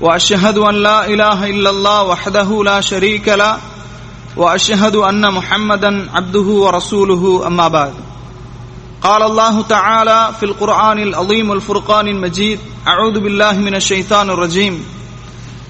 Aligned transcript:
وأشهد 0.00 0.58
أن 0.58 0.74
لا 0.74 1.06
إله 1.06 1.50
إلا 1.50 1.70
الله 1.70 2.02
وحده 2.02 2.64
لا 2.64 2.80
شريك 2.80 3.28
له 3.28 3.58
وأشهد 4.36 4.96
أن 4.96 5.32
محمدا 5.34 6.08
عبده 6.14 6.40
ورسوله 6.40 7.46
أما 7.46 7.68
بعد. 7.68 7.94
قال 9.02 9.22
الله 9.22 9.62
تعالى 9.62 10.30
في 10.40 10.46
القرآن 10.46 10.98
العظيم 10.98 11.52
الفرقان 11.52 12.08
المجيد 12.08 12.58
أعوذ 12.88 13.20
بالله 13.20 13.52
من 13.52 13.74
الشيطان 13.74 14.30
الرجيم. 14.30 14.84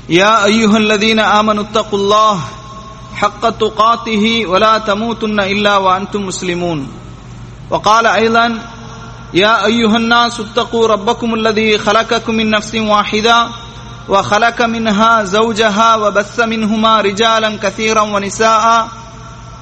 يا 0.08 0.44
أيها 0.44 0.76
الذين 0.76 1.20
آمنوا 1.20 1.64
اتقوا 1.64 1.98
الله 1.98 2.40
حق 3.14 3.50
تقاته 3.50 4.46
ولا 4.46 4.78
تموتن 4.78 5.40
إلا 5.40 5.76
وأنتم 5.76 6.26
مسلمون. 6.26 6.88
وقال 7.70 8.06
أيضا 8.06 8.58
يا 9.34 9.66
أيها 9.66 9.96
الناس 9.96 10.40
اتقوا 10.40 10.86
ربكم 10.86 11.34
الذي 11.34 11.78
خلقكم 11.78 12.34
من 12.34 12.50
نفس 12.50 12.74
واحدة 12.74 13.65
وخلق 14.08 14.62
منها 14.62 15.22
زوجها 15.24 15.96
وبث 15.96 16.40
منهما 16.40 17.00
رجالا 17.00 17.58
كثيرا 17.62 18.02
ونساء. 18.02 18.88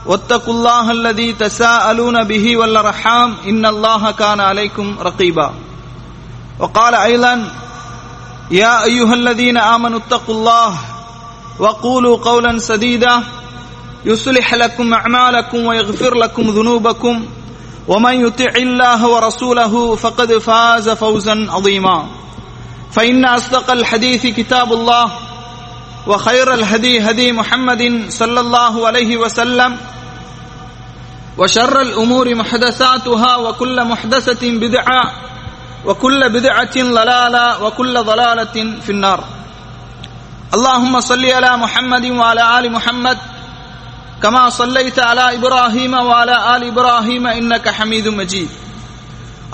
واتقوا 0.06 0.54
الله 0.54 0.90
الذي 0.90 1.32
تساءلون 1.32 2.24
به 2.24 2.56
والأرحام. 2.56 3.36
إن 3.48 3.66
الله 3.66 4.10
كان 4.10 4.40
عليكم 4.40 4.96
رقيبا. 5.00 5.54
وقال 6.58 6.94
أيضا 6.94 7.48
يا 8.50 8.84
أيها 8.84 9.14
الذين 9.14 9.56
آمنوا 9.56 9.98
اتقوا 9.98 10.34
الله 10.34 10.78
وقولوا 11.58 12.16
قولا 12.16 12.58
سديدا. 12.58 13.22
يصلح 14.04 14.54
لكم 14.54 14.94
أعمالكم 14.94 15.66
ويغفر 15.66 16.14
لكم 16.14 16.42
ذنوبكم. 16.42 17.26
ومن 17.88 18.26
يطع 18.26 18.52
الله 18.56 19.08
ورسوله 19.08 19.96
فقد 19.96 20.38
فاز 20.38 20.88
فوزا 20.88 21.46
عظيما. 21.50 22.06
فإن 22.92 23.24
أصدق 23.24 23.70
الحديث 23.70 24.26
كتاب 24.26 24.72
الله 24.72 25.12
وخير 26.06 26.54
الهدي 26.54 27.00
هدي 27.00 27.32
محمد 27.32 28.06
صلى 28.08 28.40
الله 28.40 28.86
عليه 28.86 29.16
وسلم 29.16 29.76
وشر 31.38 31.80
الأمور 31.80 32.34
محدثاتها 32.34 33.36
وكل 33.36 33.84
محدثة 33.84 34.42
بدعة 34.42 35.12
وكل 35.84 36.28
بدعة 36.28 36.76
ضلالة 36.76 37.62
وكل 37.62 38.04
ضلالة 38.04 38.56
في 38.80 38.90
النار. 38.90 39.24
اللهم 40.54 41.00
صل 41.00 41.24
على 41.24 41.56
محمد 41.56 42.06
وعلى 42.06 42.58
آل 42.58 42.72
محمد 42.72 43.18
كما 44.22 44.50
صليت 44.50 44.98
على 44.98 45.34
إبراهيم 45.34 45.94
وعلى 45.94 46.56
آل 46.56 46.62
إبراهيم 46.68 47.26
إنك 47.26 47.68
حميد 47.68 48.08
مجيد. 48.08 48.48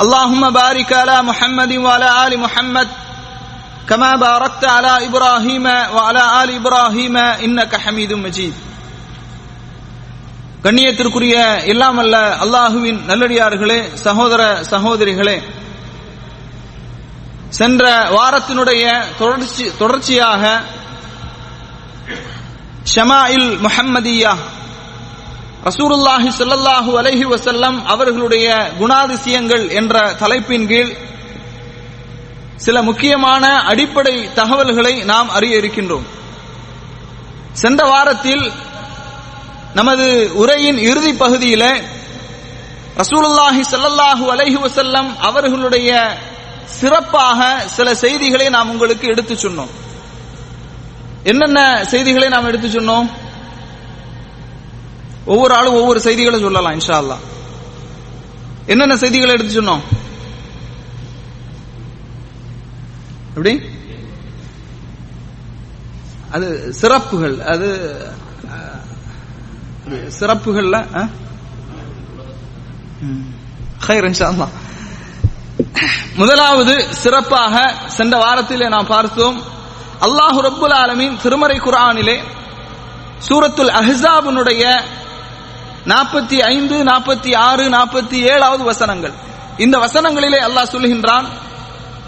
اللهم 0.00 0.50
بارك 0.50 0.92
على 0.92 1.22
محمد 1.22 1.72
وعلى 1.76 2.26
آل 2.26 2.38
محمد 2.38 2.88
كما 3.87 4.11
باركت 4.17 4.63
على 4.67 5.05
إبراهيم 5.05 5.65
وعلى 5.95 6.23
آل 6.41 6.49
إبراهيم 6.51 7.15
إنك 7.39 7.71
حميد 7.77 8.11
مجيد 8.15 8.55
கண்ணியத்திற்குரிய 10.63 11.35
இல்லாமல்ல 11.71 12.15
அல்லாஹுவின் 12.43 12.99
நல்லடியார்களே 13.05 13.79
சகோதர 14.05 14.41
சகோதரிகளே 14.71 15.35
சென்ற 17.51 17.83
வாரத்தினுடைய 18.15 18.83
தொடர்ச்சி 19.19 19.65
தொடர்ச்சியாக 19.77 20.43
ஷமாயில் 22.93 23.49
முஹம்மதியா 23.65 24.33
ரசூருல்லாஹி 25.65 26.29
ஸல்லல்லாஹு 26.39 26.91
அலைஹி 27.01 27.25
வஸல்லம் 27.25 27.77
அவர்களுடைய 27.93 28.47
குணாதிசயங்கள் 28.81 29.65
என்ற 29.79 29.95
தலைப்பின் 30.21 30.67
கீழ் 30.71 30.91
சில 32.64 32.82
முக்கியமான 32.82 33.44
அடிப்படை 33.70 34.16
தகவல்களை 34.34 34.94
நாம் 35.10 35.28
அறிய 35.36 35.60
இருக்கின்றோம். 35.60 36.06
சென்ற 37.52 37.80
வாரத்தில் 37.92 38.44
நமது 39.74 40.06
உரையின் 40.34 40.78
இறுதி 40.90 41.12
பகுதியில 41.12 41.64
ரசூலுல்லாஹி 43.00 43.62
சல்லல்லாஹு 43.72 44.24
அலைஹி 44.34 44.58
வசல்லம் 44.64 45.08
அவர்களுடைய 45.28 45.90
சிறப்பாக 46.80 47.40
சில 47.76 47.94
செய்திகளை 47.94 48.46
நாம் 48.48 48.70
உங்களுக்கு 48.70 49.06
எடுத்து 49.08 49.34
சொன்னோம். 49.34 49.72
என்னென்ன 51.30 51.84
செய்திகளை 51.84 52.28
நாம் 52.28 52.48
எடுத்து 52.50 52.68
சொன்னோம்? 52.68 53.08
ஒவ்வொரு 55.26 55.54
ஆளும் 55.54 55.78
ஒவ்வொரு 55.80 56.00
செய்திகளை 56.00 56.38
சொல்லலாம் 56.40 56.76
இன்ஷா 56.78 56.96
அல்லா 57.02 57.18
என்னென்ன 58.66 58.96
செய்திகளை 58.96 59.32
எடுத்து 59.34 59.54
சொன்னோம்? 59.60 59.82
எப்படி? 63.30 63.52
அது 66.32 66.74
சிறப்புகள் 66.74 67.40
அது 67.40 67.68
சிறப்புகள்ல 70.20 70.76
முதலாவது 76.16 76.94
சிறப்பாக 76.94 77.74
சென்ற 77.86 78.18
வாரத்திலே 78.18 78.68
நாம் 78.68 78.86
பார்த்தோம் 78.86 79.38
அல்லாஹு 80.00 80.40
ரப்புல் 80.40 80.74
ஆலமின் 80.74 81.20
திருமறை 81.22 81.58
குரானிலே 81.58 82.16
சூரத்துல் 83.28 83.72
அஹாபுனுடைய 83.80 84.64
நாற்பத்தி 85.86 86.36
ஐந்து 86.36 86.84
நாற்பத்தி 86.84 87.36
ஆறு 87.36 87.68
நாற்பத்தி 87.68 88.14
ஏழாவது 88.14 88.64
வசனங்கள். 88.64 89.12
இந்த 89.58 89.78
வசனங்களிலே 89.78 90.38
அல்லாஹ் 90.38 90.72
சொல்கின்றான் 90.72 91.26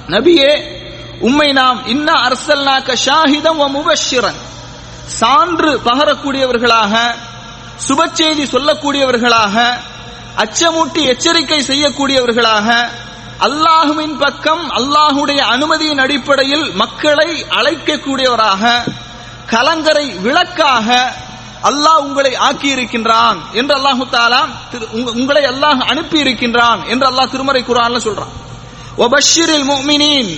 நபியே 0.06 0.81
உம்மை 1.22 1.48
நாம் 1.58 1.80
இன்ன 1.86 2.08
அரசல்னாக்க 2.26 2.96
ஷாஹிதம் 3.04 3.62
முபஷிரன் 3.76 4.40
சான்று 5.18 5.70
பகரக்கூடியவர்களாக 5.86 6.94
சுப 7.86 8.00
செய்தி 8.12 8.44
சொல்லக்கூடியவர்களாக 8.46 9.56
அச்சமூட்டி 10.42 11.02
எச்சரிக்கை 11.12 11.60
செய்யக்கூடியவர்களாக 11.70 12.68
அல்லாஹுவின் 13.46 14.16
பக்கம் 14.16 14.64
அல்லாஹுடைய 14.78 15.40
அனுமதியின் 15.54 16.02
அடிப்படையில் 16.04 16.66
மக்களை 16.74 17.28
அழைக்கக்கூடியவராக 17.58 18.62
கலங்கரை 19.46 20.06
விளக்காக 20.26 20.88
அல்லாஹ் 21.70 22.02
உங்களை 22.04 22.32
ஆக்கி 22.46 22.68
இருக்கின்றான் 22.68 23.38
என்று 23.52 23.74
அல்லாஹு 23.78 24.04
தாலா 24.14 24.40
உங்களை 25.14 25.42
அல்லாஹ் 25.52 25.80
அனுப்பி 25.92 26.18
இருக்கின்றான் 26.18 26.80
என்று 26.92 27.06
அல்லாஹ் 27.10 27.30
திருமறை 27.30 27.62
குரான்ல 27.62 27.98
சொல்றான். 27.98 28.32
ஒபஷிரில் 28.98 29.66
முக்மினின் 29.66 30.32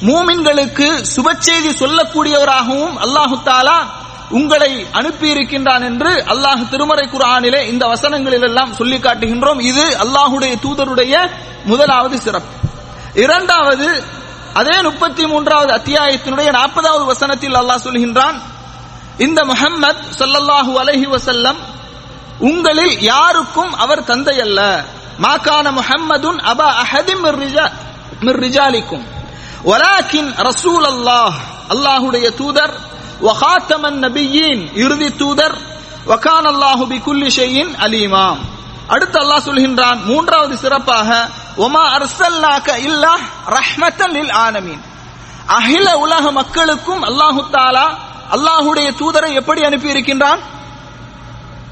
மூமின்களுக்கு 0.00 0.88
சுப 1.14 1.28
செய்தி 1.38 1.70
சொல்லக்கூடியவராகவும் 1.82 2.96
அல்லாஹு 3.04 3.36
தாலா 3.44 3.78
உங்களை 4.30 4.86
அனுப்பி 4.92 5.28
இருக்கின்றான் 5.28 5.82
என்று 5.82 6.12
அல்லாஹ் 6.32 6.68
திருமறை 6.68 7.08
குரானிலே 7.08 7.60
இந்த 7.66 7.86
வசனங்களில் 7.86 8.42
எல்லாம் 8.42 8.74
சொல்லி 8.74 8.96
காட்டுகின்றோம். 8.96 9.60
இது 9.60 9.84
அல்லாஹுடைய 10.04 10.54
தூதருடைய 10.64 11.14
முதலாவது 11.64 12.18
சிறப்பு. 12.18 12.52
இரண்டாவது 13.14 13.88
அதே 14.54 14.82
முப்பத்தி 14.82 15.26
மூன்றாவது 15.26 15.72
அத்தியாயத்தினுடைய 15.72 16.48
நாற்பதாவது 16.58 17.04
வசனத்தில் 17.04 17.56
அல்லாஹ் 17.56 17.84
சொல்கின்றான் 17.86 18.36
இந்த 19.18 19.44
முஹம்மத் 19.44 20.02
சொல்லல்லாஹு 20.20 20.72
அலஹி 20.82 21.06
வசல்லம் 21.06 21.58
உங்களில் 22.40 23.00
யாருக்கும் 23.00 23.72
அவர் 23.74 24.04
தந்தை 24.04 24.40
அல்ல. 24.40 24.60
மாகான 25.18 25.72
முஹம்மதுன் 25.72 26.38
அபா 26.52 26.68
அஹதிம் 26.82 27.22
மிர்ரிஜாலிக்கும் 28.26 29.04
ரிஜாலிக்கும் 29.64 30.30
ரசூல் 30.40 30.86
அல்லாஹ் 30.86 31.36
அல்லாஹுடைய 31.68 32.26
தூதர் 32.40 32.74
வகாத்தமன் 33.20 33.98
நபியின் 34.04 34.62
இறுதி 34.76 35.08
தூதர் 35.22 35.56
வகான் 36.06 36.48
அல்லாஹு 36.52 36.84
பி 36.86 36.98
குல்லி 36.98 37.28
ஷையின் 37.30 37.72
அலீமா 37.78 38.26
அடுத்து 38.88 39.18
அல்லாஹ் 39.20 39.46
சொல்கின்றான் 39.46 40.00
மூன்றாவது 40.10 40.56
சிறப்பாக 40.56 41.08
ஒமா 41.58 41.84
அர்சல்லாக்க 41.96 42.68
இல்லா 42.88 43.14
ரஹ்மத்தன் 43.56 44.14
லில் 44.16 44.34
ஆனமீன் 44.38 44.82
அகில 45.56 45.88
உலக 46.04 46.24
மக்களுக்கும் 46.32 47.02
அல்லாஹு 47.02 47.42
தாலா 47.50 47.86
அல்லாஹுடைய 48.30 48.88
தூதரை 49.00 49.30
எப்படி 49.34 49.60
அனுப்பி 49.62 49.88
இருக்கின்றான் 49.88 50.40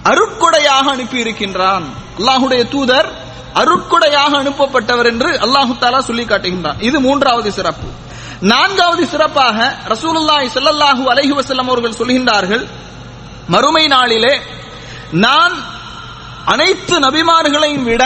அருட்கொடையாக 0.05 0.87
அனுப்பி 0.91 1.19
இருக்கின்றான் 1.19 1.85
அல்லாஹுடைய 2.19 2.63
தூதர் 2.69 3.09
அருட்கொடையாக 3.61 4.33
அனுப்பப்பட்டவர் 4.43 5.09
என்று 5.13 5.31
அல்லாஹு 5.45 5.73
தாலா 5.83 6.01
சொல்லி 6.09 6.25
காட்டுகின்றான். 6.25 6.81
இது 6.89 6.97
மூன்றாவது 7.01 7.51
சிறப்பு. 7.59 7.89
நான்காவது 8.53 9.05
சிறப்பாக 9.07 9.59
ரசூலுல்லாஹி 9.93 10.49
செல்லல்லாஹு 10.57 11.03
அலைஹி 11.13 11.35
வஸல்லம் 11.39 11.69
அவர்கள் 11.73 11.99
சொல்கின்றார்கள் 12.01 12.65
மறுமை 13.55 13.85
நாளிலே 13.95 14.35
நான் 15.25 15.55
அனைத்து 16.53 16.95
நபிமார்களையும் 17.07 17.87
விட 17.91 18.05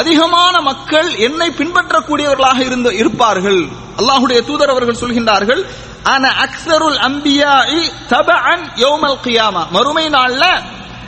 அதிகமான 0.00 0.54
மக்கள் 0.60 1.08
என்னை 1.26 1.48
பின்பற்றக்கூடியவர்களாக 1.60 2.60
இருந்து 2.68 2.90
இருப்பார்கள். 3.00 3.60
அல்லாஹுடைய 4.00 4.40
தூதர் 4.48 4.72
அவர்கள் 4.74 5.00
சொல்கின்றார்கள் 5.02 5.62
ஆன 6.12 6.24
அக்ஸருல் 6.44 6.98
தப 8.12 8.28
அன் 8.52 8.64
யோமல் 8.84 9.18
கியாமா. 9.24 9.62
மறுமை 9.76 10.06
நாள்ல 10.16 10.44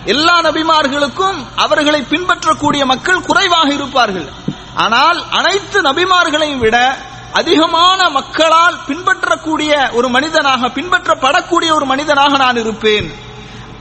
எல்லா 0.07 0.41
நபிமார்களுக்கும் 0.41 1.39
அவர்களை 1.57 2.03
பின்பற்றக்கூடிய 2.03 2.87
மக்கள் 2.87 3.23
குறைவாக 3.23 3.73
இருப்பார்கள். 3.73 4.33
ஆனால் 4.75 5.31
அனைத்து 5.31 5.83
நபிமார்களையும் 5.83 6.59
விட 6.59 6.97
அதிகமான 7.33 8.09
மக்களால் 8.09 8.77
பின்பற்றக்கூடிய 8.87 9.91
ஒரு 9.93 10.09
மனிதனாக 10.09 10.69
பின்பற்றப்படக்கூடிய 10.69 11.75
ஒரு 11.75 11.87
மனிதனாக 11.87 12.37
நான் 12.37 12.57
இருப்பேன். 12.57 13.15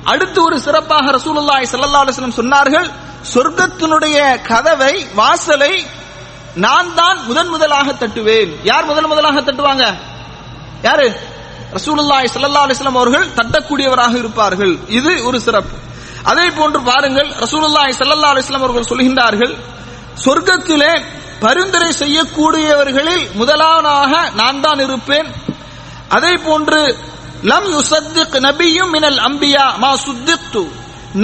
அடுத்து 0.03 0.43
ஒரு 0.43 0.59
சிறப்பாக 0.59 1.11
ரசூலுல்லாய் 1.11 1.67
சல்லா 1.71 2.01
அலுவலம் 2.03 2.39
சொன்னார்கள் 2.39 2.91
சொர்க்கத்தினுடைய 3.33 4.41
கதவை 4.41 5.07
வாசலை 5.15 5.85
நான் 6.55 6.95
தான் 6.95 7.25
முதன் 7.25 7.47
முதலாக 7.47 7.91
தட்டுவேன். 7.91 8.51
யார் 8.63 8.85
முதன் 8.85 9.07
முதலாக 9.07 9.41
தட்டுவாங்க? 9.41 9.95
யாரு? 10.81 11.19
ரசூலுல்லாய் 11.73 12.27
சல்லா 12.33 12.63
அலுவலம் 12.65 12.99
அவர்கள் 12.99 13.27
தட்டக்கூடியவராக 13.27 14.17
இருப்பார்கள். 14.17 14.77
இது 14.87 15.25
ஒரு 15.25 15.39
சிறப்பு. 15.39 15.91
அதே 16.31 16.45
போன்று 16.57 16.79
பாருங்கள் 16.89 17.29
ரசூலுல்லாஹி 17.43 17.93
சல்லா 17.99 18.29
அலிஸ்லாம் 18.33 18.65
அவர்கள் 18.65 18.89
சொல்கின்றார்கள் 18.91 19.53
சொர்க்கத்திலே 20.25 20.93
பரிந்துரை 21.43 21.89
செய்யக்கூடியவர்களில் 22.01 23.25
முதலாவதாக 23.39 24.11
நான் 24.39 24.61
தான் 24.65 24.81
இருப்பேன். 24.85 25.27
அதே 26.17 26.33
போன்று 26.45 26.79
லம் 27.51 27.67
யுசத்திக் 27.75 28.37
நபியும் 28.47 28.93
மினல் 28.95 29.19
அம்பியா 29.27 29.65
மா 29.83 29.91
சுத்தித்து 30.05 30.63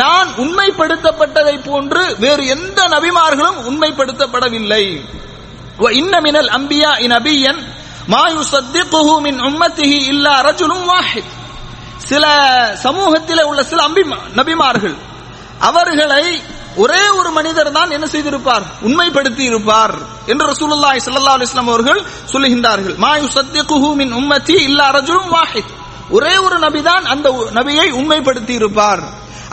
நான் 0.01 0.29
உண்மைப்படுத்தப்பட்டதை 0.43 1.55
போன்று 1.67 2.01
வேறு 2.23 2.43
எந்த 2.55 2.79
நபிமார்களும் 2.95 3.59
உண்மைப்படுத்தப்படவில்லை. 3.69 4.83
வ 5.83 5.91
இன்ன 6.01 6.13
மினல் 6.25 6.51
அம்பியா 6.57 6.91
நபியன் 7.15 7.61
மா 8.13 8.23
யுசத்திக்குஹு 8.37 9.15
மின் 9.27 9.39
உம்மத்திஹி 9.49 9.99
இல்லா 10.13 10.35
ரஜுலும் 10.47 10.85
வாஹித். 10.91 11.31
சில 12.09 12.25
சமூகத்தில் 12.85 13.47
உள்ள 13.49 13.61
சில 13.71 13.81
அம்பி 13.87 14.03
நபிமார்கள் 14.39 14.95
அவர்களை 15.69 16.23
ஒரே 16.83 17.03
ஒரு 17.19 17.29
மனிதர் 17.37 17.69
தான் 17.77 17.93
என்ன 17.95 18.05
செய்திருப்பார்? 18.13 18.65
உண்மைப்படுத்தி 18.87 19.43
இருப்பார் 19.51 19.93
என்று 20.31 20.45
ரசூலுல்லாஹி 20.51 20.99
ஸல்லல்லாஹு 21.05 21.37
அலைஹி 21.37 21.47
வஸல்லம் 21.49 21.71
அவர்கள் 21.71 21.99
சொல்லுகின்றார்கள். 22.33 22.95
மா 23.03 23.11
யுசத்திக்குஹு 23.23 23.89
மின் 24.01 24.13
உம்மத்தி 24.19 24.55
இல்லா 24.67 24.85
ரஜுலும் 24.97 25.31
வாஹித். 25.37 25.71
ஒரே 26.15 26.33
ஒரு 26.45 26.57
நபிதான் 26.65 27.05
அந்த 27.13 27.27
நபியை 27.57 27.87
உண்மைப்படுத்தி 27.99 28.53
இருப்பார் 28.59 29.03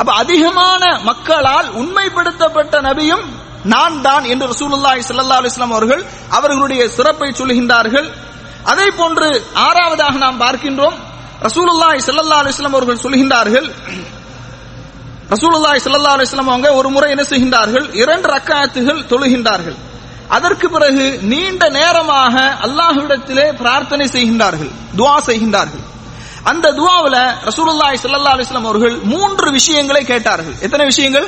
அப்ப 0.00 0.11
அதிகமான 0.23 0.82
மக்களால் 1.09 1.69
உண்மைப்படுத்தப்பட்ட 1.81 2.75
நபியும் 2.88 3.25
நான் 3.73 3.97
தான் 4.06 4.25
என்று 4.32 4.47
ரசூலுல்லாஹி 4.52 5.02
ஸல்லல்லாஹு 5.09 5.41
அலைஹி 5.41 5.52
வஸல்லம் 5.52 5.75
அவர்கள் 5.76 6.02
அவர்களுடைய 6.38 6.82
சிறப்பை 6.97 7.29
சொல்லுகின்றார்கள். 7.41 8.09
அதே 8.73 8.87
போன்று 9.00 9.29
ஆறாவதாக 9.67 10.14
நாம் 10.25 10.43
பார்க்கின்றோம். 10.44 10.97
ரசூலுல்லாய் 11.46 12.00
ஸல்லல்லாஹு 12.08 12.43
அலைஹி 12.43 12.70
அவர்கள் 12.76 13.02
சொல்கின்றார்கள் 13.04 13.69
ரசூலுல்லாய் 15.34 15.82
செல்லல்லா 15.87 16.12
அலைஹி 16.16 16.38
அவங்க 16.43 16.69
ஒரு 16.81 16.88
முறை 16.94 17.08
என்ன 17.14 17.25
செய்கின்றார்கள் 17.32 17.87
இரண்டு 18.02 18.26
ரக்காயத்துகள் 18.34 19.00
தொழுகின்றார்கள். 19.12 19.78
அதற்கு 20.37 20.66
பிறகு 20.75 21.04
நீண்ட 21.32 21.62
நேரமாக 21.78 22.34
அல்லாஹ்விடத்திலே 22.66 23.46
பிரார்த்தனை 23.62 24.06
செய்கின்றார்கள் 24.16 24.70
துவா 24.98 25.16
செய்கின்றார்கள். 25.28 25.84
அந்த 26.50 26.66
துவாவில் 26.78 27.20
ரசூலுல்லாய் 27.49 28.02
செல்லல்லா 28.04 28.32
அலைஹி 28.37 28.60
அவர்கள் 28.62 28.96
மூன்று 29.14 29.49
விஷயங்களை 29.58 30.02
கேட்டார்கள். 30.12 30.56
எத்தனை 30.66 30.84
விஷயங்கள்? 30.92 31.26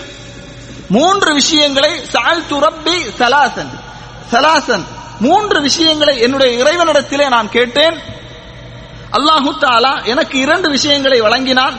மூன்று 0.97 1.31
விஷயங்களை 1.41 1.93
சால் 2.14 2.47
துரப்பி 2.53 2.97
சலாசன் 3.19 3.73
சலாசன் 4.32 4.85
மூன்று 5.26 5.59
விஷயங்களை 5.69 6.14
என்னுடைய 6.25 6.50
இறைவனிடத்திலே 6.62 7.26
நான் 7.35 7.49
கேட்டேன். 7.56 7.97
அல்லாஹு 9.17 9.51
தாலா 9.65 9.93
எனக்கு 10.13 10.37
இரண்டு 10.45 10.69
விஷயங்களை 10.77 11.19
வழங்கினான். 11.27 11.77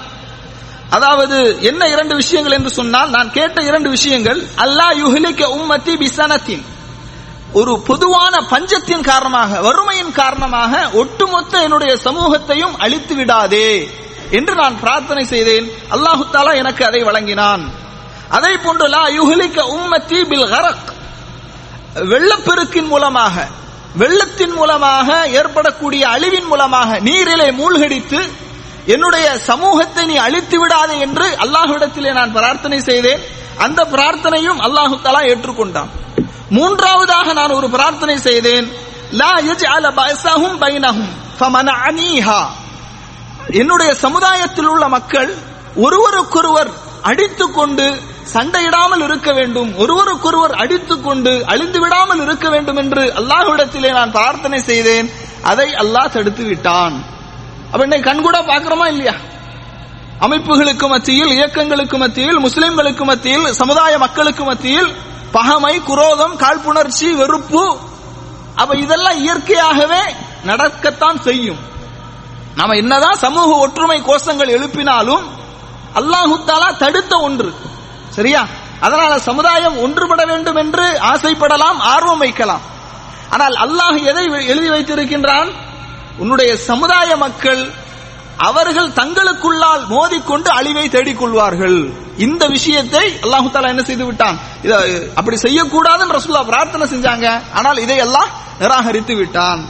அதாவது 0.97 1.37
என்ன 1.69 1.81
இரண்டு 1.93 2.13
விஷயங்கள் 2.21 2.55
என்று 2.57 2.71
சொன்னால் 2.79 3.09
நான் 3.15 3.31
கேட்ட 3.37 3.57
இரண்டு 3.69 3.89
விஷயங்கள் 3.95 4.39
அல்லாஹ் 4.65 4.95
யுஹிலிக்க 5.03 5.41
உம்மத்தி 5.57 5.93
பிசனத்தின். 6.03 6.63
ஒரு 7.59 7.73
பொதுவான 7.89 8.35
பஞ்சத்தின் 8.53 9.07
காரணமாக 9.09 9.61
வறுமையின் 9.67 10.11
காரணமாக 10.21 10.73
ஒட்டுமொத்த 11.01 11.61
என்னுடைய 11.65 11.93
சமூகத்தையும் 12.05 12.75
அழித்து 12.85 13.13
விடாதே 13.19 13.69
என்று 14.37 14.53
நான் 14.61 14.75
பிரார்த்தனை 14.83 15.23
செய்தேன். 15.33 15.67
அல்லாஹு 15.95 16.23
தாலா 16.35 16.51
எனக்கு 16.63 16.83
அதை 16.89 17.01
வழங்கினான். 17.09 17.63
அதை 18.37 18.53
போன்று 18.65 18.87
லா 18.95 19.03
யுஹ்லிக 19.19 19.57
உம்மத்தி 19.77 20.19
பில் 20.31 20.49
ஹரக் 20.53 20.89
வெள்ளப்பெருக்கின் 22.11 22.91
மூலமாக 22.93 23.35
வெள்ளத்தின் 23.95 24.53
மூலமாக 24.53 25.27
ஏற்படக்கூடிய 25.27 26.07
அழிவின் 26.07 26.47
மூலமாக 26.47 26.99
நீரிலே 26.99 27.51
மூழ்கடித்து 27.51 28.29
என்னுடைய 28.85 29.37
சமூகத்தை 29.39 30.05
நீ 30.05 30.15
அழித்து 30.15 30.59
விடாதே 30.59 30.99
என்று 30.99 31.37
அல்லாஹ்விடத்திலே 31.43 32.11
நான் 32.13 32.31
பிரார்த்தனை 32.31 32.79
செய்தேன். 32.79 33.21
அந்த 33.57 33.85
பிரார்த்தனையும் 33.85 34.59
அல்லாஹு 34.65 35.01
தலா 35.01 35.21
ஏற்றுக்கொண்டான். 35.21 35.89
மூன்றாவதாக 36.49 37.33
நான் 37.33 37.51
ஒரு 37.51 37.69
பிரார்த்தனை 37.69 38.17
செய்தேன். 38.17 38.67
லா 39.11 39.33
யஜ்அல 39.49 39.85
பஸஹும் 39.99 40.57
பைனஹும் 40.63 41.11
ஃபமனஅனீஹா 41.39 42.41
என்னுடைய 43.51 43.93
சமுதாயத்தில் 43.93 44.67
உள்ள 44.67 44.87
மக்கள் 44.87 45.37
ஒருவருக்கொருவர் 45.75 46.69
அடித்துக்கொண்டு 47.01 48.01
சண்டையிடாமல் 48.33 49.03
இருக்க 49.03 49.33
வேண்டும். 49.33 49.77
ஒருவருக்கொருவர் 49.77 50.51
அடித்துக் 50.51 51.03
கொண்டு 51.03 51.43
அழிந்து 51.45 51.79
விடாமல் 51.79 52.21
இருக்க 52.21 52.49
வேண்டும் 52.49 52.75
என்று 52.75 53.13
அல்லாஹ்விடத்திலே 53.15 53.91
நான் 53.91 54.11
பிரார்த்தனை 54.11 54.59
செய்தேன். 54.59 55.09
அதை 55.43 55.69
அல்லாஹ் 55.73 56.09
தடுத்து 56.09 56.43
விட்டான் 56.43 57.03
அப்ப 57.71 57.81
இன்னைக்கு 57.81 58.09
கண்கூட 58.09 58.37
பாக்குறோமா 58.41 58.87
இல்லையா? 58.87 59.13
அமைப்புகளுக்கு 60.19 60.87
மத்தியில் 60.87 61.29
இயக்கங்களுக்கு 61.29 61.97
மத்தியில் 61.97 62.39
முஸ்லிம்களுக்கு 62.39 63.03
மத்தியில் 63.03 63.53
சமுதாய 63.53 63.97
மக்களுக்கு 63.97 64.43
மத்தியில் 64.43 64.95
பகமை 65.33 65.83
குரோதம் 65.83 66.35
காழ்ப்புணர்ச்சி 66.35 67.13
வெறுப்பு. 67.13 67.77
அப்ப 68.55 68.75
இதெல்லாம் 68.75 69.17
இயற்கையாகவே 69.17 70.01
நடக்கத்தான் 70.45 71.19
செய்யும். 71.19 71.59
நாம 72.55 72.75
என்னதான் 72.75 73.15
சமூக 73.15 73.57
ஒற்றுமை 73.57 74.01
கோஷங்கள் 74.01 74.55
எழுப்பினாலும் 74.57 75.25
அல்லாஹு 75.95 76.35
தாலா 76.45 76.77
தடுத்த 76.77 77.17
ஒன்று. 77.17 77.53
சரியா? 78.09 78.47
அதனால 78.79 79.19
சமுதாயம் 79.19 79.77
ஒன்றுபட 79.77 80.25
வேண்டும் 80.25 80.55
என்று 80.55 80.85
ஆசைப்படலாம் 81.13 81.79
ஆர்வம் 81.93 82.17
வைக்கலாம். 82.17 82.61
ஆனால் 83.29 83.53
அல்லாஹ் 83.53 83.97
எதை 84.03 84.25
எழுதி 84.47 84.69
வைத்திருக்கின்றான்? 84.69 85.49
உன்னுடைய 86.17 86.57
சமுதாய 86.57 87.17
மக்கள் 87.17 87.71
அவர்கள் 88.37 88.89
தங்களுக்குள்ளால் 88.89 89.83
மோதிக்கொண்டு 89.87 90.49
அழிவை 90.49 90.89
தேடிக்கொள்வார்கள். 90.89 91.93
இந்த 92.17 92.45
விஷயத்தை 92.47 93.19
அல்லாஹு 93.21 93.49
தாலா 93.53 93.67
என்ன 93.67 93.83
செய்து 93.83 94.05
விட்டான்? 94.05 94.37
இத 94.63 94.73
அப்படி 95.15 95.37
செய்யக்கூடாதுன்னு 95.37 96.17
ரசூல்லா 96.17 96.43
பிரார்த்தனை 96.45 96.87
செஞ்சாங்க. 96.93 97.27
ஆனால் 97.53 97.77
இதையெல்லாம் 97.77 98.29
நிராகரித்து 98.59 99.15
விட்டான். 99.15 99.61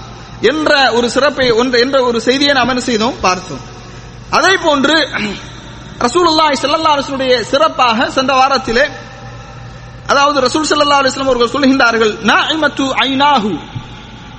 என்ற 0.41 0.91
ஒரு 0.91 1.09
சிறப்பை 1.09 1.51
ஒன்று 1.51 1.79
என்ற 1.79 2.03
ஒரு 2.03 2.21
செய்தியை 2.21 2.53
நாம் 2.53 2.67
என்ன 2.67 2.81
செய்தோம்? 2.81 3.19
பார்த்தோம். 3.21 3.63
அதே 4.29 4.55
போன்று 4.55 4.95
ரசூலுல்லாஹி 6.01 6.55
ஸல்லல்லாஹு 6.63 6.93
அலைஹி 6.95 7.05
வஸல்லம் 7.07 7.49
சிறப்பாக 7.51 8.09
சென்ற 8.09 8.31
வாரத்திலே 8.33 8.85
அதாவது 10.07 10.37
ரசூல் 10.47 10.67
ஸல்லல்லாஹு 10.71 11.01
அலைஹி 11.01 11.11
வஸல்லம் 11.13 11.31
அவர்கள் 11.31 11.53
சொல்கின்றார்கள் 11.55 12.13
நாஇமத்து 12.31 12.85
ஐனாஹு 13.07 13.51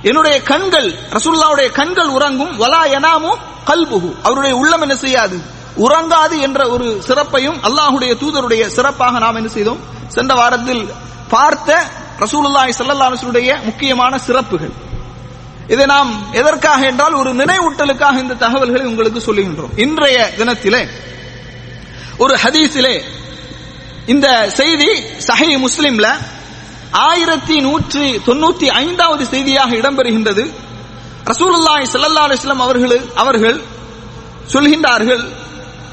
என்னுடைய 0.03 0.35
கண்கள் 0.43 0.87
ரசூலுல்லாஹ்வுடைய 1.15 1.67
கண்கள் 1.71 2.09
உறங்கும் 2.09 2.53
வலா 2.57 2.83
யனாமு 2.93 3.31
கல்புஹு. 3.65 4.09
அவருடைய 4.23 4.53
உள்ளம் 4.55 4.81
என்ன 4.81 4.95
செய்யாது? 4.95 5.37
உறங்காது 5.77 6.35
என்ற 6.41 6.59
ஒரு 6.67 6.87
சிறப்பையும் 7.07 7.57
அல்லாஹ்வுடைய 7.63 8.11
தூதருடைய 8.21 8.63
சிறப்பாக 8.69 9.19
நாம் 9.19 9.35
என்ன 9.35 9.49
செய்தோம்? 9.49 9.81
சென்ற 10.07 10.31
வாரத்தில் 10.33 10.83
பார்த்த 11.29 11.69
ரசூலுல்லாஹி 12.19 12.71
ஸல்லல்லாஹு 12.79 13.09
அலைஹி 13.09 13.21
வஸல்லம் 13.21 13.65
முக்கியமான 13.65 14.13
சிறப்புகள். 14.17 14.73
இதை 15.67 15.85
நாம் 15.85 16.11
எதற்காக 16.33 16.81
என்றால் 16.85 17.13
ஒரு 17.13 17.31
நினைவூட்டலுக்காக 17.33 18.15
இந்த 18.19 18.35
தகவல்களை 18.35 18.85
உங்களுக்கு 18.85 19.19
சொல்லுகின்றோம். 19.27 19.71
இன்றைய 19.77 20.17
தினத்திலே 20.37 20.81
ஒரு 22.23 22.35
ஹதீஸிலே 22.43 22.95
இந்த 24.13 24.27
செய்தி 24.59 24.91
சஹி 25.27 25.55
முஸ்லிம்ல 25.65 26.07
ஆயிரத்தி 27.09 27.57
நூற்றி 27.67 28.05
தொண்ணூத்தி 28.27 28.67
ஐந்தாவது 28.83 29.23
செய்தியாக 29.33 29.71
இடம்பெறுகின்றது. 29.81 30.43
ரசூலுல்லாய் 31.31 31.85
ஸல்லல்லாஹு 31.93 32.27
அலைஹி 32.27 32.61
அவர்கள் 32.65 33.03
அவர்கள் 33.23 33.57
சொல்கின்றார்கள் 34.53 35.23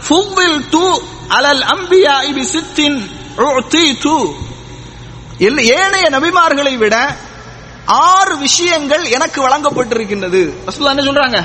ஃபுவில் 0.07 0.59
து 0.75 0.85
அலல் 1.37 1.65
அம்பியா 1.75 2.17
இபி 2.31 2.43
சித்தின் 2.55 2.99
ஏனைய 5.79 6.07
நபிமார்களை 6.17 6.75
விட 6.83 6.97
ஆறு 8.13 8.35
விஷயங்கள் 8.47 9.05
எனக்கு 9.17 9.39
வழங்கப்பட்டிருக்கின்றது. 9.47 10.41
ரசூல்லா 10.69 10.93
என்ன 10.95 11.05
சொல்றாங்க? 11.09 11.39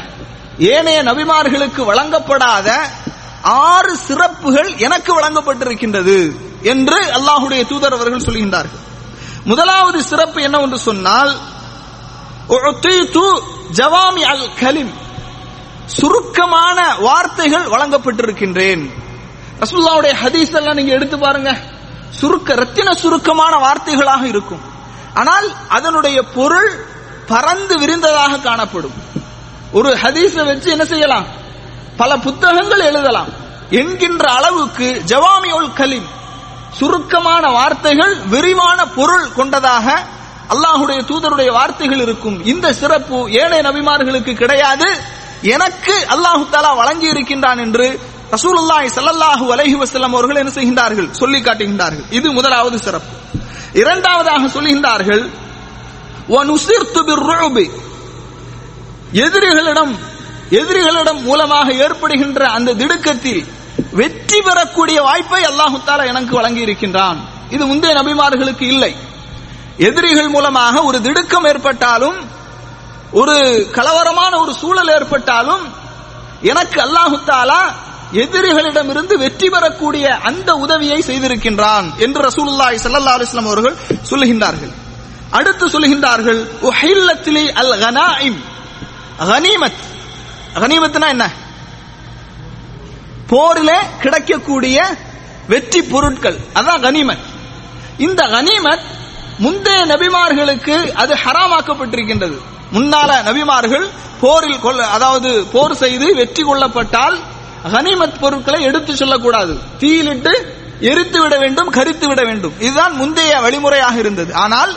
ஏனைய 0.74 1.00
நபிமார்களுக்கு 1.10 1.82
வழங்கப்படாத 1.92 2.70
ஆறு 3.44 3.98
சிறப்புகள் 3.98 4.78
எனக்கு 4.78 5.22
வழங்கப்பட்டிருக்கின்றது 5.22 6.36
என்று 6.62 7.00
அல்லாஹுடைய 7.04 7.68
தூதர் 7.68 7.94
அவர்கள் 7.94 8.26
சொல்கின்றார்கள். 8.28 8.84
முதலாவது 9.44 10.04
சிறப்பு 10.04 10.42
என்னவென்று 10.42 10.80
சொன்னால் 10.80 11.34
ஜவாமி 13.72 14.24
அல் 14.24 14.54
கலிம். 14.60 14.94
சுருக்கமான 15.86 16.96
வார்த்தைகள் 17.00 17.66
வழங்கப்பட்டிருக்கின்றேன். 17.66 18.84
ரசூலுல்லாஹ்வுடைய 19.60 20.14
ஹதீஸ் 20.24 20.56
எல்லாம் 20.56 20.76
நீங்க 20.76 20.94
எடுத்து 20.94 21.18
பாருங்க. 21.20 21.58
சுருக்க 22.10 22.56
ரத்தின 22.56 22.94
சுருக்கமான 22.94 23.56
வார்த்தைகளாக 23.56 24.24
இருக்கும். 24.24 24.62
ஆனால் 25.14 25.48
அதனுடைய 25.68 26.24
பொருள் 26.24 26.86
பறந்து 27.28 27.80
விரிந்ததாக 27.80 28.40
காணப்படும். 28.40 28.94
ஒரு 29.72 29.98
ஹதீஸை 30.04 30.46
வச்சு 30.46 30.70
என்ன 30.72 30.86
செய்யலாம்? 30.86 31.26
பல 31.98 32.18
புத்தகங்கள் 32.18 32.80
எழுதலாம். 32.80 33.28
என்கின்ற 33.70 34.32
அளவுக்கு 34.32 35.02
ஜவாமியுல் 35.06 35.74
கலிம் 35.74 36.08
சுருக்கமான 36.80 37.52
வார்த்தைகள் 37.52 38.16
விரிவான 38.16 38.86
பொருள் 38.86 39.34
கொண்டதாக 39.34 40.04
அல்லாஹுடைய 40.54 41.00
தூதருடைய 41.10 41.52
வார்த்தைகள் 41.52 42.02
இருக்கும். 42.02 42.46
இந்த 42.46 42.74
சிறப்பு 42.74 43.32
ஏழை 43.32 43.60
நபிமார்களுக்கு 43.60 44.34
கிடையாது. 44.34 44.88
எனக்கு 45.42 45.96
அல்லாஹு 46.10 46.44
தாலா 46.52 46.76
வழங்கி 46.76 47.08
இருக்கின்றான் 47.08 47.58
என்று 47.58 48.00
ரசூலுல்லாஹி 48.32 48.90
சல்லல்லாஹு 48.98 49.46
அலைஹி 49.54 49.76
வசல்லம் 49.84 50.14
அவர்கள் 50.18 50.36
என்ன 50.36 50.52
செய்கின்றார்கள்? 50.52 51.12
சொல்லி 51.12 51.40
காட்டுகின்றார்கள். 51.42 52.06
இது 52.10 52.32
முதலாவது 52.32 52.80
சிறப்பு. 52.80 53.14
இரண்டாவதாக 53.74 54.48
சொல்லுகின்றார்கள் 54.48 55.24
எதிரிகளிடம் 59.14 59.94
எதிரிகளிடம் 60.60 61.22
மூலமாக 61.28 61.68
ஏற்படுகின்ற 61.86 62.42
அந்த 62.58 62.76
திடுக்கத்தில் 62.82 63.44
வெற்றி 64.00 64.40
பெறக்கூடிய 64.42 64.98
வாய்ப்பை 65.02 65.42
அல்லாஹு 65.52 65.78
தாலா 65.88 66.04
எனக்கு 66.12 66.34
வழங்கி 66.40 66.62
இருக்கின்றான் 66.62 67.20
இது 67.56 67.64
முந்தைய 67.66 67.94
நபிமார்களுக்கு 68.00 68.66
இல்லை. 68.74 68.92
எதிரிகள் 69.88 70.30
மூலமாக 70.36 70.84
ஒரு 70.84 70.98
திடுக்கம் 71.02 71.48
ஏற்பட்டாலும் 71.52 72.18
ஒரு 73.22 73.36
கலவரமான 73.78 74.34
ஒரு 74.44 74.54
சூழல் 74.62 74.92
ஏற்பட்டாலும் 74.98 75.64
எனக்கு 76.52 76.80
அல்லாஹு 76.82 77.18
தாலா 77.30 77.62
எதிரிகளிடமிருந்து 78.24 79.16
வெற்றி 79.24 79.48
பெறக்கூடிய 79.50 80.06
அந்த 80.30 80.50
உதவியை 80.64 81.00
செய்திருக்கின்றான் 81.02 81.88
என்று 81.98 82.22
ரசூலுல்லாய் 82.30 82.82
சல்லா 82.84 83.14
அலிஸ்லாம் 83.18 83.50
அவர்கள் 83.52 83.80
சொல்லுகின்றார்கள். 84.10 84.74
அடுத்து 85.38 85.66
சொல்லுகின்றார்கள் 85.68 86.42
அல் 87.62 87.76
கனாயிம் 87.84 88.40
கனிமத். 89.32 89.82
கனிமத்துனா 90.56 91.08
என்ன? 91.08 91.30
போரில 93.30 93.72
கிடைக்கக்கூடிய 94.02 94.96
வெற்றி 95.48 95.82
பொருட்கள். 95.82 96.38
அதான் 96.56 96.82
கனிமத். 96.82 97.24
இந்த 97.98 98.24
கனிமத் 98.24 98.86
முந்தைய 99.38 99.86
நபிமார்களுக்கு 99.86 100.92
அது 100.92 101.14
ஹராமாக்கப்பட்டிருக்கின்றது. 101.14 102.38
முன்னால 102.74 103.12
நபிமார்கள் 103.24 103.88
போரில் 104.22 104.60
கொள்ள 104.60 104.88
அதாவது 104.88 105.44
போர் 105.44 105.76
செய்து 105.76 106.16
வெற்றி 106.16 106.44
கொள்ளப்பட்டால் 106.44 107.20
கனிமத் 107.72 108.20
பொருட்களை 108.20 108.64
எடுத்து 108.64 108.96
சொல்லக்கூடாது. 108.96 109.60
தீயிலிட்டு 109.78 110.62
எரித்து 110.80 111.22
விட 111.22 111.38
வேண்டும் 111.38 111.74
கரித்து 111.74 112.08
விட 112.08 112.24
வேண்டும். 112.24 112.54
இதுதான் 112.60 112.96
முந்தைய 112.96 113.40
வழிமுறையாக 113.40 114.00
இருந்தது. 114.00 114.34
ஆனால் 114.34 114.76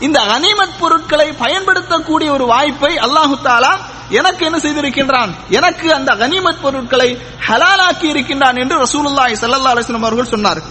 இந்த 0.00 0.20
அனிமத் 0.20 0.78
பொருட்களை 0.78 1.32
பயன்படுத்தக்கூடிய 1.32 2.32
ஒரு 2.32 2.46
வாய்ப்பை 2.46 2.96
அல்லாஹு 2.96 3.36
தாலா 3.42 3.78
எனக்கு 4.10 4.44
என்ன 4.44 4.58
செய்திருக்கின்றான்? 4.58 5.30
எனக்கு 5.48 5.94
அந்த 5.94 6.14
கனிமத் 6.14 6.60
பொருட்களை 6.60 7.18
ஹலாலாக்கி 7.48 8.04
இருக்கின்றான் 8.04 8.56
என்று 8.56 8.76
ரசூலுல்லாஹி 8.84 9.34
ஸல்லல்லாஹு 9.42 9.74
அலைஹி 9.74 10.04
அவர்கள் 10.04 10.26
சொன்னார் 10.26 10.62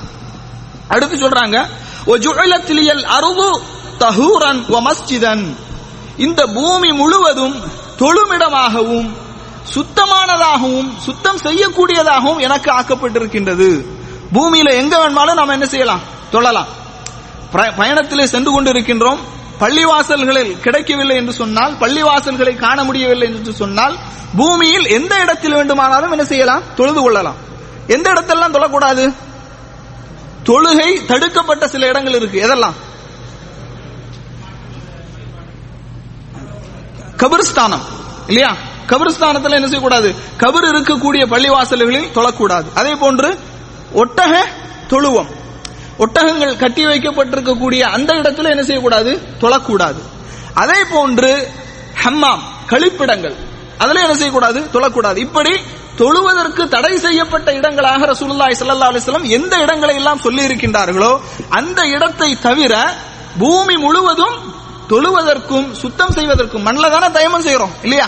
அடுத்து 0.88 1.16
சொல்றாங்க 1.16 1.68
ஒஜுலத்திலியல் 2.06 3.04
அருவு 3.04 3.62
தஹூரன் 3.98 4.66
மஸ்ஜிதன். 4.88 5.56
இந்த 6.18 6.48
பூமி 6.48 6.92
முழுவதும் 6.92 7.64
தொழுமிடமாகவும் 7.98 9.16
சுத்தமானதாகவும் 9.76 10.90
சுத்தம் 10.98 11.38
செய்யக்கூடியதாகவும் 11.38 12.40
எனக்கு 12.40 12.72
ஆக்கப்பட்டிருக்கின்றது. 12.72 13.86
பூமியில 14.34 14.70
எங்க 14.74 14.98
வேணுமாலும் 14.98 15.36
நாம 15.36 15.54
என்ன 15.54 15.66
செய்யலாம்? 15.66 16.02
தொழலாம். 16.32 16.84
பயணத்திலே 17.64 18.24
சென்று 18.24 18.62
கொண்டிருக்கின்றோம். 18.62 19.18
பள்ளிவாசல்களில் 19.60 20.60
கிடைக்கவில்லை 20.60 21.16
என்று 21.16 21.34
சொன்னால் 21.34 21.74
பள்ளிவாசல்களை 21.74 22.56
காண 22.56 22.84
முடியவில்லை 22.84 23.28
என்று 23.28 23.54
சொன்னால் 23.54 23.98
பூமியில் 24.36 24.88
எந்த 24.88 25.16
இடத்தில் 25.16 25.54
வேண்டுமானாலும் 25.54 26.12
என்ன 26.12 26.26
செய்யலாம்? 26.26 26.62
தொழுது 26.76 27.02
கொள்ளலாம். 27.02 27.36
எந்த 27.88 28.12
இடத்தெல்லாம் 28.12 28.54
தொழக்கூடாது? 28.54 29.14
தொழுகை 30.44 31.06
தடுக்கப்பட்ட 31.06 31.68
சில 31.68 31.88
இடங்கள் 31.88 32.14
இருக்கு. 32.14 32.48
எதெல்லாம்? 32.48 32.74
கபிரிஸ்தானம். 37.18 37.82
இல்லையா? 38.28 38.56
கபிரிஸ்தானத்துல 38.88 39.50
என்ன 39.50 39.60
செய்யக்கூடாது? 39.60 40.16
கபர் 40.38 40.76
இருக்கக்கூடிய 40.76 41.26
பள்ளிவாசல்களில் 41.26 42.12
தொழக்கூடாது. 42.16 42.66
அதே 42.74 42.96
போன்று 42.96 43.40
ஒட்டக 43.96 44.40
தொழுவம். 44.88 45.44
ஒட்டகங்கள் 46.00 46.58
கட்டி 46.58 46.86
வைக்கப்பட்டிருக்கக்கூடிய 46.86 47.82
அந்த 47.82 48.14
இடத்துல 48.14 48.50
என்ன 48.50 48.64
செய்யக்கூடாது? 48.64 49.22
தொழக்கூடாது. 49.42 50.02
அதே 50.54 50.84
போன்று 50.92 51.32
ஹம்மாம் 52.04 52.44
கழிப்பிடங்கள். 52.68 53.36
அதுல 53.78 54.02
என்ன 54.02 54.16
செய்யக்கூடாது? 54.16 54.60
தொழக்கூடாது. 54.74 55.18
இப்படி 55.18 55.54
தொழுவதற்கு 55.98 56.68
தடை 56.68 56.98
செய்யப்பட்ட 56.98 57.54
இடங்களாக 57.54 58.06
ரசூலுல்லாஹி 58.06 58.56
சல்லா 58.60 58.90
அலிஸ்லாம் 58.92 59.30
எந்த 59.30 59.58
இடங்களை 59.58 59.96
எல்லாம் 59.96 60.20
சொல்லி 60.20 60.44
இருக்கின்றார்களோ 60.46 61.20
அந்த 61.50 61.86
இடத்தை 61.88 62.36
தவிர 62.36 62.74
பூமி 63.38 63.76
முழுவதும் 63.78 64.36
தொழுவதற்கும் 64.90 65.74
சுத்தம் 65.74 66.12
செய்வதற்கும் 66.12 66.62
மண்ணில் 66.62 66.92
தானே 66.92 67.08
தயமம் 67.10 67.46
செய்யறோம் 67.46 67.74
இல்லையா? 67.84 68.08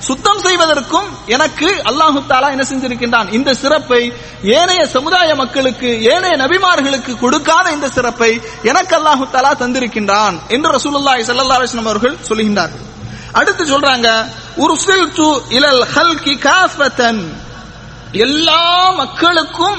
சுத்தம் 0.00 0.38
செய்வதற்கும் 0.38 1.08
எனக்கு 1.26 1.68
அல்லாஹு 1.90 2.18
தாலா 2.28 2.48
என்ன 2.50 2.64
செஞ்சிருக்கின்றான்? 2.70 3.28
இந்த 3.32 3.54
சிறப்பை 3.54 4.12
ஏனைய 4.42 4.86
சமுதாய 4.86 5.34
மக்களுக்கு 5.34 5.88
ஏனைய 6.12 6.36
நபிமார்களுக்கு 6.36 7.18
கொடுக்காத 7.18 7.72
இந்த 7.72 7.88
சிறப்பை 7.88 8.40
எனக்கு 8.62 8.96
அல்லாஹு 8.96 9.24
தாலா 9.32 9.52
தந்திருக்கின்றான் 9.62 10.36
என்று 10.48 10.70
ரசூலுல்லாஹி 10.78 11.22
ஸல்லல்லாஹு 11.28 11.58
அலைஹி 11.58 11.70
வஸல்லம் 11.70 11.90
அவர்கள் 11.92 12.16
சொல்லுகின்றார்கள் 12.28 12.84
அடுத்து 13.32 13.64
சொல்றாங்க 13.64 14.08
உர்சில்து 14.56 15.28
இலல் 15.48 15.84
ஹல்கி 15.94 16.38
காஃபத்தன். 16.38 17.22
எல்லா 18.12 18.92
மக்களுக்கும் 18.92 19.78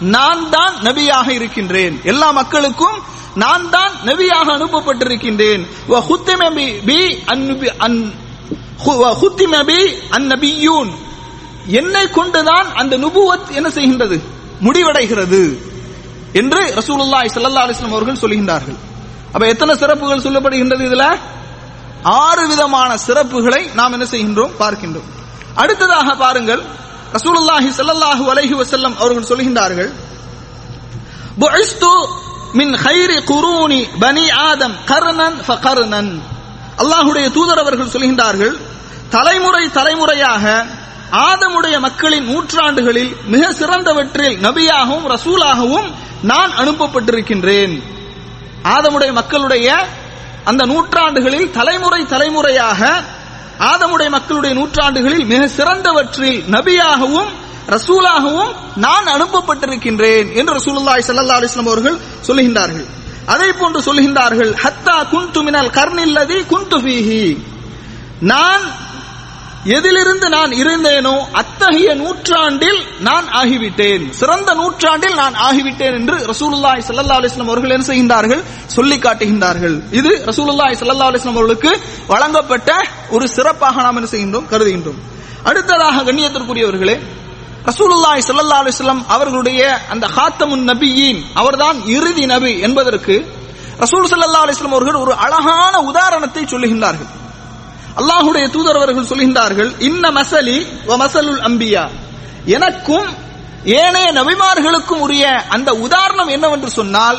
நான் 0.00 0.50
தான் 0.50 0.74
நபியாக 0.82 1.28
இருக்கின்றேன். 1.28 2.00
எல்லா 2.04 2.32
மக்களுக்கும் 2.32 2.98
நான் 3.34 3.70
தான் 3.70 3.92
நபியாக 4.04 4.46
அனுப்பப்பட்டிருக்கின்றேன். 4.58 5.62
அந்நபியூன். 10.16 10.90
என்னை 11.80 12.10
கொண்டுதான் 12.10 12.68
அந்த 12.80 12.94
நுபுவத் 12.98 13.48
என்ன 13.58 13.68
செய்கின்றது? 13.68 14.16
முடிவடைகிறது 14.66 15.42
என்று 16.32 16.60
ரசூலுல்லாஹி 16.80 17.28
ஸல்லல்லாஹு 17.34 17.64
அலைஹி 17.66 17.76
வஸல்லம் 17.76 17.96
அவர்கள் 17.96 18.22
சொல்கின்றார்கள். 18.22 18.78
அப்ப 19.34 19.46
எத்தனை 19.46 19.76
சிறப்புகள் 19.76 20.24
சொல்லப்படுகின்றது 20.26 20.82
இதுல? 20.88 21.04
ஆறு 22.02 22.46
விதமான 22.46 22.90
சிறப்புகளை 23.06 23.62
நாம் 23.74 23.92
என்ன 23.92 24.04
செய்கின்றோம்? 24.04 24.52
பார்க்கின்றோம். 24.62 25.08
அடுத்ததாக 25.62 26.08
பாருங்கள் 26.24 26.62
ரசூலுல்லாஹி 27.16 27.68
ஸல்லல்லாஹு 27.78 28.24
அலைஹி 28.32 28.54
வஸல்லம் 28.62 28.94
அவர்கள் 29.02 29.28
சொல்கின்றார்கள் 29.30 29.90
புஇஸ்து 31.40 31.92
மின் 32.52 32.72
கைரி 32.86 33.18
குரூனி 33.30 33.80
பனி 34.00 34.30
ஆதம் 34.30 34.76
கர்ணன் 34.90 35.38
ஃபகர்ணன் 35.46 36.12
அல்லாஹுடைய 36.78 37.26
தூதர் 37.30 37.58
அவர்கள் 37.58 37.92
சொல்கின்றார்கள் 37.94 38.54
தலைமுறை 39.10 39.64
தலைமுறையாக 39.70 40.44
ஆதமுடைய 41.28 41.76
மக்களின் 41.80 42.24
நூற்றாண்டுகளில் 42.24 43.12
மிக 43.26 43.44
சிறந்தவற்றில் 43.52 44.36
நபியாகவும் 44.42 45.06
ரசூலாகவும் 45.14 45.88
நான் 46.22 46.52
அனுப்பப்பட்டிருக்கின்றேன். 46.52 47.74
ஆதமுடைய 48.74 49.12
மக்களுடைய 49.12 49.68
அந்த 50.44 50.62
நூற்றாண்டுகளில் 50.66 51.50
தலைமுறை 51.50 52.00
தலைமுறையாக 52.06 52.80
ஆதமுடைய 53.70 54.08
மக்களுடைய 54.10 54.52
நூற்றாண்டுகளில் 54.54 55.24
மிக 55.24 55.48
சிறந்தவற்றில் 55.48 56.38
நபியாகவும் 56.56 57.30
ரசூலாகவும் 57.68 58.52
நான் 58.76 59.06
அனுப்பப்பட்டிருக்கின்றேன் 59.06 60.28
என்று 60.34 60.52
ரசூலுல்லாய் 60.54 61.04
சல்லா 61.08 61.38
அலிஸ்லாம் 61.38 61.72
அவர்கள் 61.72 61.98
சொல்லுகின்றார்கள் 62.28 62.86
அதை 63.32 63.48
போன்று 63.52 63.80
சொல்கின்றார்கள் 63.88 64.52
ஹத்தா 64.64 64.96
குன்து 65.14 65.40
மினல் 65.46 65.72
கர்னில்லதி 65.78 66.38
குன்து 66.52 66.78
ஃபீஹி. 66.84 67.24
நான் 68.32 68.64
எதிலிருந்து 69.76 70.26
நான் 70.28 70.52
இருந்தேனோ 70.52 71.14
அத்தகைய 71.40 71.94
நூற்றாண்டில் 71.94 72.78
நான் 73.08 73.26
ஆகிவிட்டேன். 73.40 74.04
சிறந்த 74.20 74.50
நூற்றாண்டில் 74.54 75.14
நான் 75.14 75.34
ஆகிவிட்டேன் 75.48 75.96
என்று 75.98 76.16
ரசூலுல்லாய் 76.32 76.84
சல்லா 76.88 77.16
அலைஹி 77.20 77.46
அவர்கள் 77.46 77.74
என்ன 77.76 77.86
செய்கின்றார்கள்? 77.90 78.42
சொல்லி 78.76 78.96
காட்டுகின்றார்கள். 78.96 79.76
இது 79.90 80.12
ரசூலுல்லாய் 80.26 80.78
சல்லா 80.82 81.08
அலைஹி 81.10 81.28
அவர்களுக்கு 81.34 81.72
வழங்கப்பட்ட 82.12 82.70
ஒரு 83.10 83.28
சிறப்பாக 83.36 83.82
நாம் 83.82 83.96
என்ன 83.96 84.10
செய்கின்றோம் 84.14 84.50
கருதுகின்றோம். 84.52 85.00
அடுத்ததாக 85.44 86.02
கண்ணியத்திற்குரியவர்களே 86.08 86.96
ரசூலுல்லாய் 87.68 88.22
சல்லா 88.28 88.58
அலிஸ்லாம் 88.62 89.02
அவர்களுடைய 89.14 89.60
அந்த 89.92 90.06
ஹாத்தமுன் 90.16 90.64
நபியின் 90.70 91.20
அவர்தான் 91.40 91.78
இறுதி 91.96 92.24
நபி 92.26 92.52
என்பதற்கு 92.66 93.14
ரசூல் 93.82 94.10
சல்லா 94.10 94.42
அலிஸ்லாம் 94.44 94.76
அவர்கள் 94.76 95.02
ஒரு 95.04 95.12
அழகான 95.24 95.74
உதாரணத்தை 95.90 96.42
சொல்லுகின்றார்கள். 96.44 97.10
அல்லாஹுடைய 98.00 98.44
தூதர் 98.54 98.78
அவர்கள் 98.80 99.10
சொல்கின்றார்கள் 99.10 99.70
இன்ன 99.88 100.04
மசலி 100.18 100.58
மசலுல் 101.02 101.42
அம்பியா. 101.48 101.84
எனக்கும் 102.56 103.08
ஏனைய 103.78 104.08
நபிமார்களுக்கும் 104.12 105.02
உரிய 105.06 105.24
அந்த 105.56 105.70
உதாரணம் 105.86 106.30
என்னவென்று 106.36 106.70
சொன்னால் 106.70 107.18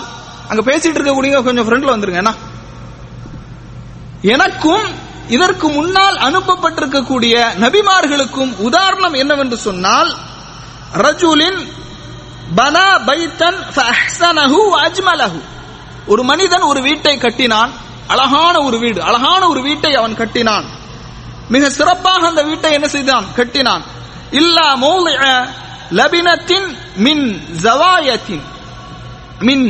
அங்க 0.50 0.62
பேசிட்டு 0.70 0.98
இருக்கக்கூடிய 1.00 1.42
கொஞ்சம் 1.48 1.68
ஃப்ரெண்ட்ல 1.68 1.94
வந்துருங்க 1.94 2.34
எனக்கும் 4.34 4.88
இதற்கு 5.36 5.68
முன்னால் 5.70 6.18
அனுப்பப்பட்டிருக்கக்கூடிய 6.28 7.36
நபிமார்களுக்கும் 7.64 8.52
உதாரணம் 8.68 9.14
என்னவென்று 9.14 9.58
சொன்னால் 9.68 10.10
ரஜுலின் 11.05 11.61
பனா 12.59 12.87
பைத்தன் 13.09 13.59
ஃபஅஹ்ஸனஹு 13.75 14.61
வ 14.73 14.77
அஜ்மலஹு 14.87 15.41
ஒரு 16.13 16.23
மனிதன் 16.31 16.65
ஒரு 16.71 16.81
வீட்டை 16.89 17.15
கட்டினான் 17.19 17.73
அழகான 18.15 18.55
ஒரு 18.69 18.79
வீடு 18.83 19.01
அழகான 19.09 19.43
ஒரு 19.53 19.61
வீட்டை 19.69 19.93
அவன் 20.01 20.17
கட்டினான் 20.21 20.67
மிக 21.55 21.69
சிறப்பாக 21.79 22.23
அந்த 22.31 22.43
வீட்டை 22.51 22.73
என்ன 22.79 22.89
செய்தான் 22.95 23.27
கட்டினான் 23.39 23.85
இல்லா 24.41 24.67
மௌலிஅ 24.85 25.25
லபினத்தின் 25.99 26.69
மின் 27.07 27.25
ஜவாயத்தின் 27.65 28.45
மின் 29.49 29.67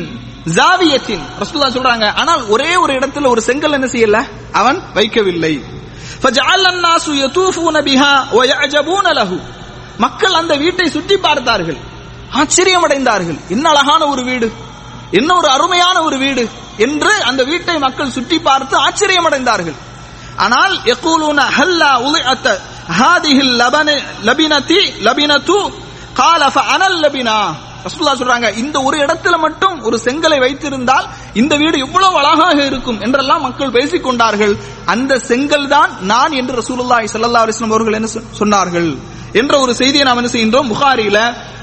ஜாவியத்தின் 0.56 1.24
ரசூலுல்லாஹ் 1.40 1.76
சொல்றாங்க 1.76 2.06
ஆனால் 2.20 2.42
ஒரே 2.54 2.70
ஒரு 2.82 2.92
இடத்துல 2.98 3.30
ஒரு 3.34 3.42
செங்கல் 3.48 3.76
என்ன 3.78 3.88
செய்யல 3.94 4.18
அவன் 4.60 4.80
வைக்கவில்லை 4.98 5.54
فجعل 6.24 6.64
الناس 6.66 7.04
يطوفون 7.22 7.76
بها 7.82 8.12
ويعجبون 8.32 9.06
له 9.12 9.30
மக்கள் 10.03 10.39
அந்த 10.41 10.53
வீட்டை 10.63 10.87
சுற்றி 10.95 11.15
பார்த்தார்கள். 11.27 11.79
ஆச்சரியம் 12.39 12.85
அடைந்தார்கள் 12.87 13.37
என்ன 13.53 13.65
அழகான 13.73 14.01
ஒரு 14.13 14.23
வீடு. 14.29 14.47
என்ன 15.19 15.29
ஒரு 15.39 15.47
அருமையான 15.55 15.97
ஒரு 16.07 16.17
வீடு 16.23 16.43
என்று 16.85 17.13
அந்த 17.29 17.41
வீட்டை 17.51 17.77
மக்கள் 17.85 18.15
சுற்றி 18.17 18.37
பார்த்து 18.47 18.75
ஆச்சரியம் 18.87 19.27
அடைந்தார்கள் 19.29 19.77
ஆனால் 20.43 20.75
எக்கூலூன 20.93 21.39
ஹல்லா 21.57 21.89
உலிஅத்த 22.09 22.47
ஹாதிஹில் 22.99 23.55
லபன 23.61 23.89
லபினதி 24.27 24.81
லபினது 25.07 25.57
கால 26.19 26.41
ஃபஅனல் 26.55 26.99
லபினா. 27.05 27.39
ரசூல்லா 27.83 28.13
சொல்றாங்க 28.19 28.47
இந்த 28.61 28.77
ஒரு 28.87 28.95
இடத்துல 29.03 29.35
மட்டும் 29.43 29.75
ஒரு 29.87 29.97
செங்கலை 30.05 30.37
வைத்திருந்தால் 30.43 31.05
இந்த 31.41 31.53
வீடு 31.61 31.77
இவ்வளவு 31.85 32.15
அழகாக 32.21 32.57
இருக்கும் 32.69 32.99
என்றெல்லாம் 33.05 33.45
மக்கள் 33.47 33.75
பேசிக் 33.77 34.05
கொண்டார்கள் 34.07 34.53
அந்த 34.93 35.13
செங்கல் 35.29 35.69
தான் 35.75 35.91
நான் 36.11 36.33
என்று 36.39 36.55
ரசூலுல்லாஹி 36.61 37.07
ஸல்லல்லாஹு 37.13 37.45
அலைஹி 37.45 37.55
வஸல்லம் 37.55 37.75
அவர்கள் 37.75 37.97
என்ன 37.99 38.09
சொன்னார்கள். 38.41 38.89
என்ற 39.33 39.59
ஒரு 39.59 39.75
செய்தியை 39.75 40.05
நாம் 40.05 40.17
என்ன 40.17 40.31
செய்கின்றோம்? 40.31 40.69
புகாரியில 40.73 41.19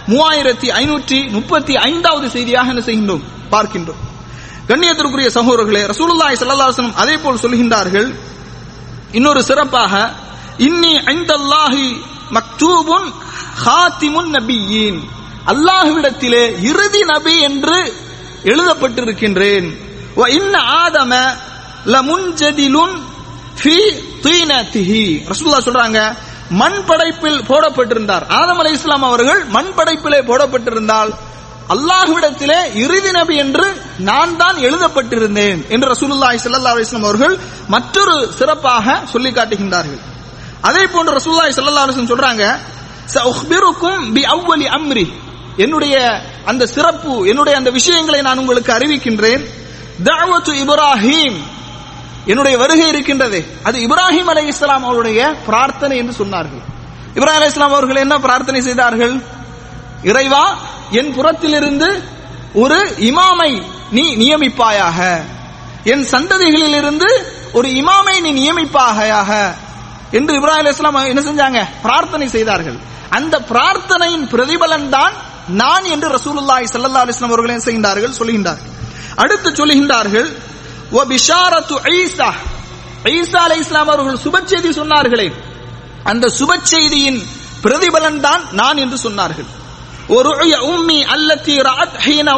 மூவாயிரத்தி 0.09 0.69
ஐநூற்றி 0.71 1.31
முப்பத்தி 1.31 1.77
ஐந்தாவது 1.77 2.31
செய்தியாக 2.31 2.69
என்ன 2.69 2.83
செய்கின்றோம்? 2.85 3.23
பார்க்கின்றோம். 3.51 4.01
கண்ணியத்திற்குரிய 4.69 5.29
சகோதரர்களே 5.39 5.83
ரசூலுல்லாய் 5.93 6.39
ஸல்லல்லாஹு 6.41 6.93
அதே 6.93 7.17
போல் 7.17 7.43
சொல்கின்றார்கள். 7.43 8.15
இன்னொரு 9.13 9.43
சிறப்பாக 9.43 10.13
இன்னி 10.59 10.95
ஐந்தல்லாஹி 11.15 11.89
மக்தூபுன் 12.31 13.13
ஹாத்திமுன் 13.65 14.31
நபியின். 14.37 15.01
அல்லாஹ்விடத்திலே 15.47 16.63
இறுதி 16.63 17.03
நபி 17.05 17.41
என்று 17.41 17.93
எழுதப்பட்டிருக்கின்றேன். 18.45 19.77
இன்ன 20.29 20.59
ஆதம 20.59 21.13
லமுன்ஜதிலுன் 21.87 22.97
ஃபீ 23.61 23.77
தீனதிஹி. 24.23 25.25
ரசூலுல்லாஹ் 25.31 25.69
சொல்றாங்க 25.69 26.17
மண் 26.51 26.85
படைப்பில் 26.85 27.41
போடப்பட்டிருந்தார். 27.49 28.27
ஆதம் 28.29 28.61
அலைஹிஸ்ஸலாம் 28.63 29.07
அவர்கள் 29.09 29.45
மண் 29.45 29.73
படைப்பிலே 29.77 30.21
போடப்பட்டிருந்தால் 30.21 31.13
அல்லாஹ்விடத்திலே 31.75 32.59
இறுதி 32.75 33.11
நபி 33.11 33.37
என்று 33.37 33.83
நான் 33.99 34.37
தான் 34.37 34.57
எழுதப்பட்டிருந்தேன் 34.57 35.69
என்று 35.69 35.95
ரசூலுல்லாஹி 35.95 36.39
சல்லா 36.43 36.75
அலிஸ்லாம் 36.75 37.09
அவர்கள் 37.11 37.39
மற்றொரு 37.69 38.33
சிறப்பாக 38.39 39.03
சொல்லி 39.13 39.31
காட்டுகின்றார்கள். 39.31 40.01
அதே 40.61 40.87
போன்று 40.87 41.13
ரசூல்லாய் 41.19 41.57
சல்லா 41.57 41.85
அலிஸ்லாம் 41.87 42.13
சொல்றாங்க 42.15 42.45
பி 44.15 44.23
அவ்வலி 44.25 44.67
அம்ரி. 44.79 45.07
என்னுடைய 45.57 46.23
அந்த 46.45 46.67
சிறப்பு 46.67 47.29
என்னுடைய 47.29 47.59
அந்த 47.59 47.71
விஷயங்களை 47.71 48.21
நான் 48.21 48.39
உங்களுக்கு 48.39 48.73
அறிவிக்கின்றேன். 48.73 49.45
தஅவத்து 50.05 50.53
இப்ராஹிம். 50.63 51.37
என்னுடைய 52.31 52.55
வருகை 52.63 52.87
இருக்கின்றதே. 52.93 53.41
அது 53.69 53.77
இப்ராஹிம் 53.87 54.31
அலை 54.33 54.47
இஸ்லாம் 54.53 54.85
அவருடைய 54.85 55.21
பிரார்த்தனை 55.49 55.97
என்று 56.03 56.15
சொன்னார்கள். 56.21 56.63
இப்ராஹிம் 57.19 57.41
அலை 57.41 57.49
இஸ்லாம் 57.53 57.75
அவர்கள் 57.77 58.03
என்ன 58.05 58.15
பிரார்த்தனை 58.27 58.61
செய்தார்கள்? 58.69 59.15
இறைவா 60.11 60.45
என் 61.01 61.13
புறத்திலிருந்து 61.17 61.89
ஒரு 62.63 62.79
இமாமை 63.11 63.51
நீ 63.97 64.05
நியமிப்பாயாக. 64.23 64.99
என் 65.93 66.05
சந்ததிகளிலிருந்து 66.15 67.09
ஒரு 67.59 67.69
இமாமை 67.81 68.17
நீ 68.25 68.31
நியமிப்பாயாக. 68.41 69.31
என்று 70.19 70.33
இப்ராஹிம் 70.39 70.63
அலி 70.63 70.75
இஸ்லாம் 70.77 71.01
என்ன 71.13 71.23
செஞ்சாங்க? 71.29 71.61
பிரார்த்தனை 71.87 72.29
செய்தார்கள். 72.37 72.79
அந்த 73.19 73.35
பிரார்த்தனையின் 73.51 74.27
பிரதிபலன் 74.33 74.89
தான் 74.97 75.15
நான் 75.63 75.85
என்று 75.95 76.09
ரசூலுல்லாய் 76.17 76.67
சல்லா 76.73 77.03
அலிஸ்லாம் 77.05 77.33
அவர்கள் 77.33 77.53
என்ன 77.55 77.65
செய்கின்றார்கள்? 77.67 78.15
சொல்கின்றார்கள் 78.21 78.73
அடுத்து 79.23 79.49
சொல்கின்றார்கள் 79.59 80.29
ஈசா 80.93 82.31
ஈசா 83.05 83.37
அலை 83.37 83.59
இஸ்லாம் 83.59 83.89
அவர்கள் 83.89 84.19
சுப 84.25 84.45
செய்தி 84.45 84.69
சொன்னார்களே. 84.69 85.33
அந்த 86.05 86.33
சுப 86.39 86.59
செய்தியின் 86.63 87.23
பிரதிபலன் 87.63 88.21
தான் 88.21 88.43
நான் 88.53 88.77
என்று 88.77 89.11
சொன்னார்கள். 89.11 89.47
ஒரு 90.09 90.31
உம்மி 90.73 91.05
அல்லத்தி 91.15 91.63
ராத் 91.63 91.97
ஹீன 92.05 92.35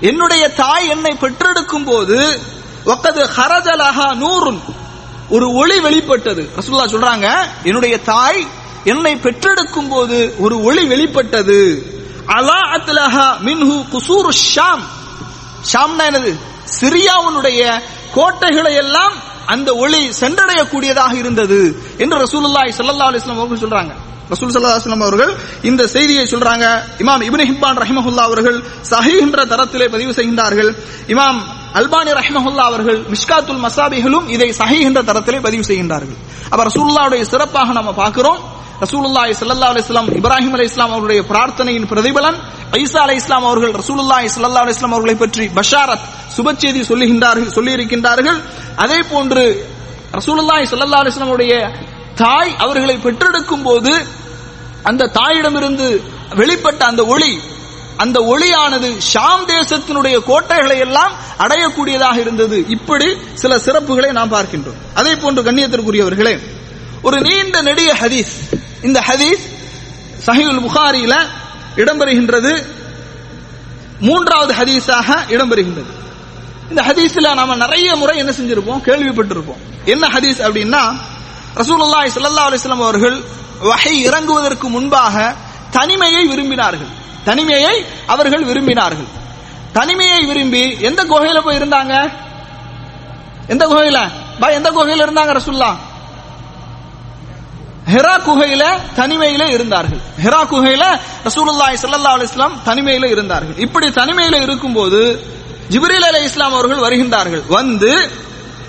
என்னுடைய 0.00 0.52
தாய் 0.52 0.88
என்னை 0.88 1.16
பெற்றெடுக்கும் 1.20 1.84
போது 1.84 2.40
ஒக்கது 2.84 3.28
ஹரஜலஹா 3.36 4.08
நூறுன் 4.14 4.60
ஒரு 5.28 5.52
ஒளி 5.52 5.80
வெளிப்பட்டது. 5.80 6.50
ரசூலுல்லாஹ் 6.56 6.94
சொல்றாங்க 6.94 7.36
என்னுடைய 7.62 8.00
தாய் 8.00 8.46
என்னை 8.84 9.16
பெற்றெடுக்கும் 9.16 9.88
போது 9.88 10.34
ஒரு 10.38 10.62
ஒளி 10.62 10.86
வெளிப்பட்டது. 10.86 11.86
அலா 12.26 12.60
அத்லஹா 12.76 13.36
மின்ஹு 13.44 13.84
குசூர் 13.92 14.28
ஷாம். 14.54 14.84
ஷாம்னா 15.72 16.04
என்னது? 16.10 16.38
சிரியாவுடைய 16.66 17.80
கோட்டைகளை 18.14 18.74
எல்லாம் 18.74 19.14
அந்த 19.46 19.74
ஒளி 19.74 20.10
சென்றடையக்கூடியதாக 20.20 21.12
இருந்தது 21.14 21.82
என்று 21.98 22.16
ரசூலுல்லாய் 22.24 22.74
சல்லா 22.78 23.08
அலிஸ்லாம் 23.10 23.40
அவர்கள் 23.42 23.62
சொல்றாங்க. 23.64 23.92
ரசூல் 24.30 24.52
ஸல்லல்லாஹு 24.54 25.00
அவர்கள் 25.00 25.36
இந்த 25.62 25.86
செய்தியை 25.86 26.26
சொல்றாங்க. 26.26 26.82
இமாம் 26.98 27.22
இபின் 27.28 27.46
ஹிப்பான் 27.50 27.78
ரஹிமஹுல்லா 27.82 28.22
அவர்கள் 28.22 28.62
சஹி 28.90 29.20
என்ற 29.20 29.44
தரத்திலே 29.44 29.88
பதிவு 29.88 30.12
செய்கின்றார்கள். 30.12 30.74
இமாம் 31.06 31.40
அல்பானி 31.74 32.10
ரஹிமஹுல்லா 32.20 32.64
அவர்கள் 32.70 33.04
மிஷ்காத்துல் 33.04 33.62
மசாபிகளும் 33.66 34.28
இதை 34.28 34.54
சஹி 34.58 34.80
என்ற 34.80 35.02
தரத்திலே 35.02 35.40
பதிவு 35.40 35.62
செய்கின்றார்கள். 35.62 36.16
அப்ப 36.50 36.64
ரசூல்லாவுடைய 36.64 37.22
சிறப்பாக 37.22 37.72
நம்ம 37.72 37.92
பார்க்கிறோம். 37.92 38.53
ரசூலுல்லாய் 38.82 39.32
சல்லா 39.40 39.68
அலி 39.72 39.80
இஸ்லாம் 39.84 40.08
இப்ராஹிம் 40.18 40.54
அலைஹிஸ்ஸலாம் 40.56 40.94
அவருடைய 40.94 41.20
பிரார்த்தனையின் 41.30 41.86
பிரதிபலன் 41.92 42.38
வைசால 42.74 43.14
இஸ்லாம் 43.20 43.46
அவர்கள் 43.48 43.72
ரசூலுல்லாய் 43.80 44.28
சல்லா 44.34 44.62
அலி 44.64 44.74
இஸ்லாம் 44.76 44.94
அவர்களை 44.96 45.16
பற்றி 45.22 45.44
பஷாரத் 45.58 46.04
சுப 46.36 46.54
செய்தி 46.62 46.80
சொல்லுகின்றார்கள் 46.90 47.54
சொல்லியிருக்கின்றார்கள். 47.56 48.38
அதே 48.84 48.98
போன்று 49.12 49.44
ரசூலுல்லாய் 50.18 50.68
சல்லா 50.72 51.00
அலி 51.02 51.12
இஸ்லாம் 51.12 51.30
அவருடைய 51.32 51.54
தாய் 52.22 52.52
அவர்களை 52.64 52.96
பெற்றெடுக்கும் 53.06 53.64
போது 53.68 53.92
அந்த 54.90 55.10
தாயிடமிருந்து 55.18 55.86
வெளிப்பட்ட 56.40 56.82
அந்த 56.92 57.04
ஒளி 57.14 57.32
அந்த 58.04 58.18
ஒளியானது 58.32 58.88
ஷாம் 59.12 59.44
தேசத்தினுடைய 59.52 60.16
கோட்டைகளை 60.28 60.78
எல்லாம் 60.86 61.12
அடையக்கூடியதாக 61.44 62.16
இருந்தது. 62.24 62.56
இப்படி 62.76 63.08
சில 63.42 63.56
சிறப்புகளை 63.66 64.10
நாம் 64.18 64.34
பார்க்கின்றோம். 64.36 64.80
அதே 65.00 65.12
போன்று 65.22 65.42
கண்ணியத்திற்குரியவர்களே 65.48 66.34
ஒரு 67.06 67.16
நீண்ட 67.26 67.56
நெடிய 67.62 67.90
ஹதீஸ். 68.02 68.34
இந்த 68.86 69.00
ஹதீஸ் 69.08 69.44
சஹீல் 70.26 70.62
புகாரியில 70.66 71.14
இடம்பெறுகின்றது. 71.76 72.52
மூன்றாவது 74.00 74.52
ஹதீஸாக 74.54 75.08
இடம்பெறுகின்றது. 75.28 75.92
இந்த 76.70 76.82
ஹதீஸ்ல 76.82 77.34
நாம 77.34 77.56
நிறைய 77.56 77.96
முறை 77.96 78.18
என்ன 78.18 78.32
செஞ்சிருப்போம்? 78.32 78.82
கேள்விப்பட்டிருப்போம். 78.88 79.60
என்ன 79.84 80.08
ஹதீஸ் 80.08 80.40
அப்படின்னா 80.46 80.82
ரசூலுல்லாஹி 81.60 82.08
ஸல்லல்லாஹு 82.16 82.48
அலைஹி 82.48 82.60
வஸல்லம் 82.60 82.84
அவர்கள் 82.86 83.16
வஹை 83.62 83.94
இறங்குவதற்கு 84.08 84.68
முன்பாக 84.68 85.34
தனிமையை 85.70 86.22
விரும்பினார்கள். 86.28 86.92
தனிமையை 87.24 87.84
அவர்கள் 88.06 88.44
விரும்பினார்கள். 88.44 89.10
தனிமையை 89.72 90.20
விரும்பி 90.26 90.76
எந்த 90.80 91.00
குகையில 91.04 91.38
போய் 91.40 91.58
இருந்தாங்க? 91.58 91.94
எந்த 93.48 93.66
குகையில? 93.66 93.98
பா 94.40 94.48
எந்த 94.48 94.70
குகையில 94.70 95.04
இருந்தாங்க 95.06 95.32
ரசூல்லா 95.40 95.70
ஹெரா 97.92 98.14
குகையில 98.26 98.64
தனிமையில 98.96 99.48
இருந்தார்கள். 99.50 100.00
ஹெரா 100.24 100.40
குகையில 100.52 100.84
ரசூலுல்லாய் 101.24 101.76
சல்லா 101.82 102.12
அலி 102.16 102.22
இஸ்லாம் 102.22 102.60
தனிமையில 102.64 103.10
இருந்தார்கள். 103.10 103.56
இப்படி 103.56 103.88
தனிமையில 103.88 104.42
இருக்கும்போது 104.42 105.26
ஜிப்ரீல் 105.68 106.06
அலி 106.06 106.22
இஸ்லாம் 106.22 106.52
அவர்கள் 106.52 106.78
வருகின்றார்கள். 106.78 107.42
வந்து 107.48 108.10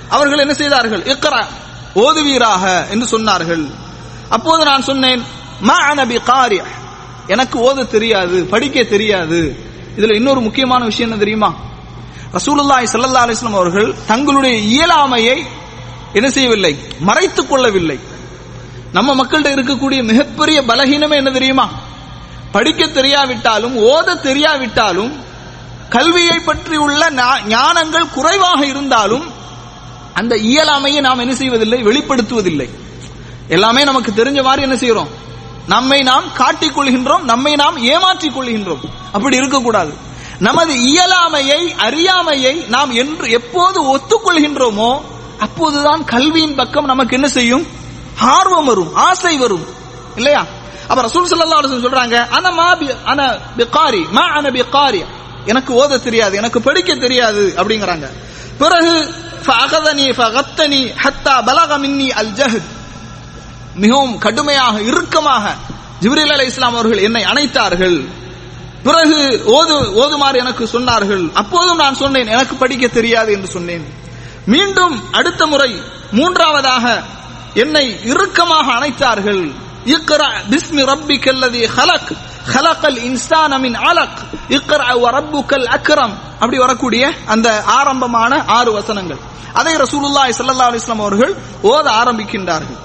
அவர்கள் 0.10 0.38
என்ன 0.38 0.54
செய்தார்கள்? 0.54 1.02
இக்கரா 1.02 1.46
ஓதுவீராக 1.96 2.90
என்று 2.90 3.20
சொன்னார்கள். 3.20 3.72
அப்போது 4.30 4.66
நான் 4.66 4.82
சொன்னேன் 4.82 5.24
மா 5.60 5.76
அனபி 5.92 6.24
காரிய 6.24 6.64
எனக்கு 7.28 7.60
ஓத 7.60 7.88
தெரியாது 7.88 8.46
படிக்க 8.46 8.84
தெரியாது. 8.84 9.56
இதுல 9.98 10.16
இன்னொரு 10.16 10.42
முக்கியமான 10.42 10.84
விஷயம் 10.84 11.10
என்ன 11.10 11.24
தெரியுமா? 11.24 11.56
ரசூலுல்லாய் 12.34 12.88
சல்லா 12.94 13.24
அலிஸ்லாம் 13.26 13.60
அவர்கள் 13.62 13.96
தங்களுடைய 14.08 14.56
இயலாமையை 14.76 15.46
என்ன 16.14 16.30
செய்யவில்லை 16.30 16.80
மறைத்துக் 17.00 17.50
கொள்ளவில்லை. 17.50 18.00
நம்ம 18.96 19.24
மக்கள்கிட்ட 19.24 19.54
இருக்கக்கூடிய 19.54 20.04
மிகப்பெரிய 20.04 20.62
பலகீனமே 20.62 21.16
என்ன 21.16 21.32
தெரியுமா? 21.32 21.70
படிக்க 22.52 22.86
தெரியாவிட்டாலும் 22.86 23.76
ஓத 23.76 24.16
தெரியாவிட்டாலும் 24.16 25.12
கல்வியை 25.90 26.40
பற்றி 26.40 26.76
உள்ள 26.76 27.10
ஞா- 27.10 27.40
ஞானங்கள் 27.48 28.10
குறைவாக 28.14 28.66
இருந்தாலும் 28.66 29.32
அந்த 30.14 30.36
இயலாமையை 30.36 31.00
நாம் 31.00 31.20
என்ன 31.20 31.36
செய்வதில்லை? 31.36 31.84
வெளிப்படுத்துவதில்லை. 31.84 32.70
எல்லாமே 33.48 33.84
நமக்கு 33.84 34.12
தெரிஞ்ச 34.12 34.44
மாதிரி 34.44 34.62
என்ன 34.62 34.76
செய்யறோம் 34.76 35.08
நம்மை 35.68 36.02
நாம் 36.02 36.34
காட்டிக் 36.34 36.80
கொள்கின்றோம் 36.80 37.22
நம்மை 37.22 37.54
நாம் 37.54 37.78
ஏமாற்றிக் 37.78 38.40
கொள்கின்றோம். 38.40 38.82
அப்படி 39.12 39.36
இருக்கக்கூடாது. 39.36 39.94
நமது 40.40 40.76
இயலாமையை 40.76 41.76
அறியாமையை 41.76 42.66
நாம் 42.68 42.92
என்று 42.92 43.32
எப்போது 43.32 43.98
ஒத்துக்கொள்கின்றோமோ 43.98 45.02
அப்போதுதான் 45.40 46.06
கல்வியின் 46.06 46.56
பக்கம் 46.56 46.86
நமக்கு 46.86 47.16
என்ன 47.16 47.28
செய்யும்? 47.28 47.84
ஆர்வம் 48.20 48.66
வரும் 48.66 48.96
ஆசை 48.96 49.38
வரும். 49.38 49.66
இல்லையா? 50.16 50.46
அப்ப 50.88 51.02
ரசூல் 51.02 51.32
சல்லா 51.32 51.58
அலுவலம் 51.60 51.86
சொல்றாங்க 51.86 52.30
அன 52.30 52.52
மா 52.52 52.76
பி 52.76 52.90
அன 53.06 53.40
பிகாரி 53.58 54.10
மா 54.10 54.22
அன 54.22 54.50
பிகாரி. 54.50 55.06
எனக்கு 55.46 55.88
ஓத 55.88 56.04
தெரியாது 56.04 56.38
எனக்கு 56.38 56.62
படிக்க 56.62 56.96
தெரியாது 56.96 57.54
அப்படிங்கிறாங்க. 57.58 58.12
பிறகு 58.58 59.14
ஃபஅகதனி 59.46 60.08
ஃபகத்தனி 60.20 60.96
ஹத்தா 61.04 61.36
பலகமின்னி 61.46 62.10
அல் 62.10 62.28
ஜஹத் 62.28 62.74
மிகவும் 63.76 64.18
கடுமையாக 64.18 64.82
இறுக்கமாக 64.82 65.56
ஜிப்ரீல் 66.02 66.32
அலை 66.32 66.46
இஸ்லாம் 66.46 66.74
அவர்கள் 66.74 66.98
என்னை 66.98 67.24
அணைத்தார்கள். 67.24 68.08
பிறகு 68.84 69.44
ஓது 69.46 69.76
ஓதுமாறு 69.94 70.38
எனக்கு 70.38 70.66
சொன்னார்கள். 70.66 71.34
அப்போதும் 71.34 71.78
நான் 71.78 71.96
சொன்னேன் 71.96 72.28
எனக்கு 72.28 72.56
படிக்க 72.56 72.88
தெரியாது 72.88 73.34
என்று 73.34 73.48
சொன்னேன். 73.48 73.94
மீண்டும் 74.46 75.14
அடுத்த 75.14 75.48
முறை 75.48 75.82
மூன்றாவதாக 76.12 77.04
என்னை 77.63 77.87
இறுக்கமாக 78.13 78.67
அணைத்தார்கள் 78.79 79.43
இக்ரா 79.95 80.29
பிஸ்மி 80.53 80.83
ரப்பிக்கல்லதி 80.91 81.63
ஹலக் 81.77 82.11
ஹலக்கல் 82.53 82.99
இன்சான 83.09 83.59
மின் 83.65 83.79
அலக் 83.91 84.21
இக்ரா 84.57 84.91
வ 85.03 85.09
ரப்புக்கல் 85.17 85.67
அக்ரம் 85.77 86.15
அப்படி 86.43 86.59
வரக்கூடிய 86.65 87.03
அந்த 87.35 87.49
ஆரம்பமான 87.79 88.33
ஆறு 88.59 88.71
வசனங்கள் 88.79 89.21
அதை 89.61 89.75
ரசூலுல்லாஹி 89.85 90.33
ஸல்லல்லாஹு 90.39 90.71
அலைஹி 90.71 90.83
வஸல்லம் 90.83 91.05
அவர்கள் 91.05 91.33
ஓத 91.71 91.87
ஆரம்பிக்கின்றார்கள் 92.03 92.79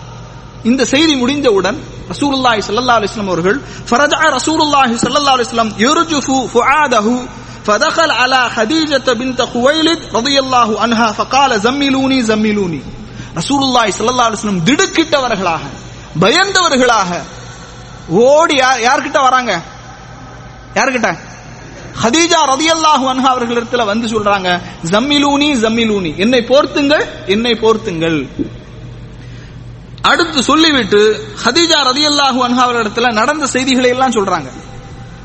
இந்த 0.70 0.82
செய்தி 0.94 1.14
முடிந்தவுடன் 1.22 1.78
ரசூலுல்லாஹி 2.14 2.62
ஸல்லல்லாஹு 2.68 3.00
அலைஹி 3.00 3.12
வஸல்லம் 3.12 3.32
அவர்கள் 3.32 3.58
ஃபரஜஅ 3.90 4.24
ரசூலுல்லாஹி 4.38 4.96
ஸல்லல்லாஹு 5.04 5.36
அலைஹி 5.38 5.50
வஸல்லம் 5.50 5.74
யர்ஜுஃபு 5.86 6.38
ஃபுஆதஹு 6.54 7.16
فدخل 7.66 8.12
على 8.14 8.42
خديجة 8.50 9.08
بنت 9.14 9.40
خويلد 9.46 10.00
رضي 10.14 10.36
الله 10.40 10.70
عنها 10.82 11.08
فقال 11.14 11.52
زملوني 11.60 12.20
زملوني 12.24 12.82
ரசூலுல்லாஹி 13.39 13.91
சல்லா 13.99 14.25
அலுவலம் 14.29 14.63
திடுக்கிட்டவர்களாக 14.69 15.65
பயந்தவர்களாக 16.21 17.11
ஓடி 18.29 18.55
யார் 18.57 18.81
யார்கிட்ட 18.81 19.19
வராங்க? 19.23 19.53
யார்கிட்ட? 20.75 21.11
ஹதீஜா 22.03 22.41
ரதியல்லாஹு 22.53 23.05
அன்ஹா 23.13 23.29
அவர்களிடத்துல 23.35 23.85
வந்து 23.85 24.07
சொல்றாங்க 24.09 24.49
ஜம்மிலூனி 24.93 25.49
ஜம்மிலூனி 25.65 26.15
என்னை 26.17 26.41
போர்த்துங்கள் 26.51 27.05
என்னை 27.27 27.53
போர்த்துங்கள். 27.55 28.19
அடுத்து 30.03 30.43
சொல்லிவிட்டு 30.43 31.01
ஹதீஜா 31.45 31.79
ரதியல்லாஹு 31.91 32.41
அன்ஹா 32.47 32.63
அவர்களிடத்துல 32.67 33.13
நடந்த 33.13 33.47
செய்திகளை 33.47 33.89
எல்லாம் 33.89 34.13
சொல்றாங்க. 34.13 34.49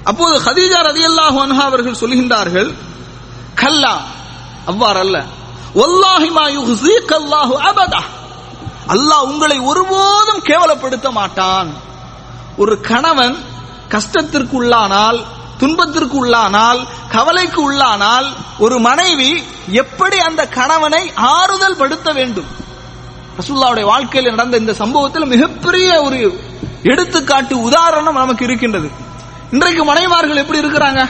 அப்போது 0.05 0.35
ஹதீஜா 0.47 0.79
ரதியல்லாஹு 0.89 1.37
அன்ஹா 1.45 1.63
அவர்கள் 1.65 2.01
சொல்கின்றார்கள் 2.01 2.69
கல்லா 3.55 3.95
அவ்வாறு 4.65 4.99
அபதா. 7.69 8.01
அல்லாஹ் 8.87 9.25
உங்களை 9.25 9.59
ஒருபோதும் 9.59 10.43
கேவலப்படுத்த 10.43 11.11
மாட்டான். 11.11 11.73
ஒரு 12.57 12.81
கணவன் 12.81 13.37
கஷ்டத்திற்கு 13.89 14.55
உள்ளானால் 14.61 15.23
துன்பத்திற்கு 15.57 16.25
உள்ளானால் 16.25 16.87
கவலைக்கு 17.09 17.71
உள்ளானால் 17.71 18.25
ஒரு 18.59 18.79
மனைவி 18.79 19.43
எப்படி 19.71 20.17
அந்த 20.17 20.47
கணவனை 20.47 21.11
ஆறுதல் 21.15 21.75
படுத்த 21.75 22.11
வேண்டும்? 22.11 22.45
ரசூல்லாவுடைய 23.39 23.83
வாழ்க்கையில் 23.83 24.35
நடந்த 24.35 24.57
இந்த 24.57 24.73
சம்பவத்தில் 24.73 25.25
மிகப்பெரிய 25.25 26.01
ஒரு 26.01 26.39
எடுத்துக்காட்டு 26.83 27.61
உதாரணம் 27.61 28.13
நமக்கு 28.13 28.43
இருக்கின்றது. 28.45 28.91
இன்றைக்கு 29.51 29.93
மனைவார்கள் 29.93 30.35
எப்படி 30.35 30.59
இருக்கிறாங்க? 30.59 31.09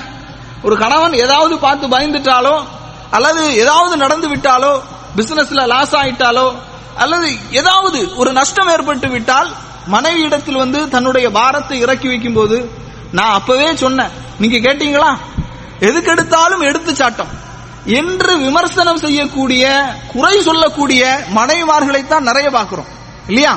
ஒரு 0.63 0.77
கணவன் 0.77 1.13
ஏதாவது 1.13 1.57
பார்த்து 1.57 1.87
பயந்துட்டாலும் 1.87 2.63
அல்லது 3.15 3.43
ஏதாவது 3.63 3.95
நடந்து 3.97 4.27
விட்டாலோ 4.29 4.71
பிசினஸ்ல 5.17 5.67
லாஸ் 5.73 5.95
ஆயிட்டாலோ 5.95 6.47
அல்லது 6.95 7.29
ஏதாவது 7.51 7.99
ஒரு 8.15 8.31
நஷ்டம் 8.31 8.69
ஏற்பட்டு 8.69 9.07
விட்டால் 9.07 9.49
மனைவி 9.87 10.21
இடத்தில் 10.21 10.61
வந்து 10.63 10.79
தன்னுடைய 10.89 11.27
பாரத்தை 11.29 11.77
இறக்கி 11.79 12.07
வைக்கும் 12.07 12.33
போது 12.33 12.57
நான் 13.11 13.35
அப்பவே 13.39 13.67
சொன்னேன். 13.75 14.13
நீங்க 14.39 14.57
கேட்டீங்களா? 14.57 15.11
எதுக்கு 15.79 16.11
எடுத்தாலும் 16.11 16.63
எடுத்து 16.69 16.91
சாட்டம் 16.95 17.31
என்று 17.99 18.31
விமர்சனம் 18.39 19.03
செய்யக்கூடிய 19.03 19.65
குறை 20.13 20.35
சொல்லக்கூடிய 20.41 21.01
மனைவிமார்களைத்தான் 21.35 22.27
நிறைய 22.29 22.49
பார்க்கிறோம். 22.49 22.89
இல்லையா? 23.27 23.53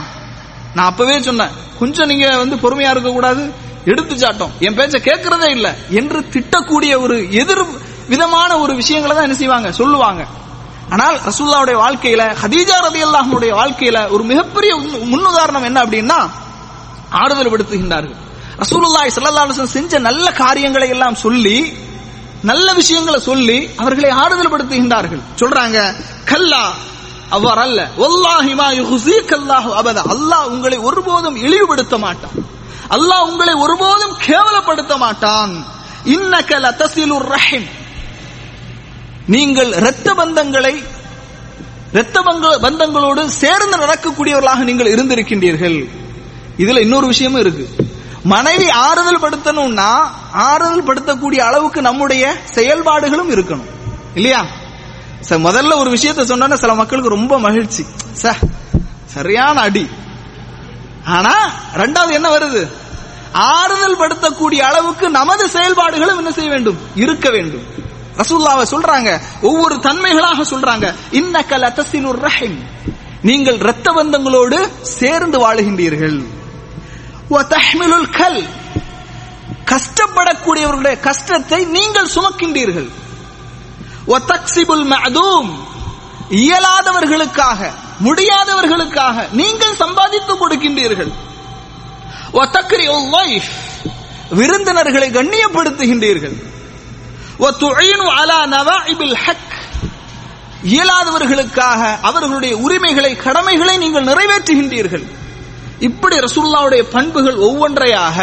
நான் 0.75 0.87
அப்பவே 0.87 1.17
சொன்னேன். 1.23 1.55
கொஞ்சம் 1.79 2.09
நீங்க 2.09 2.27
வந்து 2.37 2.57
பொறுமையா 2.57 2.91
இருக்க 2.91 3.11
கூடாது 3.11 3.43
எடுத்து 3.85 4.15
சாட்டம் 4.19 4.53
என் 4.59 4.79
பேச்ச 4.79 4.97
கேட்கறதே 5.09 5.49
இல்லை. 5.51 5.73
என்று 5.91 6.21
திட்டக்கூடிய 6.33 6.93
ஒரு 7.03 7.17
எதிர் 7.33 7.65
விதமான 8.13 8.51
ஒரு 8.65 8.73
விஷயங்களை 8.81 9.13
தான் 9.15 9.27
என்ன 9.29 9.39
செய்வாங்க? 9.43 9.69
சொல்லுவாங்க. 9.81 10.23
ஆனால் 10.95 11.17
ரசூல்லாவுடைய 11.29 11.77
வாழ்க்கையில 11.85 12.23
ஹதீஜா 12.43 12.77
ரதி 12.87 13.01
அல்லாஹனுடைய 13.07 13.51
வாழ்க்கையில 13.61 13.99
ஒரு 14.15 14.23
மிகப்பெரிய 14.31 14.73
முன்னுதாரணம் 15.13 15.67
என்ன 15.69 15.79
அப்படின்னா 15.85 16.19
ஆறுதல் 17.23 17.53
படுத்துகின்றார்கள். 17.53 18.19
ரசூலுல்லாஹி 18.63 19.11
சல்லா 19.17 19.67
செஞ்ச 19.77 19.99
நல்ல 20.09 20.27
காரியங்களை 20.43 20.89
எல்லாம் 20.95 21.19
சொல்லி 21.25 21.57
நல்ல 22.51 22.67
விஷயங்களை 22.81 23.21
சொல்லி 23.31 23.59
அவர்களை 23.83 24.11
ஆறுதல் 24.23 24.53
படுத்துகின்றார்கள். 24.53 25.23
சொல்றாங்க 25.41 25.79
கல்லா 26.33 26.65
அவ்வாறு 27.37 27.61
அல்ல 27.67 27.81
ஒல்லாஹிமா 28.07 28.67
மா 28.69 28.69
யுஹ்ஸீக 28.81 29.31
அபதா. 29.81 30.03
அல்லாஹ் 30.15 30.47
உங்களை 30.55 30.79
ஒருபோதும் 30.89 31.37
இழிவுபடுத்த 31.47 31.95
மாட்டான். 32.05 32.37
அல்லாஹ் 32.97 33.25
உங்களை 33.31 33.55
ஒருபோதும் 33.65 34.15
கேவலப்படுத்த 34.27 34.93
மாட்டான். 35.05 35.53
இன்னக்கல 36.15 36.67
தசிலுர் 36.83 37.29
ரஹிம். 37.37 37.69
நீங்கள் 39.29 39.73
இரத்த 39.73 40.15
பந்தங்களை 40.15 40.83
இரத்த 41.93 42.23
பங்க- 42.23 42.59
பந்தங்களோடு 42.59 43.27
சேர்ந்து 43.27 43.77
நடக்கக்கூடியவர்களாக 43.77 44.57
நீங்கள் 44.57 44.95
இருந்திருக்கின்றீர்கள். 44.95 45.89
இதுல 46.57 46.81
இன்னொரு 46.81 47.07
விஷயமும் 47.07 47.41
இருக்கு. 47.41 47.69
மனைவி 48.23 48.71
ஆறுதல் 48.71 49.21
படுத்தணும்னா 49.21 50.09
ஆறுதல் 50.33 50.85
படுத்தக்கூடிய 50.85 51.39
அளவுக்கு 51.39 51.83
நம்முடைய 51.83 52.37
செயல்பாடுகளும் 52.55 53.31
இருக்கணும். 53.31 53.65
இல்லையா? 54.15 54.47
சார் 55.21 55.41
முதல்ல 55.41 55.77
ஒரு 55.77 55.91
விஷயத்த 55.91 56.23
சொன்னா 56.23 56.57
சில 56.57 56.75
மக்களுக்கு 56.75 57.11
ரொம்ப 57.11 57.39
மகிழ்ச்சி. 57.39 57.85
சார் 58.13 58.39
சரியான 59.05 59.61
அடி. 59.61 59.89
ஆனா 61.05 61.51
ரெண்டாவது 61.75 62.11
என்ன 62.11 62.39
வருது? 62.39 62.69
ஆறுதல் 63.33 63.99
படுத்தக்கூடிய 63.99 64.61
அளவுக்கு 64.61 65.11
நமது 65.11 65.49
செயல்பாடுகளும் 65.49 66.17
என்ன 66.17 66.33
செய்ய 66.33 66.51
வேண்டும்? 66.51 66.79
இருக்க 66.95 67.31
வேண்டும். 67.31 67.87
ரசூல்லாவை 68.19 68.63
சொல்றாங்க 68.71 69.21
ஒவ்வொரு 69.43 69.75
தன்மைகளாக 69.75 70.43
சொல்றாங்க. 70.43 70.95
இன்னக்கல் 71.11 71.63
லதஸிலுர் 71.63 72.27
ரஹிம். 72.27 72.59
நீங்கள் 73.23 73.59
இரத்த 73.59 73.93
பந்தங்களோடு 73.93 74.83
சேர்ந்து 74.83 75.39
வாழுகின்றீர்கள். 75.39 76.25
கல். 78.11 78.45
கஷ்டப்படக்கூடியவர்களுடைய 79.65 81.01
கஷ்டத்தை 81.01 81.65
நீங்கள் 81.65 82.09
சுமக்கின்றீர்கள். 82.09 82.91
வதக்ஸிபுல் 84.07 84.87
மஅதூம். 84.89 85.51
இயலாதவர்களுக்காக 86.31 87.71
முடியாதவர்களுக்காக 88.05 89.33
நீங்கள் 89.33 89.75
சம்பாதித்து 89.75 90.35
கொடுக்கின்றீர்கள். 90.35 91.13
ஒத்தக்ரி 92.33 92.89
ஒய்ஃப் 93.13 93.87
விருந்தினர்களை 94.31 95.11
கண்ணியப்படுத்துகின்றீர்கள். 95.11 96.57
இயலாதவர்களுக்காக 100.73 101.81
அவர்களுடைய 102.09 102.53
உரிமைகளை 102.65 103.17
கடமைகளை 103.17 103.75
நீங்கள் 103.85 104.09
நிறைவேற்றுகின்றீர்கள். 104.11 105.05
இப்படி 105.89 106.17
ரசூல்லாவுடைய 106.27 106.83
பண்புகள் 106.95 107.39
ஒவ்வொன்றையாக 107.49 108.19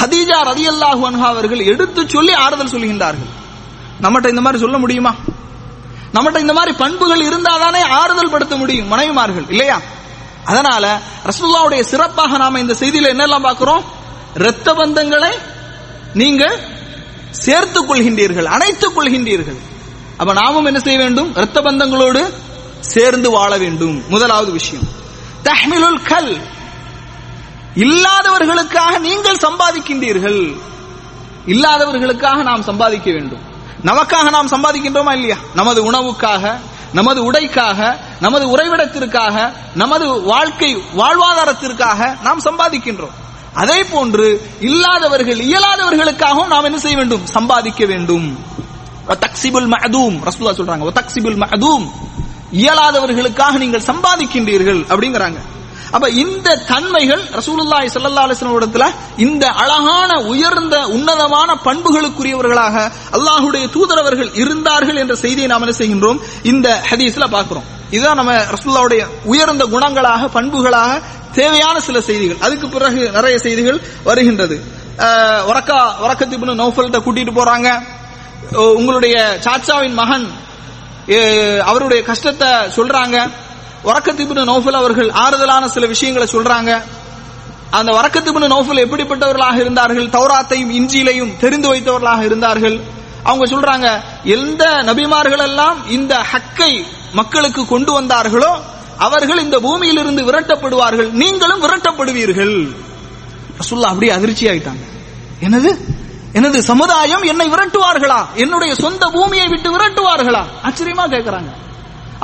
ஹதீஜா 0.00 0.38
ரதியல்லாஹு 0.50 1.02
அன்ஹா 1.10 1.26
அவர்கள் 1.34 1.62
எடுத்து 1.72 2.02
சொல்லி 2.14 2.32
ஆறுதல் 2.44 2.72
சொல்லுகின்றார்கள் 2.74 3.30
நம்மகிட்ட 4.04 4.28
இந்த 4.28 4.42
மாதிரி 4.44 4.62
சொல்ல 4.64 4.78
முடியுமா? 4.78 5.12
நம்மகிட்ட 6.14 6.38
இந்த 6.44 6.54
மாதிரி 6.58 6.72
பண்புகள் 6.82 7.22
இருந்தாதானே 7.28 7.82
ஆறுதல் 8.00 8.32
படுத்த 8.34 8.54
முடியும் 8.56 8.90
மனைவிமார்கள் 8.92 9.46
இல்லையா? 9.52 9.78
அதனால 10.44 10.84
ரசூல்லாவுடைய 11.30 11.80
சிறப்பாக 11.92 12.38
நாம 12.42 12.60
இந்த 12.64 12.74
செய்தியில 12.80 13.12
என்னெல்லாம் 13.14 13.46
பார்க்கிறோம்? 13.48 13.82
இரத்த 14.34 14.74
பந்தங்களை 14.74 15.32
நீங்கள் 16.14 16.56
சேர்த்துக் 17.30 17.90
கொள்கின்றீர்கள் 17.90 18.44
அணைத்துக் 18.44 18.98
கொள்கின்றீர்கள். 18.98 19.58
அப்ப 20.16 20.32
நாமும் 20.32 20.64
என்ன 20.64 20.78
செய்ய 20.78 20.98
வேண்டும்? 20.98 21.34
இரத்த 21.34 21.60
பந்தங்களோடு 21.60 22.32
சேர்ந்து 22.80 23.30
வாழ 23.30 23.58
வேண்டும். 23.58 24.02
முதலாவது 24.08 24.52
விஷயம். 24.52 24.88
தஹ்மிலுல் 25.44 26.02
கல். 26.02 26.40
இல்லாதவர்களுக்காக 27.74 28.98
நீங்கள் 28.98 29.36
சம்பாதிக்கின்றீர்கள். 29.36 30.60
இல்லாதவர்களுக்காக 31.46 32.42
நாம் 32.42 32.62
சம்பாதிக்க 32.62 33.10
வேண்டும். 33.10 33.40
நமக்காக 33.84 34.30
நாம் 34.30 34.48
சம்பாதிக்கின்றோமா 34.48 35.12
இல்லையா? 35.12 35.36
நமது 35.54 35.90
உணவுக்காக 35.90 36.58
நமது 36.92 37.24
உடைக்காக 37.24 37.98
நமது 38.20 38.56
உறைவிடத்திற்காக 38.56 39.52
நமது 39.74 40.22
வாழ்க்கை 40.22 40.76
வாழ்வாதாரத்திற்காக 40.76 42.20
நாம் 42.22 42.40
சம்பாதிக்கின்றோம். 42.40 43.10
அதே 43.54 43.84
போன்று 43.84 44.26
இல்லாதவர்கள் 44.60 45.36
இயலாதவர்களுக்காகவும் 45.36 46.46
நாம் 46.46 46.64
என்ன 46.64 46.78
செய்ய 46.78 46.96
வேண்டும்? 46.96 47.26
சம்பாதிக்க 47.26 47.84
வேண்டும். 47.84 48.38
தக்சிபுல் 49.08 49.68
மஅதூம் 49.74 50.16
ரசூலா 50.28 50.52
சொல்றாங்க 50.58 50.92
தக்சிபுல் 51.00 51.38
மஅதூம். 51.44 51.86
இயலாதவர்களுக்காக 52.52 53.52
நீங்கள் 53.58 53.88
சம்பாதிக்கின்றீர்கள் 53.90 54.82
அப்படிங்கிறாங்க. 54.92 55.40
அப்ப 55.90 56.08
இந்த 56.08 56.56
தன்மைகள் 56.56 57.22
ரசூலுல்லாய் 57.22 57.88
ஸல்லல்லாஹு 57.94 58.26
அலைஹி 58.28 58.92
இந்த 59.16 59.48
அழகான 59.48 60.20
உயர்ந்த 60.20 60.86
உன்னதமான 60.86 61.54
பண்புகளுக்குரியவர்களாக 61.64 62.76
அல்லாஹுடைய 63.16 63.64
தூதரவர்கள் 63.76 64.34
இருந்தார்கள் 64.34 64.96
என்ற 64.96 65.14
செய்தியை 65.14 65.48
நாம் 65.48 65.60
என்ன 65.60 65.76
செய்கின்றோம்? 65.78 66.20
இந்த 66.42 66.82
ஹதீஸ்ல 66.90 67.28
பார்க்கிறோம். 67.28 67.64
இதுதான் 67.90 68.16
நம்ம 68.16 68.32
ரசூல்லாவுடைய 68.32 69.06
உயர்ந்த 69.24 69.64
குணங்களாக 69.64 70.28
பண்புகளாக 70.28 71.00
தேவையான 71.38 71.80
சில 71.86 72.00
செய்திகள். 72.08 72.40
அதுக்கு 72.46 72.68
பிறகு 72.68 73.00
நிறைய 73.16 73.38
செய்திகள் 73.38 73.80
வருகின்றது. 74.08 74.56
உறக்கா 75.50 75.50
வரக்கா 75.50 75.78
வரக்கத்து 76.04 76.58
நௌஃபல்கிட்ட 76.62 77.00
கூட்டிட்டு 77.06 77.32
போறாங்க. 77.40 77.68
உங்களுடைய 78.80 79.16
சாச்சாவின் 79.46 79.98
மகன் 80.00 80.26
அவருடைய 81.70 82.00
கஷ்டத்தை 82.08 82.48
சொல்றாங்க. 82.76 83.16
வரக்கத்திபுன் 83.88 84.40
நௌஃபல் 84.50 84.78
அவர்கள் 84.80 85.10
ஆறுதலான 85.24 85.68
சில 85.74 85.86
விஷயங்களை 85.92 86.26
சொல்றாங்க. 86.32 86.72
அந்த 87.78 87.90
வரக்கத்திபுன் 87.98 88.52
நௌஃபல் 88.54 88.82
எப்படிப்பட்டவர்களாக 88.84 89.56
இருந்தார்கள்? 89.64 90.08
தௌராத்தையும் 90.16 90.72
இஞ்சியிலையும் 90.78 91.36
தெரிந்து 91.42 91.68
வைத்தவர்களாக 91.72 92.22
இருந்தார்கள். 92.30 92.76
அவங்க 93.22 93.44
சொல்றாங்க 93.54 93.88
எந்த 94.36 94.64
நபிமார்கள் 94.88 95.44
எல்லாம் 95.46 95.78
இந்த 95.96 96.14
ஹக்கை 96.32 96.72
மக்களுக்கு 97.12 97.62
கொண்டு 97.72 97.90
வந்தார்களோ 98.00 98.52
அவர்கள் 99.06 99.42
இந்த 99.46 99.56
பூமியிலிருந்து 99.66 100.22
விரட்டப்படுவார்கள். 100.28 101.08
நீங்களும் 101.22 101.62
விரட்டப்படுவீர்கள். 101.64 102.54
ரசுல்லா 103.60 103.88
அப்படியே 103.92 104.12
அதிர்ச்சி 104.18 104.44
ஆயிட்டாங்க. 104.50 104.84
என்னது? 105.46 105.70
எனது 106.38 106.58
சமுதாயம் 106.62 107.24
என்னை 107.30 107.46
விரட்டுவார்களா? 107.54 108.20
என்னுடைய 108.42 108.72
சொந்த 108.84 109.04
பூமியை 109.16 109.46
விட்டு 109.52 109.68
விரட்டுவார்களா? 109.76 110.42
ஆச்சரியமா 110.68 111.06
கேட்கிறாங்க 111.14 111.50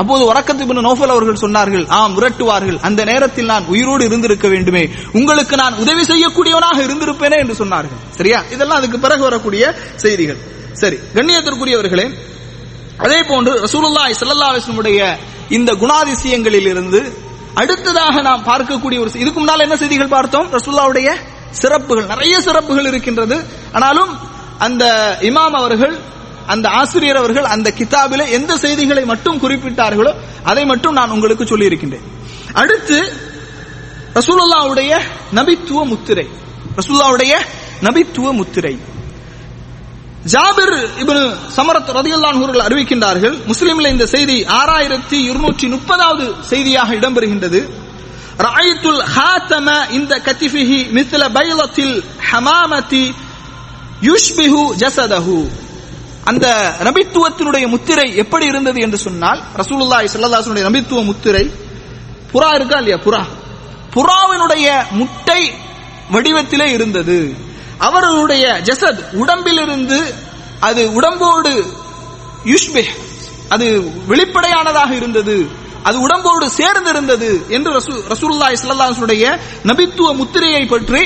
அப்போது 0.01 0.23
உறக்கத்து 0.31 0.65
பின் 0.69 0.87
நோஃபல் 0.87 1.13
அவர்கள் 1.15 1.43
சொன்னார்கள் 1.43 1.85
ஆம் 1.99 2.15
விரட்டுவார்கள். 2.17 2.79
அந்த 2.89 3.01
நேரத்தில் 3.11 3.51
நான் 3.53 3.69
உயிரோடு 3.73 4.05
இருந்திருக்க 4.09 4.47
வேண்டுமே. 4.55 4.83
உங்களுக்கு 5.19 5.55
நான் 5.63 5.79
உதவி 5.83 6.03
செய்யக்கூடியவனாக 6.11 6.79
இருந்திருப்பேனே 6.87 7.37
என்று 7.43 7.55
சொன்னார்கள். 7.61 8.01
சரியா? 8.19 8.41
இதெல்லாம் 8.55 8.79
அதுக்கு 8.81 8.99
பிறகு 9.05 9.23
வரக்கூடிய 9.29 9.75
செய்திகள். 10.05 10.41
சரி 10.83 10.99
கண்ணியத்திற்குரியவர்களே 11.17 12.07
அதே 13.05 13.21
போன்று 13.31 13.53
ரசூலுல்லாய் 13.67 14.19
ஸல்லல்லாஹு 14.21 14.53
அலைஹி 14.53 14.67
இந்த 15.49 15.73
குணாதிசயங்களில் 15.73 16.67
இருந்து 16.67 17.19
அடுத்ததாக 17.55 18.21
நாம் 18.21 18.45
பார்க்கக்கூடிய 18.45 19.01
ஒரு 19.01 19.11
இதுக்கு 19.15 19.33
முன்னால் 19.33 19.61
என்ன 19.61 19.77
செய்திகள் 19.77 20.07
பார்த்தோம்? 20.07 20.53
ரசுல்லாவுடைய 20.53 21.15
சிறப்புகள் 21.51 22.07
நிறைய 22.07 22.41
சிறப்புகள் 22.41 22.87
இருக்கின்றது. 22.87 23.45
ஆனாலும் 23.73 24.19
அந்த 24.59 24.85
இமாம் 25.21 25.57
அவர்கள் 25.63 25.99
அந்த 26.47 26.69
ஆசிரியர் 26.69 27.17
அவர்கள் 27.17 27.45
அந்த 27.45 27.75
கிதாபில 27.79 28.29
எந்த 28.29 28.57
செய்திகளை 28.57 29.05
மட்டும் 29.05 29.41
குறிப்பிட்டார்களோ 29.41 30.15
அதை 30.45 30.65
மட்டும் 30.65 30.93
நான் 30.93 31.11
உங்களுக்கு 31.11 31.47
சொல்லி 31.47 31.65
இருக்கின்றேன் 31.65 32.03
அடுத்து 32.53 33.13
ரசூலுல்லாவுடைய 34.15 35.01
நபித்துவ 35.35 35.85
முத்திரை. 35.85 36.29
ரசூல்லாவுடைய 36.77 37.35
நபித்துவ 37.83 38.33
முத்திரை. 38.33 38.79
ஜாபிர் 40.33 40.77
இப்னு 41.03 41.23
சமரத் 41.57 41.91
ரதியல்லான் 41.91 42.39
அவர்கள் 42.41 42.61
அறிவிக்கின்றார்கள் 42.61 43.37
முஸ்லிம்ல 43.47 43.91
இந்த 43.91 44.07
செய்தி 44.07 44.45
ஆறாயிரத்தி 44.45 45.19
இருநூற்றி 45.31 45.67
முப்பதாவது 45.69 46.35
செய்தியாக 46.41 46.95
இடம்பெறுகின்றது. 46.95 47.61
ராயத்துல் 48.39 49.03
ஹாத்தம 49.17 49.91
இந்த 49.91 50.23
கத்திஃபிஹி 50.27 50.91
மித்ல 50.91 51.29
பைலத்தில் 51.29 52.03
ஹமாமதி 52.31 53.15
யுஷ்பிஹு 54.03 54.77
ஜசதஹு. 54.77 55.39
அந்த 56.25 56.47
நபித்துவத்தினுடைய 56.85 57.69
முத்திரை 57.69 58.17
எப்படி 58.17 58.47
இருந்தது 58.47 58.81
என்று 58.81 58.99
சொன்னால் 58.99 59.43
ரசூலுல்லாஹி 59.57 60.07
ஸல்லல்லாஹு 60.07 60.69
நபித்துவ 60.69 61.05
முத்திரை 61.05 61.45
புறா 62.33 62.55
இருக்கா 62.55 62.79
இல்லையா? 62.79 62.97
புறா. 62.97 63.23
புறாவினுடைய 63.95 64.67
முட்டை 64.91 65.43
வடிவத்திலே 66.11 66.65
இருந்தது. 66.65 67.46
அவர்களுடைய 67.87 68.45
ஜசத் 68.69 69.03
உடம்பிலிருந்து 69.23 69.99
அது 70.69 70.83
உடம்போடு 70.99 71.53
யுஷ்பே 72.53 72.85
அது 73.55 73.67
வெளிப்படையானதாக 74.11 74.91
இருந்தது. 75.01 75.37
அது 75.89 75.97
உடம்போடு 76.05 76.47
சேர்ந்து 76.59 76.91
இருந்தது 76.95 77.29
என்று 77.57 77.71
ரசூல்லா 77.77 78.49
ரசூலுல்லாஹி 78.55 79.33
நபித்துவ 79.71 80.09
முத்திரையை 80.21 80.65
பற்றி 80.73 81.03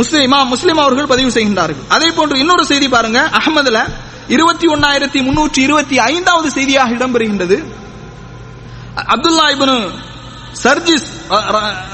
முஸ்லிம் 0.00 0.24
இமாம் 0.28 0.52
முஸ்லிம் 0.54 0.80
அவர்கள் 0.84 1.10
பதிவு 1.12 1.30
செய்கின்றார்கள். 1.36 1.86
அதே 1.96 2.08
போன்று 2.18 2.36
இன்னொரு 2.42 2.64
செய்தி 2.70 2.88
பாருங்க. 2.96 3.20
அகமதுல 3.38 3.78
இருபத்தி 4.36 4.66
ஒன்னாயிரத்தி 4.74 5.20
முன்னூற்றி 5.26 5.60
இருபத்தி 5.66 5.96
ஐந்தாவது 6.12 6.48
செய்தியாக 6.56 6.96
இடம்பெறுகின்றது. 6.98 7.56
அப்துல்லா 9.14 9.46
இபனு 9.56 9.76
சர்ஜிஸ் 10.64 11.08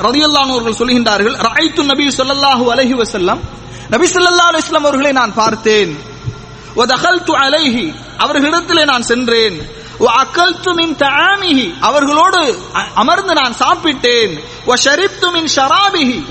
ரதியல்லான் 0.06 0.52
அவர்கள் 0.54 0.80
சொல்கின்றார்கள் 0.80 1.36
ராய்த்து 1.48 1.82
நபி 1.92 2.06
ஸல்லல்லாஹு 2.18 2.64
அலஹி 2.74 2.94
வசல்லம் 3.02 3.40
நபி 3.94 4.08
சொல்லா 4.08 4.30
அலுவலாம் 4.30 4.74
அவர்களை 4.74 5.12
நான் 5.12 5.34
பார்த்தேன். 5.34 5.98
அலைஹி 7.32 7.94
அவர்களிடத்திலே 8.18 8.84
நான் 8.84 9.02
சென்றேன். 9.02 9.68
அக்கல்து 9.98 10.74
மின் 10.74 10.96
அவர்களோடு 11.80 12.58
அ- 12.74 12.86
அமர்ந்து 12.94 13.34
நான் 13.34 13.54
சாப்பிட்டேன். 13.58 14.38
வஷரிப்து 14.66 15.32
மின் 15.32 15.48
ஷராபிஹி 15.56 16.24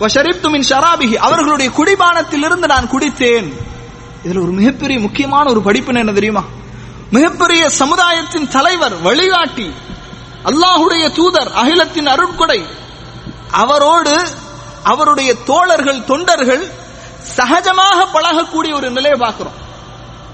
வஷரிப்து 0.00 0.50
ஷராபிஹி 0.68 1.14
அவர்களுடைய 1.14 1.70
குடிபானத்திலிருந்து 1.70 2.66
நான் 2.66 2.90
குடித்தேன். 2.90 3.52
இதில் 4.24 4.38
ஒரு 4.38 4.52
மிகப்பெரிய 4.52 5.00
முக்கியமான 5.00 5.50
ஒரு 5.50 5.62
படிப்பு 5.62 5.94
என்ன 5.94 6.12
தெரியுமா? 6.12 6.44
மிகப்பெரிய 7.10 7.68
சமுதாயத்தின் 7.68 8.48
தலைவர் 8.48 9.00
வழிகாட்டி 9.00 9.72
அல்லாஹுடைய 10.44 11.12
தூதர் 11.12 11.52
அகிலத்தின் 11.52 12.06
அருட்கொடை 12.06 12.64
அவரோடு 13.50 14.28
அவருடைய 14.82 15.34
தோழர்கள் 15.34 16.04
தொண்டர்கள் 16.04 16.70
சகஜமாக 17.36 18.06
பழகக்கூடிய 18.14 18.74
ஒரு 18.74 18.90
நிலையை 18.90 19.18
பார்க்கிறோம். 19.18 19.52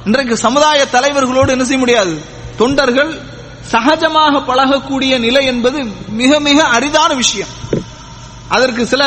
இன்றைக்கு 0.05 0.37
சமுதாய 0.37 0.87
தலைவர்களோடு 0.87 1.49
என்ன 1.49 1.65
செய்ய 1.65 1.79
முடியாது? 1.79 2.25
தொண்டர்கள் 2.57 3.21
சகஜமாக 3.73 4.43
பழகக்கூடிய 4.47 5.19
நிலை 5.19 5.47
என்பது 5.47 5.85
மிக 6.09 6.41
மிக 6.41 6.65
அரிதான 6.65 7.15
விஷயம். 7.15 7.49
அதற்கு 8.49 8.87
சில 8.87 9.03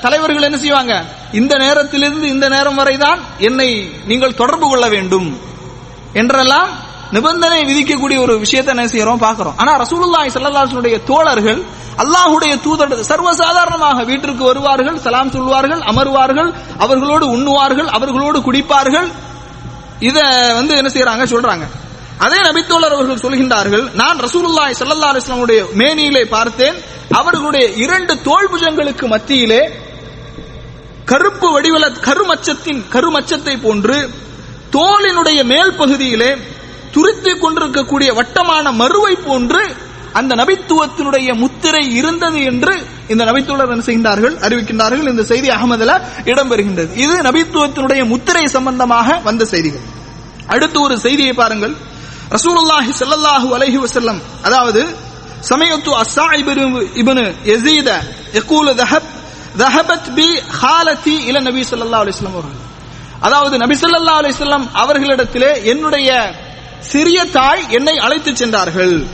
தலைவர்கள் 0.00 0.42
என்ன 0.42 0.58
செய்வாங்க? 0.58 1.04
இந்த 1.32 1.56
நேரத்திலிருந்து 1.56 2.22
இந்த 2.22 2.48
நேரம் 2.48 2.74
வரைதான் 2.74 3.20
என்னை 3.38 3.90
நீங்கள் 4.06 4.34
தொடர்பு 4.34 4.68
கொள்ள 4.68 4.88
வேண்டும் 4.88 5.40
என்றெல்லாம் 6.12 6.68
நிபந்தனை 7.16 7.58
விதிக்கக்கூடிய 7.68 8.18
ஒரு 8.24 8.34
விஷயத்தை 8.44 8.70
என்ன 8.74 8.84
செய்யறோம்? 8.94 9.20
பாக்குறோம் 9.26 9.56
ஆனா 9.62 9.72
ரசூலுல்லாஹி 9.84 10.28
ஸல்லல்லாஹு 10.34 10.98
தோழர்கள் 11.10 11.60
அல்லாஹுடைய 12.02 12.52
தூதர் 12.64 12.92
சர்வசாதாரணமாக 13.10 13.98
வீட்டிற்கு 14.10 14.42
வருவார்கள் 14.44 14.98
சலாம் 15.04 15.32
சொல்வார்கள் 15.36 15.80
அமருவார்கள் 15.90 16.50
அவர்களோடு 16.84 17.26
உண்ணுவார்கள் 17.36 17.88
அவர்களோடு 17.96 18.38
குடிப்பார்கள். 18.38 19.08
இத 20.08 20.18
வந்து 20.58 20.72
என்ன 20.80 20.90
செய்யறாங்க 20.94 21.24
சொல்றாங்க. 21.34 21.64
அதே 22.26 22.38
நபித்தோழர் 22.48 22.94
அவர்கள் 22.96 23.22
சொல்கின்றார்கள் 23.24 23.84
நான் 23.94 24.18
ரசூலுல்லாய் 24.26 24.78
ஸல்லல்லாஹு 24.80 25.12
அலைஹி 25.14 25.58
மேனியிலே 25.80 26.22
பார்த்தேன் 26.36 26.76
அவர்களுடைய 27.20 27.64
இரண்டு 27.84 28.12
தோல்புஜங்களுக்கு 28.28 29.04
மத்தியிலே 29.14 29.60
கருப்பு 31.04 31.48
வடிவல 31.54 31.84
கருமச்சத்தின் 32.06 32.80
கருமச்சத்தை 32.94 33.54
போன்று 33.66 33.98
தோலினுடைய 34.76 35.40
மேல் 35.52 35.72
பகுதியிலே 35.74 36.30
துருத்தி 36.94 37.32
கொண்டிருக்கக்கூடிய 37.38 38.10
வட்டமான 38.18 38.72
மறுவை 38.80 39.14
போன்று 39.28 39.62
அந்த 40.18 40.32
நபித்துவத்தினுடைய 40.40 41.28
முத்திரை 41.42 41.82
இருந்தது 41.98 42.38
என்று 42.50 42.74
இந்த 43.12 43.22
நபித்துவலர் 43.28 43.86
செய்கின்றார்கள்? 43.88 44.34
அறிவிக்கின்றார்கள். 44.46 45.08
இந்த 45.12 45.24
செய்தி 45.30 45.48
அகமதுல 45.56 45.92
இடம்பெறுகின்றது. 46.30 46.90
இது 47.04 47.14
நபித்துவத்தினுடைய 47.28 48.00
முத்திரை 48.12 48.44
சம்பந்தமாக 48.56 49.18
வந்த 49.28 49.44
செய்திகள். 49.44 49.84
அடுத்து 50.54 50.78
ஒரு 50.86 50.94
செய்தியை 51.04 51.32
பாருங்கள். 51.32 51.74
ரசூலுல்லாஹி 52.36 52.90
சல்லல்லாஹு 53.00 53.48
அலஹி 53.58 53.78
வசல்லம் 53.84 54.18
அதாவது 54.48 54.82
சமயத்து 55.50 55.90
அஸ்ஸா 56.02 56.26
இபனு 57.00 57.24
எசீத 57.54 57.88
எக்கூல 58.38 58.74
தஹப் 58.82 59.08
தஹபத் 59.62 60.08
பி 60.18 60.28
ஹாலத்தி 60.60 61.14
இல 61.28 61.40
நபி 61.48 61.62
சல்லா 61.70 62.00
அலிஸ்லாம் 62.04 62.36
அவர்கள். 62.38 62.66
அதாவது 63.26 63.54
நபி 63.58 63.74
சல்லா 63.84 64.14
அலிஸ்லாம் 64.22 64.66
அவர்களிடத்திலே 64.82 65.50
என்னுடைய 65.72 66.10
சிறிய 66.80 67.24
தாய் 67.24 67.62
என்னை 67.68 67.98
அழைத்து 67.98 68.36
சென்றார்கள். 68.36 69.06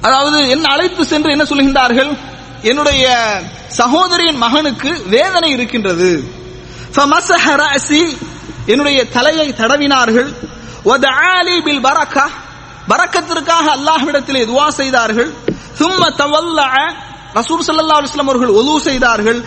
அதாவது 0.00 0.48
என்ன 0.48 0.70
அழைத்து 0.70 1.04
சென்று 1.04 1.30
என்ன 1.30 1.44
சொல்கின்றார்கள்? 1.44 2.16
என்னுடைய 2.62 3.06
சகோதரியின் 3.68 4.36
மகனுக்கு 4.36 5.02
வேதனை 5.06 5.50
இருக்கின்றது. 5.50 6.24
என்னுடைய 8.66 9.08
தலையை 9.08 9.48
தடவினார்கள். 9.48 10.34
பரக்கத்திற்காக 12.88 13.76
அல்லாஹ்விடத்தில் 13.76 14.48
துவா 14.50 14.68
செய்தார்கள். 14.68 15.32
சும்ம 15.78 16.12
தவல்ல 16.16 16.60
ரசூல் 17.34 17.64
சல்லா 17.66 17.98
அலுவலம் 17.98 18.26
அவர்கள் 18.26 18.48
ஒலு 18.48 18.80
செய்தார்கள். 18.80 19.44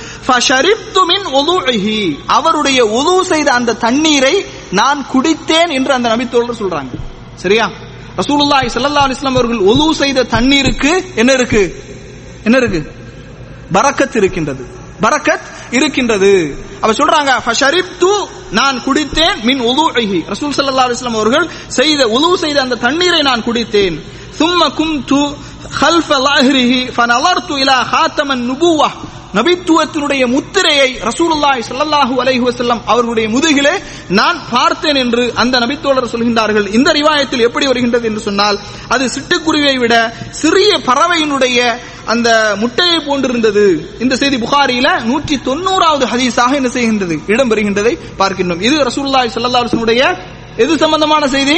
அவருடைய 2.26 2.86
ஒலு 2.86 3.26
செய்த 3.26 3.52
அந்த 3.52 3.74
தண்ணீரை 3.74 4.46
நான் 4.72 5.06
குடித்தேன் 5.14 5.70
என்று 5.70 5.94
அந்த 5.94 6.10
நபித்தோழர் 6.10 6.60
சொல்றாங்க. 6.60 6.90
சரியா? 7.36 7.72
ரசூலுல்லாஹி 8.18 8.70
சல்லா 8.74 9.06
அலுவலம் 9.06 9.26
அவர்கள் 9.26 9.58
ஒலு 9.58 9.92
செய்த 9.92 10.24
தண்ணீருக்கு 10.24 11.06
என்ன 11.16 11.32
இருக்கு? 11.32 11.84
என்ன 12.44 12.58
இருக்கு? 12.58 12.92
பரக்கத் 13.74 14.16
இருக்கின்றது. 14.16 14.66
பரக்கத் 15.02 15.42
இருக்கின்றது. 15.72 16.58
அவ 16.82 16.94
சொல்றாங்க 16.94 18.32
நான் 18.52 18.80
குடித்தேன் 18.80 19.42
மின் 19.42 19.60
உலு 19.60 19.92
ரசூல் 19.92 20.54
சல்லா 20.58 20.96
அலுவலம் 20.96 21.14
அவர்கள் 21.14 21.50
செய்த 21.68 22.08
உலு 22.08 22.38
செய்த 22.38 22.62
அந்த 22.62 22.76
தண்ணீரை 22.76 23.20
நான் 23.20 23.44
குடித்தேன். 23.44 24.02
சும்ம 24.40 24.74
கும் 24.74 25.04
து 25.06 25.36
ஹல்ஃப 25.82 26.10
லாஹிரிஹி 26.28 26.80
ஃபனலர்து 26.96 27.56
இலா 27.64 27.78
ஹாத்தமன் 27.94 28.46
நுபுவா 28.52 28.90
நபித்துவத்தினுடைய 29.38 30.24
முத்திரையை 30.34 30.90
ரசூலுல்லாஹி 31.10 31.62
ஸல்லல்லாஹு 31.70 32.14
அலைஹி 32.24 32.44
வஸல்லம் 32.48 32.82
அவர்களுடைய 32.92 33.28
முதுகிலே 33.36 33.72
நான் 34.20 34.38
பார்த்தேன் 34.52 35.00
என்று 35.04 35.24
அந்த 35.42 35.56
நபித்தோழர் 35.64 36.12
சொல்கின்றார்கள். 36.12 36.68
இந்த 36.78 36.90
ரிவாயத்தில் 37.00 37.46
எப்படி 37.48 37.66
வருகின்றது 37.72 38.06
என்று 38.10 38.22
சொன்னால் 38.28 38.58
அது 38.94 39.06
சிட்டுக்குருவியை 39.16 39.76
விட 39.84 39.96
சிறிய 40.42 40.72
பறவையினுடைய 40.90 41.58
அந்த 42.14 42.30
முட்டையை 42.64 43.00
போன்றிருந்தது. 43.10 43.66
இந்த 44.04 44.14
செய்தி 44.22 44.38
புகாரியில 44.46 44.88
நூற்றி 45.10 45.36
தொண்ணூறாவது 45.50 46.06
ஹதீஸாக 46.14 46.54
என்ன 46.60 46.72
செய்கின்றது? 46.78 47.18
இடம்பெறுகின்றதை 47.34 47.94
பார்க்கின்றோம். 48.22 48.64
இது 48.68 48.76
ரசூலுல்லாஹி 48.90 49.32
ஸல்லல்லாஹு 49.36 49.66
அலைஹி 49.86 50.10
எது 50.64 50.74
சம்பந்தமான 50.84 51.24
செய்தி? 51.36 51.56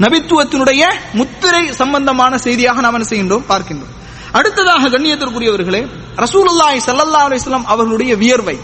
நபித்துவத்தினுடைய 0.00 0.92
முத்திரை 1.12 1.72
சம்பந்தமான 1.72 2.38
செய்தியாக 2.38 2.80
நாம் 2.80 2.94
என்ன 2.94 3.06
செய்கின்றோம்? 3.08 3.44
பார்க்கின்றோம். 3.48 3.98
அடுத்ததாக 4.32 4.88
கண்ணியத்திற்குரியவர்களே 4.88 5.88
ரசூலுல்லாய் 6.16 6.80
சல்லல்லா 6.86 7.22
அலிஸ்லாம் 7.28 7.64
அவர்களுடைய 7.64 8.16
வியர்வை. 8.16 8.58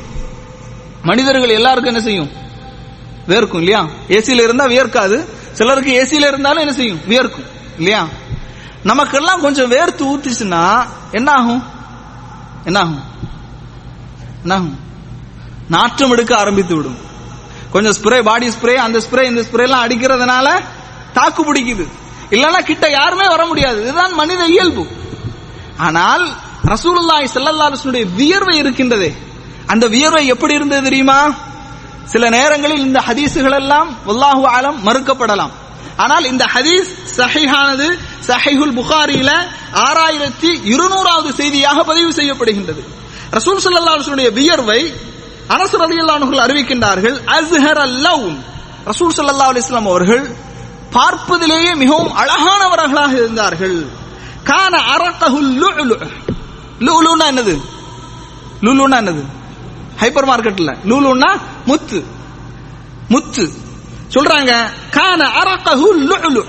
மனிதர்கள் 1.03 1.49
எல்லாருக்கும் 1.49 1.92
என்ன 1.92 2.01
செய்யும்? 2.01 2.31
வேர்க்கும் 3.29 3.57
இல்லையா? 3.57 3.88
ஏசியில 4.09 4.42
இருந்தா 4.42 4.64
வியர்க்காது. 4.64 5.29
சிலருக்கு 5.53 5.92
ஏசியில 6.03 6.27
இருந்தாலும் 6.27 6.59
என்ன 6.59 6.72
செய்யும்? 6.72 7.01
வியர்க்கும் 7.07 7.44
இல்லையா? 7.77 8.09
நமக்கெல்லாம் 8.83 9.40
கொஞ்சம் 9.40 9.70
வேர்த்து 9.70 10.07
ஊத்துச்சுன்னா 10.07 10.87
என்ன 11.11 11.33
ஆகும்? 11.33 11.62
என்ன 12.64 12.79
ஆகும்? 12.79 13.03
என்ன 14.42 14.55
ஆகும்? 14.55 14.79
நாற்றம் 15.68 16.11
எடுக்க 16.11 16.37
ஆரம்பித்து 16.37 16.77
விடும். 16.77 16.99
கொஞ்சம் 17.70 18.03
ஸ்ப்ரே 18.03 18.22
பாடி 18.22 18.49
ஸ்ப்ரே 18.49 18.75
அந்த 18.75 18.99
ஸ்ப்ரே 18.99 19.22
இந்த 19.22 19.40
ஸ்ப்ரே 19.40 19.62
எல்லாம் 19.62 19.88
அடிக்கிறதுனால 19.88 20.61
தாக்கு 21.18 21.42
பிடிக்குது. 21.48 21.85
இல்லைன்னா 22.35 22.61
கிட்ட 22.70 22.87
யாருமே 22.98 23.26
வர 23.35 23.42
முடியாது. 23.50 23.79
இதுதான் 23.85 24.14
மனித 24.20 24.42
இயல்பு. 24.55 24.85
ஆனால் 25.87 26.24
ரசூலுல்லாய் 26.72 27.33
செல்லல்லாருடைய 27.35 28.05
வியர்வை 28.20 28.55
இருக்கின்றதே. 28.62 29.11
அந்த 29.72 29.85
வியர்வை 29.94 30.24
எப்படி 30.35 30.55
இருந்தது 30.59 30.83
தெரியுமா? 30.88 31.20
சில 32.12 32.24
நேரங்களில் 32.37 32.85
இந்த 32.87 32.98
ஹதீஸுகள் 33.07 33.57
எல்லாம் 33.62 33.88
உல்லாஹு 34.11 34.42
ஆலம் 34.57 34.79
மறுக்கப்படலாம். 34.87 35.55
ஆனால் 36.05 36.24
இந்த 36.33 36.44
ஹதீஸ் 36.55 36.90
சஹிஹானது 37.18 37.87
சஹிஹுல் 38.29 38.74
புகாரியில 38.79 39.31
ஆறாயிரத்தி 39.87 40.50
இருநூறாவது 40.72 41.31
செய்தியாக 41.40 41.79
பதிவு 41.90 42.11
செய்யப்படுகின்றது. 42.18 42.83
ரசூல் 43.37 43.62
சல்லாஹுடைய 43.64 44.29
வியர்வை 44.38 44.81
அரசு 45.55 45.76
ரதியல்லானுகள் 45.85 46.44
அறிவிக்கின்றார்கள் 46.46 47.16
அஸ்ஹர் 47.38 47.81
அல்லவும் 47.88 48.38
ரசூல் 48.90 49.14
சல்லா 49.18 49.48
அலிஸ்லாம் 49.52 49.88
அவர்கள் 49.92 50.24
பார்ப்பதிலேயே 50.90 51.75
மிகவும் 51.75 52.12
அழகானவர்களாக 52.16 53.12
இருந்தார்கள். 53.12 53.87
கான 54.44 54.79
அரக்கஹுல் 54.79 55.53
லுலு. 55.53 55.99
என்னது? 56.79 57.61
லூலுனா 58.61 58.96
என்னது? 58.96 59.25
ஹைப்பர் 60.01 60.29
மார்க்கெட்ல 60.29 60.77
லூலுன்னா 60.85 61.40
முத்து. 61.66 62.05
முத்து. 63.09 63.53
சொல்றாங்க 64.14 64.70
கான 64.90 65.29
அரக்கஹுல் 65.29 65.99
லுலு. 65.99 66.44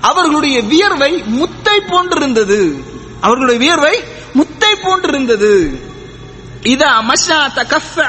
அவர்களுடைய 0.00 0.62
வியர்வை 0.62 1.22
முத்தை 1.22 1.80
போன்றிருந்தது. 1.80 2.84
அவர்களுடைய 3.20 3.60
வியர்வை 3.60 4.04
முத்தை 4.34 4.74
போன்றிருந்தது. 4.82 5.84
இதா 6.62 7.12
மஷா 7.12 7.50
தகஃப 7.54 8.06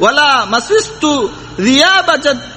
வலா 0.00 0.44
மசிஸ்து 0.46 1.30
ரியாபஜத் 1.56 2.51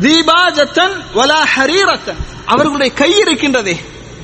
தீபாஜத்தன் 0.00 1.02
வலா 1.14 1.44
ஹரீரத்தன். 1.56 2.16
அவர்களுடைய 2.46 2.92
கை 2.92 3.12
இருக்கின்றதே. 3.12 3.76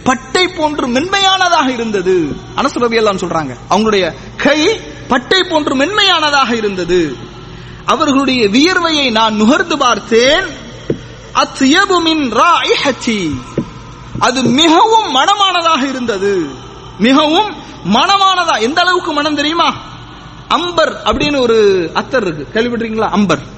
பட்டை 0.04 0.48
போன்று 0.48 0.87
மென்மையானதாக 0.87 1.70
இருந்தது. 1.70 2.37
அனசுரதி 2.57 2.94
எல்லாம் 2.94 3.16
சொல்றாங்க. 3.16 3.57
அவங்களுடைய 3.70 4.14
கை 4.37 4.81
பட்டை 5.09 5.44
போன்று 5.44 5.74
மென்மையானதாக 5.74 6.57
இருந்தது. 6.57 7.16
அவர்களுடைய 7.85 8.48
வியர்வையை 8.48 9.11
நான் 9.11 9.37
நுகர்ந்து 9.37 9.78
பார்த்தேன். 9.78 10.46
அது 14.18 14.42
மிகவும் 14.42 15.14
மனமானதாக 15.14 15.88
இருந்தது. 15.88 16.48
மிகவும் 16.98 17.54
மனமானதா. 17.92 18.61
எந்த 18.61 18.81
அளவுக்கு 18.81 19.12
மனம் 19.12 19.35
தெரியுமா? 19.35 19.74
அம்பர் 20.48 20.96
அப்படின்னு 21.04 21.40
ஒரு 21.40 21.90
அத்தர் 21.94 22.20
இருக்கு. 22.20 22.61
கேள்விப்பட்டிருக்கீங்களா? 22.61 23.09
அம்பர். 23.11 23.57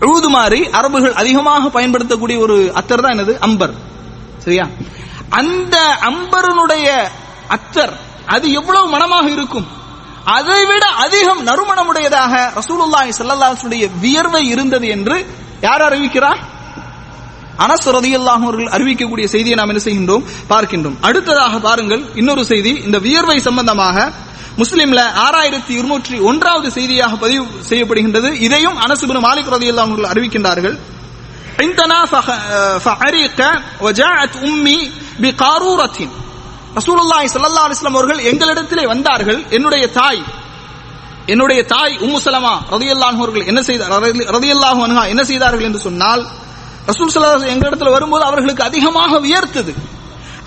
உழுதுமாறி 0.00 0.70
அரபுகள் 0.70 1.12
அதிகமாக 1.12 1.68
பயன்படுத்தக்கூடிய 1.68 2.38
ஒரு 2.38 2.72
அத்தர் 2.74 3.00
தான் 3.00 3.18
என்னது? 3.18 3.38
அம்பர். 3.38 3.74
சரியா? 4.38 4.66
அந்த 5.30 5.96
அம்பரனுடைய 6.00 7.08
அத்தர் 7.48 7.92
அது 8.26 8.52
எவ்வளவு 8.52 8.88
மனமாக 8.88 9.30
இருக்கும்? 9.30 9.66
அதை 10.24 10.66
விட 10.66 10.86
அதிகம் 10.86 11.46
நறுமணமுடையதாக 11.46 12.52
ரசூலுல்லாஹி 12.54 13.12
ஸல்லல்லாஹு 13.18 13.90
வியர்வை 14.00 14.46
இருந்தது 14.48 14.88
என்று 14.88 15.26
யார் 15.60 15.82
அறிவிக்கிறார்? 15.82 16.38
அனஸ் 17.65 17.87
ரலியல்லாஹு 17.97 18.43
அவர்கள் 18.47 18.71
அறிவிக்கக்கூடிய 18.75 19.27
செய்தியை 19.33 19.55
நாம் 19.59 19.71
என்ன 19.73 19.81
செய்கின்றோம் 19.85 20.23
பார்க்கின்றோம் 20.51 20.97
அடுத்ததாக 21.07 21.55
பாருங்கள் 21.65 22.03
இன்னொரு 22.21 22.43
செய்தி 22.51 22.73
இந்த 22.87 22.97
வியர்வை 23.05 23.37
சம்பந்தமாக 23.47 23.97
முஸ்லிம்ல 24.61 25.01
ஆறாயிரத்தி 25.25 25.73
இருநூற்றி 25.79 26.15
ஒன்றாவது 26.29 26.69
செய்தியாக 26.77 27.17
பதிவு 27.23 27.43
செய்யப்படுகின்றது 27.69 28.29
இதையும் 28.47 28.79
அனசுபின் 28.85 29.25
மாலிக் 29.27 29.51
ரலியல்லாஹு 29.55 29.89
அவர்கள் 29.89 30.11
அறிவிக்கின்றார்கள் 30.13 30.77
عندنا 31.59 31.99
فعرق 32.85 33.39
وجاءت 33.81 34.33
امي 34.43 34.79
بقارورة 35.23 35.97
ரசூலுல்லாஹி 36.77 37.27
ஸல்லல்லாஹு 37.29 37.65
அலைஹி 37.65 37.77
வஸல்லம் 37.77 37.97
அவர்கள் 37.97 38.21
எங்களிடத்திலே 38.31 38.83
வந்தார்கள் 38.93 39.39
என்னுடைய 39.57 39.83
தாய் 39.99 40.21
என்னுடைய 41.33 41.59
தாய் 41.73 41.93
உம்மு 42.05 42.19
சலமா 42.25 42.53
ரலியல்லாஹு 42.75 43.17
அவர்கள் 43.17 43.47
என்ன 43.51 43.61
செய்தார் 43.67 43.91
ரலியல்லாஹு 44.37 44.79
அன்ஹா 44.85 45.03
என்ன 45.13 45.23
செய்தார்கள் 45.31 45.67
என்று 45.69 45.81
சொன்னால் 45.87 46.23
ரசூல் 46.88 47.10
ஸல்லல்லாஹு 47.12 47.38
அலைஹி 47.38 47.52
எங்களிடத்துல 47.56 47.90
வரும்போது 47.90 48.24
அவர்களுக்கு 48.24 48.62
அதிகமாக 48.62 49.12
வியர்த்தது. 49.26 49.72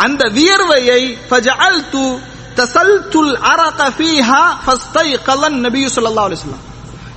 அந்த 0.06 0.24
வியர்வையை 0.38 1.02
ஃபஜஅல்து 1.30 2.04
தசல்துல் 2.60 3.34
அரக 3.52 3.80
ஃபீஹா 3.98 4.42
ஃபஸ்தைகலன் 4.66 5.60
நபி 5.66 5.82
ஸல்லல்லாஹு 5.96 6.28
அலைஹி 6.30 6.40
வஸல்லம். 6.40 6.64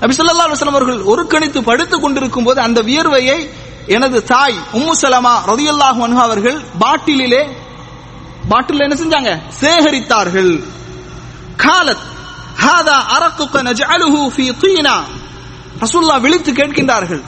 நபி 0.02 0.14
ஸல்லல்லாஹு 0.18 0.46
அலைஹி 0.46 0.58
வஸல்லம் 0.58 0.78
அவர்கள் 0.78 1.00
ஒரு 1.12 1.22
கணித்து 1.26 1.60
படுத்துக் 1.70 2.02
கொண்டிருக்கும் 2.02 2.44
போது 2.44 2.60
அந்த 2.60 2.80
வியர்வையை 2.80 3.38
எனது 3.96 4.18
தாய் 4.24 4.58
உம்மு 4.78 4.94
சலமா 5.02 5.34
ரலியல்லாஹு 5.52 6.00
அன்ஹா 6.06 6.22
அவர்கள் 6.22 6.58
பாட்டிலிலே 6.82 7.42
பாட்டில் 8.48 8.80
என்ன 8.80 8.94
செஞ்சாங்க? 8.94 9.30
சேகரித்தார்கள். 9.60 10.52
காலத் 11.64 12.04
ஹாதா 12.64 12.96
அரக்குக்க 13.16 13.62
நஜஅலுஹு 13.68 14.20
ஃபீ 14.34 14.46
தீனா. 14.62 14.94
ரசூல்லா 15.82 16.16
விழித்து 16.20 16.52
கேட்கின்றார்கள். 16.52 17.22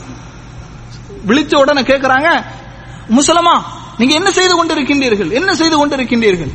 விழித்த 1.25 1.59
உடனே 1.59 1.81
கேட்கிறாங்க 1.81 2.45
முசலமா 3.11 3.63
நீங்க 3.99 4.15
என்ன 4.15 4.31
செய்து 4.31 4.65
கொண்டிருக்கின்றீர்கள்? 4.65 5.31
என்ன 5.31 5.55
செய்து 5.55 5.87
கொண்டிருக்கின்றீர்கள்? 5.87 6.51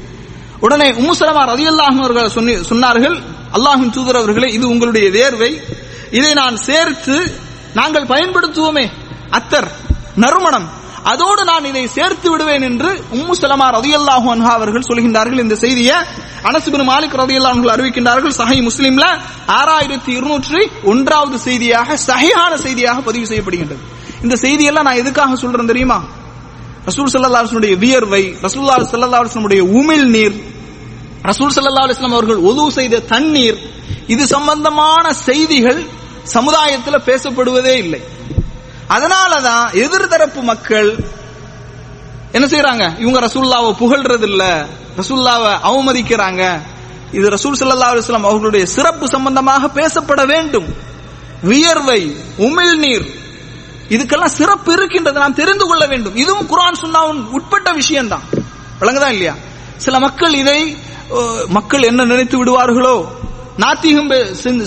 உடனே 0.59 0.91
உமுசலமா 0.91 1.15
சலமா 1.19 1.45
ரதியல்லாஹு 1.45 1.99
அவர்கள் 2.01 2.29
சொன்னி- 2.29 2.63
சொன்னார்கள் 2.69 3.21
அல்லாஹின் 3.53 3.89
தூதர் 3.89 4.15
அவர்களே 4.15 4.53
இது 4.53 4.67
உங்களுடைய 4.69 5.09
வேர்வை. 5.09 5.61
இதை 6.11 6.33
நான் 6.33 6.55
சேர்த்து 6.55 7.39
நாங்கள் 7.73 8.03
பயன்படுத்துவோமே 8.03 8.89
அத்தர் 9.31 9.67
நறுமணம். 10.15 10.69
அதோடு 11.03 11.43
நான் 11.43 11.65
இதை 11.65 11.87
சேர்த்து 11.87 12.31
விடுவேன் 12.31 12.61
என்று 12.61 13.03
உம்மு 13.11 13.31
சலமா 13.41 13.69
ரதியல்லாஹு 13.69 14.29
அன்ஹா 14.35 14.49
அவர்கள் 14.49 14.83
சொல்கின்றார்கள். 14.87 15.39
இந்த 15.39 15.55
செய்தியை 15.55 15.95
அனசுபின் 16.43 16.89
மாலிக் 16.89 17.15
ரதி 17.15 17.37
அன்ஹு 17.37 17.69
அறிவிக்கின்றார்கள் 17.69 18.31
சஹி 18.37 18.67
முஸ்லீம்ல 18.67 19.19
ஆறாயிரத்தி 19.47 20.09
இருநூற்றி 20.09 20.67
ஒன்றாவது 20.83 21.39
செய்தியாக 21.39 21.97
சஹிஹான 22.07 22.55
செய்தியாக 22.55 23.01
பதிவு 23.01 23.25
செய்யப்படுகின்றது. 23.25 23.96
இந்த 24.23 24.35
செய்தியெல்லாம் 24.35 24.87
நான் 24.87 25.01
எதுக்காக 25.03 25.35
சொல்றேன் 25.35 25.65
தெரியுமா? 25.65 26.03
ரசூல் 26.85 27.11
சல்லா 27.13 27.75
வியர்வை 27.77 28.37
ரசூல்லா 28.41 28.75
சல்லா 28.91 29.61
உமிழ் 29.61 30.05
நீர் 30.05 30.35
ரசூல் 31.23 31.55
சல்லா 31.55 31.83
அலுவலாம் 31.85 32.11
அவர்கள் 32.11 32.37
ஒது 32.37 32.71
செய்த 32.71 32.99
தண்ணீர் 32.99 33.57
இது 34.07 34.27
சம்பந்தமான 34.27 35.13
செய்திகள் 35.13 35.85
சமுதாயத்தில் 36.23 37.05
பேசப்படுவதே 37.05 37.75
இல்லை. 37.77 38.01
அதனாலதான் 38.89 39.73
எதிர்தரப்பு 39.73 40.41
மக்கள் 40.41 40.89
என்ன 42.31 42.47
செய்யறாங்க 42.47 42.99
இவங்க 42.99 43.19
ரசூல்லாவை 43.19 43.71
புகழ்றது 43.79 44.23
இல்ல 44.23 44.67
ரசூல்லாவை 44.97 45.51
அவமதிக்கிறாங்க. 45.69 46.59
இது 47.11 47.29
ரசூல் 47.29 47.59
சல்லா 47.59 47.89
அலுவலாம் 47.91 48.27
அவர்களுடைய 48.29 48.65
சிறப்பு 48.65 49.07
சம்பந்தமாக 49.07 49.67
பேசப்பட 49.67 50.25
வேண்டும். 50.25 50.75
வியர்வை 51.41 52.15
உமிழ்நீர் 52.37 53.25
இதுக்கெல்லாம் 53.95 54.35
சிறப்பு 54.39 54.71
இருக்கின்றது 54.77 55.17
நாம் 55.23 55.37
தெரிந்து 55.41 55.65
கொள்ள 55.69 55.83
வேண்டும். 55.91 56.15
இதுவும் 56.23 56.49
குரான் 56.51 56.81
சுன்னாவின் 56.83 57.21
உட்பட்ட 57.37 57.69
விஷயம்தான். 57.81 58.25
விளங்குதா 58.81 59.09
இல்லையா? 59.15 59.35
சில 59.85 59.95
மக்கள் 60.05 60.35
இதை 60.41 60.59
மக்கள் 61.57 61.87
என்ன 61.89 62.05
நினைத்து 62.11 62.37
விடுவார்களோ 62.39 62.97
நாத்திகம் 63.63 64.09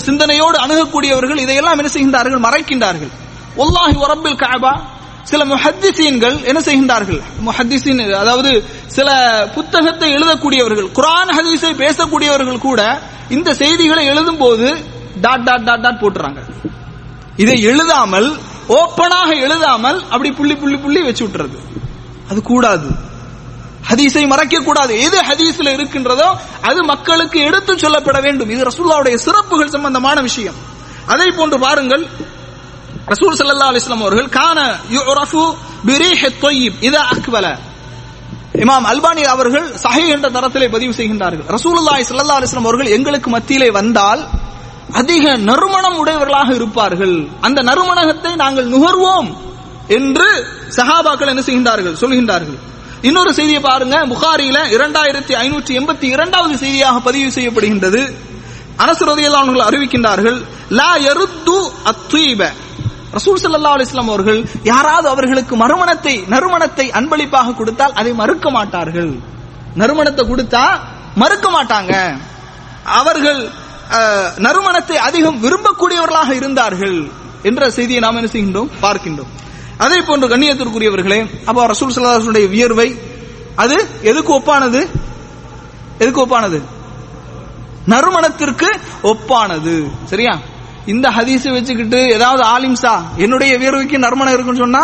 சிந்தனையோடு 0.07 0.57
அணுகக்கூடியவர்கள் 0.63 1.43
இதையெல்லாம் 1.43 1.79
என்ன 1.81 1.91
செய்கின்றார்கள்? 1.95 2.41
மறைக்கின்றார்கள். 2.47 3.11
ஒல்லாஹி 3.63 3.95
வரப்பில் 4.03 4.41
காபா 4.43 4.73
சில 5.29 5.41
முஹத்திசீன்கள் 5.51 6.37
என்ன 6.49 6.59
செய்கின்றார்கள்? 6.67 7.19
முஹத்திசீன் 7.47 8.01
அதாவது 8.21 8.51
சில 8.95 9.09
புத்தகத்தை 9.55 10.09
எழுதக்கூடியவர்கள் 10.17 10.87
குரான் 10.97 11.33
ஹதீஸை 11.37 11.71
பேசக்கூடியவர்கள் 11.83 12.65
கூட 12.67 12.81
இந்த 13.35 13.49
செய்திகளை 13.61 14.03
எழுதும் 14.13 14.41
போது 14.43 14.67
டாட் 15.25 15.45
டாட் 15.49 15.65
டாட் 15.67 15.83
டாட் 15.85 16.01
போட்டுறாங்க. 16.03 16.39
இதை 17.43 17.57
எழுதாமல் 17.71 18.29
ஓப்பனாக 18.67 19.39
எழுதாமல் 19.39 20.03
அப்படி 20.03 20.31
புள்ளி 20.31 20.55
புள்ளி 20.55 20.77
புள்ளி 20.77 21.01
வச்சு 21.01 21.27
விட்டுறது. 21.27 21.57
அது 22.29 22.41
கூடாது. 22.41 22.87
ஹதீஸை 23.89 24.27
மறைக்க 24.27 24.59
கூடாது. 24.59 25.01
எது 25.01 25.21
ஹதீஸ்ல 25.21 25.73
இருக்கின்றதோ 25.73 26.37
அது 26.61 26.83
மக்களுக்கு 26.83 27.39
எடுத்து 27.39 27.73
சொல்லப்பட 27.73 28.21
வேண்டும். 28.21 28.49
இது 28.49 28.63
ரசூல்லாவுடைய 28.63 29.15
சிறப்புகள் 29.15 29.69
சம்பந்தமான 29.69 30.21
விஷயம். 30.21 30.55
அதை 31.05 31.31
போன்று 31.31 31.59
பாருங்கள். 31.59 32.07
ரசூல் 33.07 33.37
சல்லா 33.37 33.69
அலிஸ்லாம் 33.71 33.99
அவர்கள் 33.99 34.29
கான 34.29 34.75
யுரஃபு 34.91 35.55
பிரீஹ் 35.85 36.31
தொய்யிப் 36.41 36.73
இதா 36.81 37.01
அக்வல 37.15 37.57
இமாம் 38.53 38.85
அல்பானி 38.85 39.23
அவர்கள் 39.23 39.73
சஹி 39.83 40.07
என்ற 40.07 40.29
தரத்திலே 40.29 40.71
பதிவு 40.71 40.93
செய்கின்றார்கள். 40.93 41.45
ரசூலுல்லாஹி 41.47 42.03
ஸல்லல்லாஹு 42.09 42.41
அலைஹி 42.41 42.55
அவர்கள் 42.55 42.85
எங்களுக்கு 42.85 43.29
மத்தியிலே 43.29 43.71
வந்தால் 43.71 44.27
அதிக 44.99 45.37
நறுமணம் 45.49 45.97
உடையவர்களாக 46.01 46.49
இருப்பார்கள். 46.53 47.15
அந்த 47.41 47.59
நறுமணத்தை 47.69 48.35
நாங்கள் 48.35 48.67
நுகர்வோம் 48.73 49.29
என்று 49.97 50.29
சஹாபாக்கள் 50.77 51.31
என்ன 51.33 51.41
செய்கின்றார்கள்? 51.47 51.95
சொல்கின்றார்கள். 52.01 52.59
இன்னொரு 53.01 53.31
செய்தியை 53.33 53.61
பாருங்க. 53.61 53.95
புகாரியில 54.13 54.57
இரண்டாயிரத்தி 54.75 55.33
ஐநூற்றி 55.43 55.73
எண்பத்தி 55.79 56.07
இரண்டாவது 56.15 56.57
செய்தியாக 56.63 56.99
பதிவு 56.99 57.29
செய்யப்படுகின்றது. 57.37 58.01
அனஸ் 58.83 59.03
ரலியல்லாஹு 59.11 59.61
அறிவிக்கின்றார்கள் 59.69 60.37
லா 60.79 60.91
எருத்து 61.11 61.57
அத்வீப 61.91 62.41
ரசூல் 63.15 63.39
சல்லா 63.43 63.71
அலிஸ்லாம் 63.77 64.11
அவர்கள் 64.13 64.39
யாராவது 64.63 65.07
அவர்களுக்கு 65.13 65.55
மறுமணத்தை 65.63 66.13
நறுமணத்தை 66.33 66.85
அன்பளிப்பாக 66.99 67.53
கொடுத்தால் 67.53 67.93
அதை 67.93 68.13
மறுக்க 68.21 68.49
மாட்டார்கள். 68.57 69.11
நறுமணத்தை 69.81 70.23
கொடுத்தா 70.27 70.63
மறுக்க 71.15 71.47
மாட்டாங்க. 71.49 71.93
அவர்கள் 72.99 73.41
நறுமணத்தை 74.45 74.97
அதிகம் 74.97 75.39
விரும்பக்கூடியவர்களாக 75.43 76.31
இருந்தார்கள் 76.31 76.97
என்ற 77.43 77.69
செய்தியை 77.69 78.01
நாம் 78.01 78.15
என்ன 78.15 78.29
செய்கின்றோம்? 78.31 78.69
பார்க்கின்றோம். 78.81 79.31
அதே 79.77 80.01
போன்று 80.01 80.27
கண்ணியத்திற்குரியவர்களே 80.27 81.19
அப்போ 81.45 81.65
ரசூல் 81.65 81.93
ஸல்லல்லாஹு 81.95 82.47
வியர்வை 82.47 82.89
அது 83.55 83.77
எதுக்கு 84.01 84.31
ஒப்பானது? 84.39 84.81
எதுக்கு 85.99 86.21
ஒப்பானது? 86.25 86.59
நறுமணத்திற்கு 87.85 88.69
ஒப்பானது. 89.03 89.75
சரியா? 90.05 90.39
இந்த 90.85 91.09
ஹதீஸை 91.09 91.51
வச்சுக்கிட்டு 91.53 91.99
ஏதாவது 92.17 92.43
ஆலிம்சா 92.43 92.93
என்னுடைய 93.17 93.57
வியர்வைக்கு 93.57 93.97
நறுமணம் 93.97 94.33
இருக்குன்னு 94.33 94.63
சொன்னா 94.65 94.83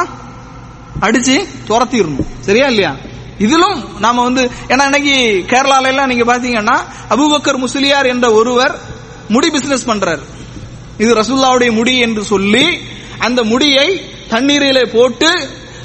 அடிச்சு 1.00 1.48
துரத்திடணும். 1.70 2.28
சரியா 2.40 2.68
இல்லையா? 2.68 2.96
இதிலும் 3.38 3.80
நாம 4.00 4.24
வந்து 4.24 4.52
ஏன்னா 4.68 4.84
இன்னைக்கு 4.90 5.16
கேரளால 5.52 5.88
எல்லாம் 5.88 6.08
நீங்க 6.08 6.26
பாத்தீங்கன்னா 6.34 6.78
அபூபக்கர் 7.14 7.64
முஸ்லியார் 7.66 8.08
என்ற 8.08 8.32
ஒருவர் 8.32 8.96
முடி 9.30 9.50
பிசினஸ் 9.50 9.90
பண்றார். 9.90 10.20
இது 10.98 11.12
ரசூல்லாவுடைய 11.16 11.72
முடி 11.72 12.00
என்று 12.00 12.24
சொல்லி 12.24 12.66
அந்த 13.20 13.44
முடியை 13.44 13.88
தண்ணீரிலே 14.30 14.84
போட்டு 14.86 15.30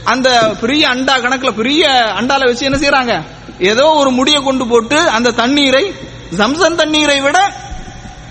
அந்த 0.05 0.55
பெரிய 0.61 0.89
அண்டா 0.89 1.15
கணக்குல 1.25 1.51
பெரிய 1.51 1.83
அண்டால 2.21 2.45
வச்சு 2.45 2.65
என்ன 2.65 2.79
செய்யறாங்க 2.79 3.13
ஏதோ 3.59 3.85
ஒரு 3.85 4.11
முடியை 4.11 4.43
கொண்டு 4.43 4.67
போட்டு 4.67 4.99
அந்த 5.09 5.31
தண்ணீரை 5.31 5.95
ஜம்சன் 6.31 6.77
தண்ணீரை 6.77 7.21
விட 7.21 7.39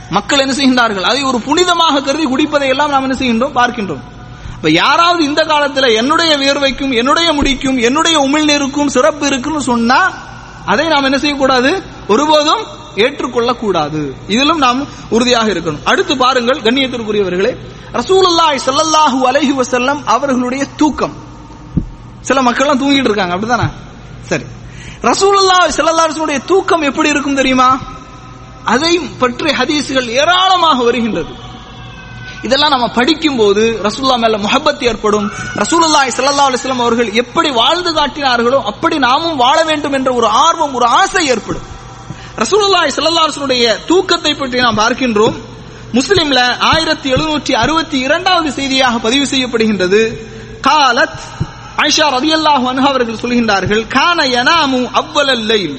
மக்கள் 0.09 0.39
என்ன 0.39 0.53
செய்கின்றார்கள்? 0.53 1.01
அதை 1.01 1.23
ஒரு 1.23 1.37
புனிதமாக 1.37 2.01
கருதி 2.03 2.25
குடிப்பதை 2.25 2.67
எல்லாம் 2.67 2.89
நாம் 2.89 3.01
என்ன 3.01 3.15
செய்கின்றோம்? 3.19 3.55
பார்க்கின்றோம். 3.55 4.01
இப்ப 4.55 4.69
யாராவது 4.71 5.23
இந்த 5.23 5.41
காலத்துல 5.41 5.95
என்னுடைய 5.95 6.37
வியர்வைக்கும் 6.37 6.93
என்னுடைய 6.93 7.33
முடிக்கும் 7.33 7.77
என்னுடைய 7.77 8.19
உமிழ்நீருக்கும் 8.19 8.85
சிறப்பு 8.85 9.27
இருக்குன்னு 9.27 9.61
சொன்னா 9.61 9.99
அதை 10.65 10.87
நாம் 10.87 11.03
என்ன 11.03 11.17
செய்யக்கூடாது? 11.17 11.83
ஒருபோதும் 12.07 12.63
ஏற்றுக்கொள்ள 12.95 13.53
கூடாது 13.53 14.15
இதிலும் 14.27 14.57
நாம் 14.57 14.87
உறுதியாக 15.09 15.53
இருக்கணும். 15.53 15.83
அடுத்து 15.83 16.17
பாருங்கள் 16.17 16.61
கண்ணியத்திற்குரியவர்களே 16.61 17.57
ரசூலுல்லாய் 17.93 18.59
செல்லல்லாஹு 18.65 19.19
அலைஹி 19.29 19.53
வசல்லம் 19.61 20.01
அவர்களுடைய 20.05 20.65
தூக்கம். 20.75 21.15
சில 22.21 22.41
மக்கள்லாம் 22.41 22.81
தூங்கிட்டு 22.81 23.09
இருக்காங்க 23.11 23.35
அப்படிதானே 23.35 23.67
சரி. 24.21 24.45
ரசூலுல்லா 25.01 25.57
ஸல்லல்லாஹு 25.77 26.45
தூக்கம் 26.45 26.81
எப்படி 26.81 27.09
இருக்கும் 27.09 27.35
தெரியுமா? 27.35 27.81
அதை 28.63 28.99
பற்றி 28.99 29.49
ஹதீஸ்கள் 29.51 30.07
ஏராளமாக 30.07 30.83
வருகின்றது. 30.83 31.31
இதெல்லாம் 32.45 32.73
நம்ம 32.73 32.87
படிக்கும் 32.87 33.39
போது 33.41 33.63
ரசூல்லா 33.87 34.15
மேல 34.23 34.37
முஹப்பத் 34.45 34.83
ஏற்படும். 34.91 35.27
ரசூலுல்லாய் 35.61 36.13
சல்லா 36.17 36.45
அலிஸ்லாம் 36.49 36.83
அவர்கள் 36.85 37.09
எப்படி 37.21 37.49
வாழ்ந்து 37.49 37.91
காட்டினார்களோ 37.93 38.59
அப்படி 38.71 38.97
நாமும் 38.97 39.35
வாழ 39.35 39.63
வேண்டும் 39.63 39.93
என்ற 39.93 40.13
ஒரு 40.13 40.27
ஆர்வம் 40.45 40.73
ஒரு 40.73 40.85
ஆசை 40.85 41.23
ஏற்படும். 41.27 41.67
ரசூலுல்லாய் 42.43 42.95
சல்லா 42.97 43.23
அலைஹி 43.27 43.85
தூக்கத்தை 43.85 44.33
பற்றி 44.33 44.59
நாம் 44.65 44.81
பார்க்கின்றோம். 44.83 45.37
முஸ்லிம்ல 45.93 46.41
ஆயிரத்தி 46.73 47.07
எழுநூற்றி 47.13 47.53
அறுபத்தி 47.63 47.97
இரண்டாவது 47.99 48.51
செய்தியாக 48.51 48.99
பதிவு 48.99 49.25
செய்யப்படுகின்றது. 49.25 50.01
காலத் 50.67 51.23
ஆயிஷா 51.83 52.05
ரதியல்லாஹு 52.17 52.65
அன்ஹா 52.71 52.89
அவர்கள் 52.93 53.21
சொல்கின்றார்கள் 53.23 53.87
கான 53.87 54.19
எனாமு 54.41 54.79
அவ்வலல்லைல் 55.01 55.75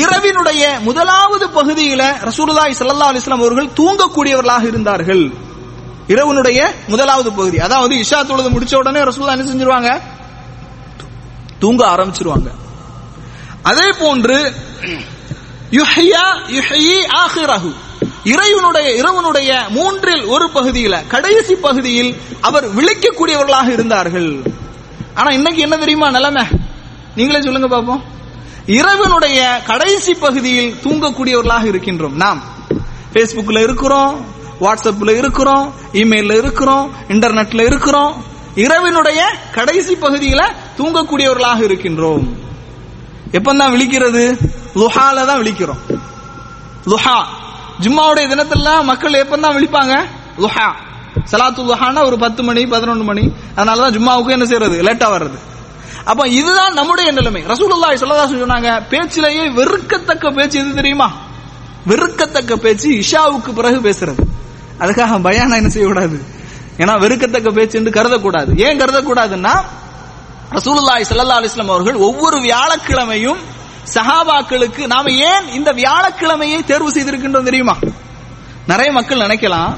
இரவினுடைய 0.00 0.62
முதலாவது 0.88 1.46
பகுதியில 1.58 2.02
ரசூலுல்லாஹி 2.28 2.74
சல்லா 2.80 3.08
அலிஸ்லாம் 3.12 3.42
அவர்கள் 3.44 3.74
தூங்கக்கூடியவர்களாக 3.80 4.64
இருந்தார்கள். 4.72 5.24
இரவுனுடைய 6.08 6.70
முதலாவது 6.88 7.32
பகுதி. 7.32 7.58
அதாவது 7.58 7.94
இஷா 7.94 8.26
தொழுது 8.26 8.50
முடிச்ச 8.50 8.74
உடனே 8.74 9.00
ரசூல்லா 9.00 9.38
என்ன 9.38 9.44
செஞ்சிருவாங்க? 9.44 10.00
தூங்க 11.58 11.86
ஆரம்பிச்சிருவாங்க. 11.86 12.50
அதே 13.62 13.90
போன்று 13.98 14.52
யுஹ்யா 15.70 16.24
யுஹ்யி 16.46 17.06
ஆஹிரஹு. 17.24 17.72
இறைவனுடைய 18.24 18.94
இரவனுடைய 18.94 19.68
மூன்றில் 19.68 20.24
ஒரு 20.24 20.48
பகுதியில 20.54 21.06
கடைசி 21.06 21.54
பகுதியில் 21.54 22.16
அவர் 22.40 22.74
விழிக்கக்கூடியவர்களாக 22.74 23.68
இருந்தார்கள். 23.68 24.42
ஆனா 25.14 25.30
இன்னைக்கு 25.30 25.62
என்ன 25.62 25.76
தெரியுமா 25.76 26.10
நிலைமை? 26.10 26.44
நீங்களே 27.16 27.42
சொல்லுங்க 27.42 27.76
பாப்போம். 27.76 28.02
இரவனுடைய 28.66 29.62
கடைசி 29.66 30.14
பகுதியில் 30.14 30.74
தூங்கக்கூடியவர்களாக 30.82 31.64
இருக்கின்றோம். 31.64 32.14
நாம். 32.14 32.42
பேஸ்புக்ல 33.12 33.62
இருக்கிறோம். 33.62 34.26
வாட்ஸ்அப்ல 34.62 35.16
இருக்கிறோம் 35.16 35.74
இமெயில்ல 35.92 36.36
இருக்கிறோம் 36.36 36.90
இன்டர்நெட்ல 37.08 37.60
இருக்கிறோம். 37.60 38.24
இரவினுடைய 38.54 39.24
கடைசி 39.52 39.94
பகுதியில 39.94 40.40
தூங்கக்கூடியவர்களாக 40.78 41.60
இருக்கின்றோம். 41.60 42.28
எப்பந்தான் 43.32 43.72
விழிக்கிறது? 43.74 44.50
லுஹால 44.74 45.26
தான் 45.26 45.40
விழிக்கிறோம். 45.42 46.00
லுஹா. 46.86 47.24
ஜும்மாவுடைய 47.80 48.26
தினத்துல 48.28 48.84
மக்கள் 48.84 49.12
எப்பந்தான் 49.12 49.56
விழிப்பாங்க? 49.56 50.04
லுஹா. 50.38 50.72
சலாத்து 51.30 51.70
லுஹானா 51.70 52.04
ஒரு 52.04 52.18
பத்து 52.18 52.42
மணி 52.42 52.66
பதினொன்று 52.66 53.04
மணி. 53.04 53.32
அதனாலதான் 53.56 53.94
ஜும்மாவுக்கு 53.94 54.28
என்ன 54.28 54.44
செய்யறது? 54.44 54.82
லேட்டா 54.82 55.10
வர்றது. 55.10 55.38
அப்ப 56.04 56.28
இதுதான் 56.28 56.72
நம்முடைய 56.72 57.12
நிலைமை. 57.12 57.44
ரசூலுல்லாஹி 57.46 57.94
சொல்லதா 57.94 58.24
சொன்னாங்க 58.26 58.82
பேச்சிலேயே 58.90 59.52
வெறுக்கத்தக்க 59.52 60.30
பேச்சு 60.30 60.58
எது 60.58 60.74
தெரியுமா? 60.74 61.12
வெறுக்கத்தக்க 61.86 62.56
பேச்சு 62.56 62.90
இஷாவுக்கு 62.90 63.52
பிறகு 63.54 63.90
பேசுறது. 63.90 64.18
அதுக்காக 64.80 65.18
பயானா 65.28 65.54
என்ன 65.54 65.68
செய்யக்கூடாது? 65.68 66.22
ஏன்னா 66.78 67.00
வெறுக்கத்தக்க 67.00 67.50
பேச்சு 67.50 67.78
என்று 67.78 68.02
கருதக்கூடாது. 68.02 68.58
ஏன் 68.58 68.78
கருதக்கூடாதுன்னா 68.78 69.54
ரசூலுல்லாய் 70.52 71.04
சல்லா 71.10 71.36
அலிஸ்லாம் 71.40 71.72
அவர்கள் 71.74 71.94
ஒவ்வொரு 71.94 72.38
வியாழக்கிழமையும் 72.38 73.38
சஹாபாக்களுக்கு 73.94 74.86
நாம 74.86 75.10
ஏன் 75.10 75.48
இந்த 75.48 75.72
வியாழக்கிழமையை 75.72 76.64
தேர்வு 76.64 76.92
செய்திருக்கின்றோம் 76.92 77.42
தெரியுமா? 77.42 77.78
நிறைய 78.66 78.92
மக்கள் 78.92 79.18
நினைக்கலாம் 79.18 79.74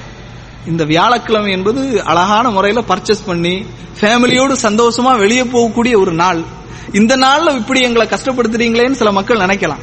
இந்த 0.66 0.84
வியாழக்கிழமை 0.84 1.52
என்பது 1.52 2.04
அழகான 2.04 2.50
முறையில 2.50 2.80
பர்ச்சேஸ் 2.88 3.26
பண்ணி 3.26 3.66
ஃபேமிலியோடு 4.00 4.54
சந்தோஷமா 4.62 5.18
வெளியே 5.18 5.42
போகக்கூடிய 5.42 5.96
ஒரு 5.96 6.12
நாள். 6.12 6.44
இந்த 6.92 7.16
நாள்ல 7.16 7.56
இப்படி 7.56 7.80
எங்களை 7.80 8.08
கஷ்டப்படுத்துறீங்களேன்னு 8.08 8.92
சில 8.92 9.12
மக்கள் 9.12 9.38
நினைக்கலாம். 9.38 9.82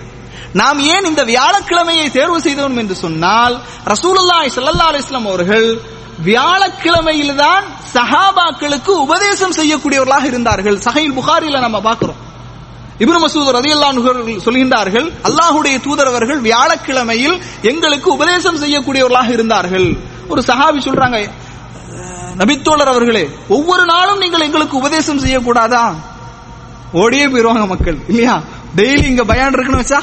நாம் 0.62 0.80
ஏன் 0.94 1.08
இந்த 1.12 1.22
வியாழக்கிழமையை 1.32 2.08
தேர்வு 2.18 2.40
செய்தோம் 2.48 2.78
என்று 2.82 2.96
சொன்னால் 3.04 3.56
ரசூலுல்லாய் 3.94 4.54
சல்லா 4.58 4.88
அலிஸ்லாம் 4.92 5.30
அவர்கள் 5.32 5.68
வியாழக்கிழமையில்தான் 6.30 7.66
சஹாபாக்களுக்கு 7.96 8.92
உபதேசம் 9.06 9.56
செய்யக்கூடியவர்களாக 9.60 10.26
இருந்தார்கள். 10.32 10.78
சஹீல் 10.88 11.16
புகாரில 11.20 11.62
நம்ம 11.66 11.80
பார்க்கிறோம். 11.88 12.20
இப்ரு 13.04 13.20
மசூத் 13.24 13.54
ரதி 13.58 13.72
சொல்கின்றார்கள் 14.46 15.08
அல்லாஹுடைய 15.28 15.76
தூதரவர்கள் 15.86 16.42
வியாழக்கிழமையில் 16.48 17.38
எங்களுக்கு 17.72 18.10
உபதேசம் 18.18 18.60
செய்யக்கூடியவர்களாக 18.64 19.30
இருந்தார்கள். 19.38 19.88
ஒரு 20.32 20.42
சஹாபி 20.50 20.80
சொல்றாங்க 20.88 21.18
நபித்தோழர் 22.42 22.92
அவர்களே 22.94 23.24
ஒவ்வொரு 23.56 23.84
நாளும் 23.94 24.22
நீங்கள் 24.24 24.46
எங்களுக்கு 24.48 24.76
உபதேசம் 24.82 25.22
செய்யக்கூடாதா? 25.24 25.84
ஓடியே 27.02 27.26
போயிருவாங்க 27.32 27.66
மக்கள் 27.74 27.98
இல்லையா? 28.12 28.36
டெய்லி 28.78 29.06
இங்க 29.14 29.24
பயான் 29.32 29.56
இருக்குன்னு 29.56 29.82
வச்சா 29.82 30.00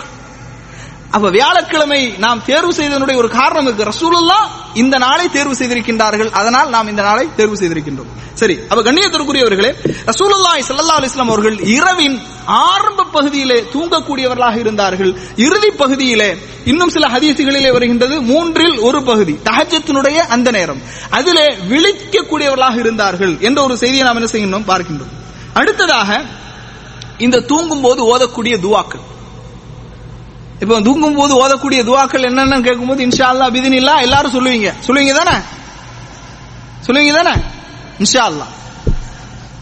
அப்ப 1.10 1.30
வியாழக்கிழமை 1.30 2.14
நாம் 2.18 2.44
தேர்வு 2.44 2.72
செய்ததனுடைய 2.72 3.16
ஒரு 3.16 3.28
காரணம் 3.28 3.66
இருக்கு. 3.66 3.84
ரசூலுல்லா 3.92 4.40
இந்த 4.74 4.98
நாளை 4.98 5.28
தேர்வு 5.28 5.54
செய்திருக்கின்றார்கள். 5.54 6.30
அதனால் 6.30 6.68
நாம் 6.68 6.88
இந்த 6.88 7.02
நாளை 7.02 7.28
தேர்வு 7.36 7.56
செய்திருக்கின்றோம். 7.56 8.10
சரி 8.34 8.58
அப்ப 8.68 8.92
கண்ணியத்திற்குரியவர்களே 8.92 9.70
ரசூலுல்லாஹி 10.10 10.62
சல்லா 10.68 10.96
அலிஸ்லாம் 10.98 11.32
அவர்கள் 11.34 11.56
இரவின் 11.58 12.20
ஆரம்ப 12.44 13.04
பகுதியிலே 13.04 13.64
தூங்கக்கூடியவர்களாக 13.74 14.56
இருந்தார்கள். 14.58 15.18
இறுதி 15.36 15.70
பகுதியிலே 15.70 16.36
இன்னும் 16.64 16.88
சில 16.88 17.06
ஹதீசுகளிலே 17.06 17.72
வருகின்றது. 17.72 18.22
மூன்றில் 18.22 18.78
ஒரு 18.78 19.02
பகுதி 19.02 19.38
தகஜத்தினுடைய 19.44 20.16
அந்த 20.16 20.50
நேரம். 20.50 20.82
அதிலே 21.10 21.46
விழிக்கக்கூடியவர்களாக 21.72 22.78
இருந்தார்கள் 22.78 23.40
என்ற 23.40 23.62
ஒரு 23.62 23.76
செய்தியை 23.76 24.06
நாம் 24.06 24.20
என்ன 24.22 24.30
செய்யணும் 24.32 24.70
பார்க்கின்றோம். 24.72 25.14
அடுத்ததாக 25.52 26.24
இந்த 27.18 27.40
தூங்கும் 27.40 27.80
போது 27.80 28.16
ஓதக்கூடிய 28.16 28.60
துவாக்கள். 28.60 29.16
இப்போ 30.62 30.80
தூங்கும் 30.80 31.14
போது 31.14 31.32
ஓதக்கூடிய 31.42 31.80
துவாக்கள் 31.88 32.28
என்னென்னு 32.28 32.56
கேட்கும்போது 32.66 33.02
இன்ஷா 33.06 33.26
அல்லாஹ் 33.32 33.52
பிதினில்லா 33.56 33.94
எல்லாரும் 34.06 34.34
சொல்லுவீங்க. 34.36 34.68
சொல்லுவீங்க 34.86 35.14
தானே? 35.20 35.36
சொல்லுவீங்க 36.86 37.12
தானே? 37.18 37.34
இன்ஷா 37.98 38.22
அல்லாஹ் 38.30 38.52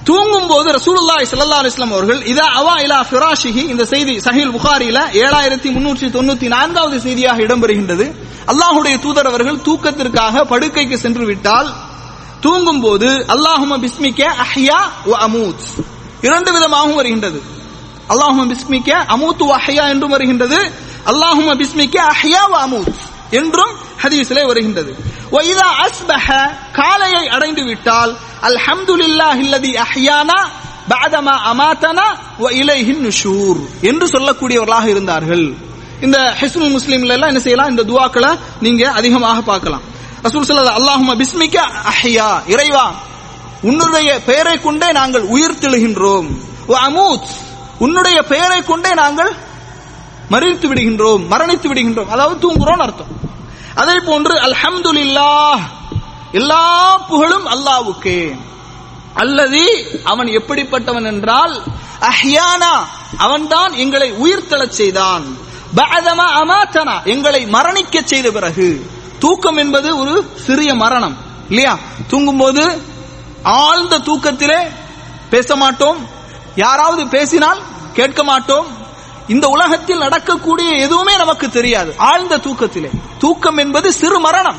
தூங்கும் 0.09 0.47
போது 0.47 0.68
ரசூலுல்லாஹி 0.78 1.24
சல்லா 1.30 1.59
அலிஸ்லாம் 1.62 1.94
அவர்கள் 1.97 2.20
இதா 2.32 2.47
அவா 2.61 2.74
இலா 2.86 2.99
ஃபிராஷிஹி 3.11 3.62
இந்த 3.72 3.84
செய்தி 3.92 4.14
சஹில் 4.26 4.53
புகாரில 4.57 4.99
7394வது 5.22 6.97
செய்தியாக 7.07 7.38
இடம்பெறுகின்றது. 7.47 8.07
அல்லாஹுடைய 8.53 8.94
தூதர் 9.05 9.28
அவர்கள் 9.30 9.59
தூக்கத்திற்காக 9.66 10.44
படுக்கைக்கு 10.53 10.97
சென்று 11.05 11.24
விட்டால் 11.26 11.68
தூங்கும் 12.40 12.80
போது 12.80 13.09
அல்லாஹும 13.34 13.72
பிஸ்மிக்க 13.84 14.20
அஹ்யா 14.44 14.78
அமூத். 15.26 15.64
இரண்டு 16.26 16.51
விதமாகவும் 16.53 16.99
வருகின்றது. 17.01 17.38
அல்லாஹும 18.12 18.40
பிஸ்மிக்க 18.52 18.90
அமூத் 19.14 19.42
வ 19.48 19.52
அஹ்யா 19.61 19.84
என்றும் 19.94 20.14
வருகின்றது. 20.16 20.59
அல்லாஹும 21.11 21.48
பிஸ்மிக்க 21.62 21.96
அஹ்யா 22.14 22.42
அமூத் 22.66 22.98
என்றும் 23.40 23.72
ஹதீஸிலே 24.02 24.42
வருகின்றது. 24.50 24.92
ஒய்தா 25.38 25.68
அஸ்பஹ 25.86 26.26
காலையை 26.78 27.24
அடைந்து 27.36 27.62
விட்டால் 27.70 28.12
அல்ஹம்துலில்லா 28.48 29.28
அல்லதி 29.42 29.72
அஹ்யானா 29.86 30.38
பாதமா 30.92 31.34
அமாத்தனா 31.50 32.07
ஒ 32.44 32.48
இலைஹின் 32.62 33.02
நுஷூர் 33.07 33.61
என்று 33.90 34.07
சொல்லக்கூடியவர்களாக 34.14 34.86
இருந்தார்கள். 34.94 35.46
இந்த 36.07 36.18
ஹிஸ்னுல் 36.40 36.74
முஸ்லீம்ல 36.76 37.14
எல்லாம் 37.16 37.32
என்ன 37.32 37.42
செய்யலாம்? 37.46 37.72
இந்த 37.72 37.82
துவாக்களை 37.90 38.30
நீங்க 38.64 38.82
அதிகமாக 38.98 39.38
பார்க்கலாம். 39.50 39.84
ரசூல் 40.26 40.48
சொல்லல 40.50 40.74
அல்லாஹும 40.80 41.16
பிஸ்மிக்க 41.22 41.57
அஹ்யா 41.92 42.28
இறைவா 42.54 42.86
உன்னுடைய 43.68 44.09
பெயரை 44.28 44.57
கொண்டே 44.66 44.88
நாங்கள் 45.00 45.24
உயிர் 45.34 45.61
தெழுகின்றோம் 45.62 46.28
வ 46.70 46.74
அமூத் 46.88 47.28
உன்னுடைய 47.79 48.18
பெயரை 48.22 48.61
கொண்டே 48.62 48.93
நாங்கள் 48.95 49.33
மறித்து 50.31 50.66
விடுகின்றோம் 50.68 51.22
மரணித்து 51.33 51.66
விடுகின்றோம். 51.70 52.11
அதாவது 52.14 52.37
தூங்குறோம் 52.45 52.83
அர்த்தம். 52.87 53.12
அதே 53.74 53.97
போன்று 54.09 54.35
அல்ஹம்துலில்லாஹ் 54.47 55.62
எல்லா 56.33 56.64
புகழும் 57.09 57.47
அல்லாவுக்கே 57.55 58.20
அல்லது 59.22 59.62
அவன் 60.05 60.29
எப்படிப்பட்டவன் 60.39 61.07
என்றால் 61.12 61.55
அஹ்யானா 62.11 62.74
அவன்தான் 63.16 63.72
எங்களை 63.72 64.09
உயிர்த்தெழச் 64.24 64.79
செய்தான். 64.81 65.27
அமாத்தனா 66.41 66.97
எங்களை 67.05 67.41
மரணிக்க 67.47 68.03
செய்த 68.05 68.31
பிறகு. 68.31 68.68
தூக்கம் 69.18 69.57
என்பது 69.57 69.89
ஒரு 69.99 70.14
சிறிய 70.47 70.70
மரணம் 70.74 71.16
இல்லையா? 71.49 71.74
தூங்கும்போது 72.11 72.64
ஆழ்ந்த 73.43 73.99
தூக்கத்திலே 74.09 74.61
பேச 75.31 75.57
மாட்டோம் 75.57 75.99
யாராவது 76.57 77.09
பேசினால் 77.09 77.61
கேட்க 77.92 78.24
மாட்டோம். 78.24 78.66
இந்த 79.28 79.48
உலகத்தில் 79.48 79.98
நடக்கக்கூடிய 79.98 80.70
எதுவுமே 80.70 81.16
நமக்கு 81.16 81.48
தெரியாது. 81.48 81.94
ஆழ்ந்த 81.96 82.36
தூக்கத்திலே. 82.36 82.90
தூக்கம் 83.18 83.57
என்பது 83.57 83.92
சிறு 83.92 84.20
மரணம். 84.20 84.57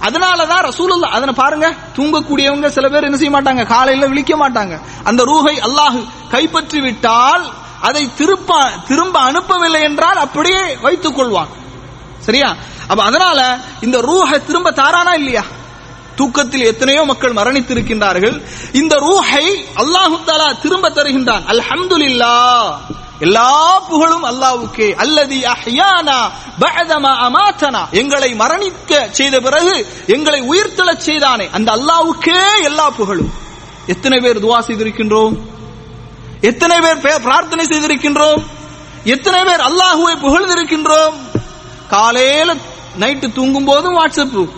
அதனாலதான் 0.00 0.68
ரசூலுல்லா 0.68 1.10
அதனை 1.10 1.34
பாருங்க 1.34 1.74
தூங்கக்கூடியவங்க 1.96 2.66
சில 2.66 2.88
பேர் 2.88 3.04
என்ன 3.04 3.16
செய்ய 3.16 3.42
மாட்டாங்க? 3.42 3.66
காலையில 3.66 4.06
விழிக்க 4.06 4.36
மாட்டாங்க. 4.36 4.80
அந்த 5.04 5.24
ரூகை 5.24 5.60
அல்லாஹ் 5.60 6.04
கைப்பற்றி 6.28 6.80
விட்டால் 6.80 7.52
அதை 7.80 8.14
திருப்ப 8.14 8.70
திரும்ப 8.86 9.20
அனுப்பவில்லை 9.20 9.82
என்றால் 9.82 10.16
அப்படியே 10.16 10.76
வைத்துக் 10.76 11.18
கொள்வான். 11.18 11.48
சரியா? 12.18 12.56
அப்ப 12.88 13.02
அதனால 13.02 13.58
இந்த 13.80 13.98
ரூஹை 13.98 14.44
திரும்ப 14.44 14.70
தாரானா 14.70 15.14
இல்லையா? 15.14 15.42
தூக்கத்தில் 16.16 16.64
எத்தனையோ 16.64 17.04
மக்கள் 17.04 17.32
மரணித்திருக்கின்றார்கள். 17.32 18.42
இந்த 18.72 18.96
ரூஹை 18.96 19.46
அல்லாஹு 19.76 20.16
தாலா 20.26 20.60
திரும்ப 20.60 20.90
தருகின்றான். 20.90 21.44
அல்ஹம்துலில்லாஹ் 21.52 22.70
எல்லா 23.18 23.78
புகழும் 23.78 24.24
அல்லாவுக்கே 24.24 24.94
அல்லதி 24.94 25.44
அஹ்யானா 25.44 26.18
பஅதமா 26.60 27.12
அமாத்தனா. 27.26 27.82
எங்களை 27.90 28.34
மரணிக்க 28.34 29.08
செய்த 29.10 29.40
பிறகு 29.40 29.86
எங்களை 30.06 30.40
உயிர்த்தெழச் 30.42 31.06
செய்தானே. 31.08 31.48
அந்த 31.52 31.72
அல்லாவுக்கே 31.72 32.40
எல்லா 32.62 32.90
புகழும். 32.90 33.32
எத்தனை 33.86 34.20
பேர் 34.20 34.42
துவா 34.44 34.58
செய்திருக்கின்றோம்? 34.58 35.34
எத்தனை 36.40 36.78
பேர் 36.78 37.20
பிரார்த்தனை 37.22 37.64
செய்திருக்கின்றோம்? 37.64 38.42
எத்தனை 39.04 39.44
பேர் 39.44 39.60
அல்லாஹுவை 39.60 40.14
புகழ்ந்திருக்கின்றோம்? 40.26 41.14
காலையில 41.88 42.54
நைட்டு 43.00 43.32
தூங்கும் 43.32 43.64
போதும் 43.64 43.98
வாட்ஸ்அப் 43.98 44.48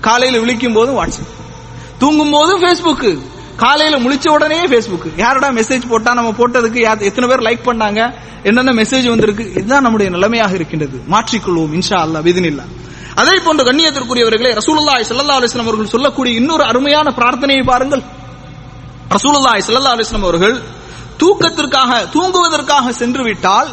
காலையில 0.00 0.38
விழிக்கும் 0.42 0.72
போதும் 0.72 0.98
வாட்ஸ்அப். 0.98 1.30
தூங்கும் 1.98 2.30
போதும் 2.30 2.62
Facebook. 2.62 3.18
காலையில 3.56 3.98
முழிச்ச 3.98 4.28
உடனே 4.28 4.66
Facebook. 4.66 5.04
யாரடா 5.16 5.48
மெசேஜ் 5.48 5.88
போட்டா 5.88 6.14
நம்ம 6.14 6.30
போட்டதுக்கு 6.30 7.00
எத்தனை 7.00 7.28
பேர் 7.28 7.40
லைக் 7.40 7.68
பண்ணாங்க? 7.68 8.14
என்னென்ன 8.42 8.72
மெசேஜ் 8.72 9.08
வந்திருக்கு? 9.08 9.50
இதுதான் 9.50 9.82
நம்முடைய 9.82 10.12
நிலைமையாக 10.12 10.54
இருக்கின்றது. 10.54 11.02
மாற்றிக்கொள்வோம் 11.10 11.74
இன்ஷா 11.78 11.98
அல்லா 12.04 12.20
விதினில்லா 12.28 12.64
அதே 13.14 13.38
போன்ற 13.38 13.64
கண்ணியத்திற்குரியவர்களே 13.64 14.58
ரசூலுல்லாய் 14.58 15.04
சல்லா 15.08 15.36
அலிஸ்லாம் 15.38 15.66
அவர்கள் 15.66 15.86
சொல்லக்கூடிய 15.86 16.36
இன்னொரு 16.36 16.64
அருமையான 16.64 17.12
பிரார்த்தனையை 17.16 17.64
பாருங்கள். 17.64 18.02
ரசூலுல்லாய் 19.10 19.62
சல்லா 19.66 19.92
அலிஸ்லாம் 19.96 20.22
அவர்கள் 20.22 20.60
தூக்கத்திற்காக 21.18 22.08
தூங்குவதற்காக 22.08 22.92
சென்று 22.92 23.22
விட்டால் 23.22 23.68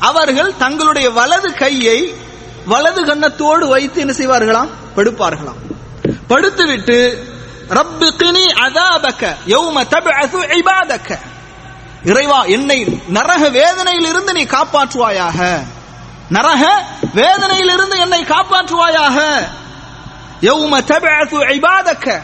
அவர்கள் 0.00 0.56
தங்களுடைய 0.56 1.10
வலது 1.10 1.54
கையை 1.54 2.14
வலது 2.66 3.02
கன்னத்தோடு 3.04 3.68
வைத்து 3.68 4.00
என்ன 4.00 4.12
செய்வார்களாம்? 4.12 4.68
படுப்பார்களாம். 4.96 5.60
படுத்துவிட்டு 6.28 6.98
ரப்பு 7.68 8.08
கினி 8.20 8.46
அதாபக்க 8.66 9.36
யௌம 9.46 9.84
தபஅது 9.84 10.38
இபாதக்க 10.60 11.18
இறைவா 12.04 12.44
என்னை 12.44 12.78
நரக 13.08 13.48
வேதனையிலிருந்து 13.50 14.32
நீ 14.32 14.44
காப்பாற்றுவாயாக. 14.44 15.62
நரக 16.28 16.82
வேதனையிலிருந்து 17.14 17.98
என்னை 17.98 18.24
காப்பாற்றுவாயாக. 18.24 19.18
யௌம 20.40 20.80
தபஅது 20.90 21.38
இபாதக்க 21.58 22.20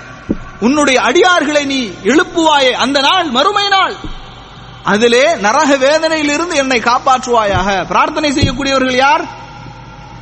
உன்னுடைய 0.61 1.01
அடியார்களை 1.01 1.65
நீ 1.65 1.87
எழுப்புவாயே 1.87 2.73
அந்த 2.73 3.01
நாள் 3.01 3.31
மறுமை 3.31 3.69
நாள். 3.69 3.95
அதிலே 4.83 5.35
நரக 5.35 5.77
வேதனையிலிருந்து 5.77 6.55
என்னை 6.55 6.79
காப்பாற்றுவாயாக. 6.81 7.87
பிரார்த்தனை 7.87 8.31
செய்யக்கூடியவர்கள் 8.31 8.97
யார்? 8.97 9.25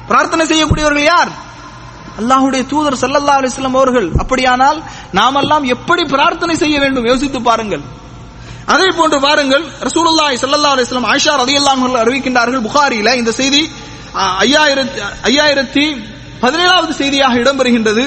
பிரார்த்தனை 0.08 0.46
செய்யக்கூடியவர்கள் 0.46 1.04
யார்? 1.04 1.28
அல்லாஹுடைய 2.20 2.62
தூதர் 2.72 3.00
சல்லல்லா 3.02 3.34
அலிஸ்லாம் 3.40 3.78
அவர்கள் 3.80 4.08
அப்படியானால் 4.22 4.78
நாமெல்லாம் 5.18 5.64
எப்படி 5.74 6.02
பிரார்த்தனை 6.14 6.54
செய்ய 6.62 6.76
வேண்டும்? 6.84 7.06
யோசித்து 7.10 7.40
பாருங்கள். 7.48 7.84
அதே 8.74 8.88
போன்று 8.98 9.18
பாருங்கள் 9.26 9.64
ரசூலுல்லாய் 9.88 10.40
சல்லல்லா 10.42 10.72
அலிஸ்லாம் 10.76 11.08
ஆயிஷா 11.12 11.34
ரதியல்லாம் 11.42 11.82
அறிவிக்கின்றார்கள் 12.02 12.64
புகாரியில 12.66 13.14
இந்த 13.20 13.32
செய்தி 13.40 13.62
ஐயாயிரத்தி 14.44 14.98
ஐயாயிரத்தி 15.30 15.84
பதினேழாவது 16.44 16.92
செய்தியாக 17.00 17.34
இடம்பெறுகின்றது. 17.42 18.04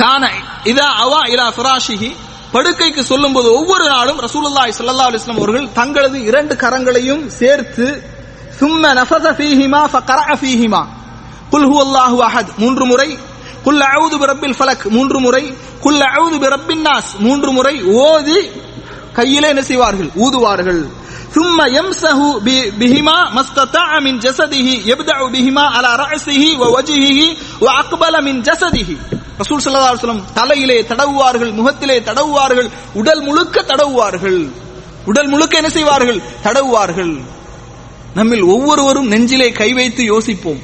கான 0.00 0.24
இதா 0.70 0.88
அவா 1.04 1.20
இலா 1.34 1.46
ஃபிராஷிஹி 1.56 2.10
படுக்கைக்கு 2.54 3.02
சொல்லும்போது 3.10 3.48
ஒவ்வொரு 3.58 3.84
நாளும் 3.94 4.18
ரசூலுல்லாய் 4.26 4.74
சல்லா 4.78 5.06
அலிஸ்லாம் 5.10 5.40
அவர்கள் 5.42 5.68
தங்களது 5.78 6.18
இரண்டு 6.30 6.54
கரங்களையும் 6.62 7.22
சேர்த்து 7.40 7.86
சும்ம 8.58 8.84
நஃபச 8.98 9.26
ஃபீஹிமா 9.38 9.80
ஃப 9.92 10.00
கரஅ 10.10 10.30
ஃபீஹிமா 10.40 10.82
هو 11.65 11.79
الله 11.81 12.13
احد 12.29 12.45
மூன்று 12.61 12.83
முறை 12.91 13.09
குல் 13.65 13.83
அவுது 13.89 14.15
பிரப்பில் 14.23 14.55
ஃபலக் 14.57 14.85
மூன்று 14.95 15.17
முறை 15.25 15.43
குல் 15.85 16.03
அவுது 16.11 16.37
பிரப்பின் 16.43 16.83
நாஸ் 16.87 17.09
மூன்று 17.25 17.49
முறை 17.57 17.75
ஓதி 18.01 18.39
கையிலே 19.17 19.47
என்ன 19.53 19.61
செய்வார்கள் 19.69 20.09
ஊதுவார்கள் 20.23 20.81
ثم 21.37 21.59
يمسح 21.71 22.17
بهما 22.81 23.17
ما 23.35 23.41
استطاع 23.41 23.89
من 23.99 24.13
جسده 24.19 24.67
يبدأ 24.85 25.19
بهما 25.27 25.63
على 25.75 25.91
رأسه 26.03 26.43
ووجهه 26.61 27.19
وأقبل 27.65 28.13
من 28.27 28.35
جسده 28.47 28.89
ரசூல் 29.41 29.61
ஸல்லல்லாஹு 29.63 29.91
அலைஹி 29.91 30.01
வஸல்லம் 30.01 30.23
தலையிலே 30.37 30.77
தடவுவார்கள் 30.91 31.51
முகத்திலே 31.59 31.97
தடவுவார்கள் 32.07 32.69
உடல் 32.99 33.21
முழுக்க 33.27 33.55
தடவுவார்கள் 33.71 34.39
உடல் 35.09 35.29
முழுக்க 35.33 35.53
என்ன 35.61 35.69
செய்வார்கள் 35.69 36.19
தடவுவார்கள் 36.45 37.13
நம்மில் 38.17 38.45
ஒவ்வொருவரும் 38.53 39.11
நெஞ்சிலே 39.13 39.49
கை 39.59 39.69
வைத்து 39.79 40.01
யோசிப்போம் 40.13 40.61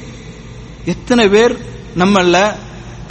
எத்தனை 0.94 1.28
பேர் 1.28 1.54
நம்மள 2.00 2.36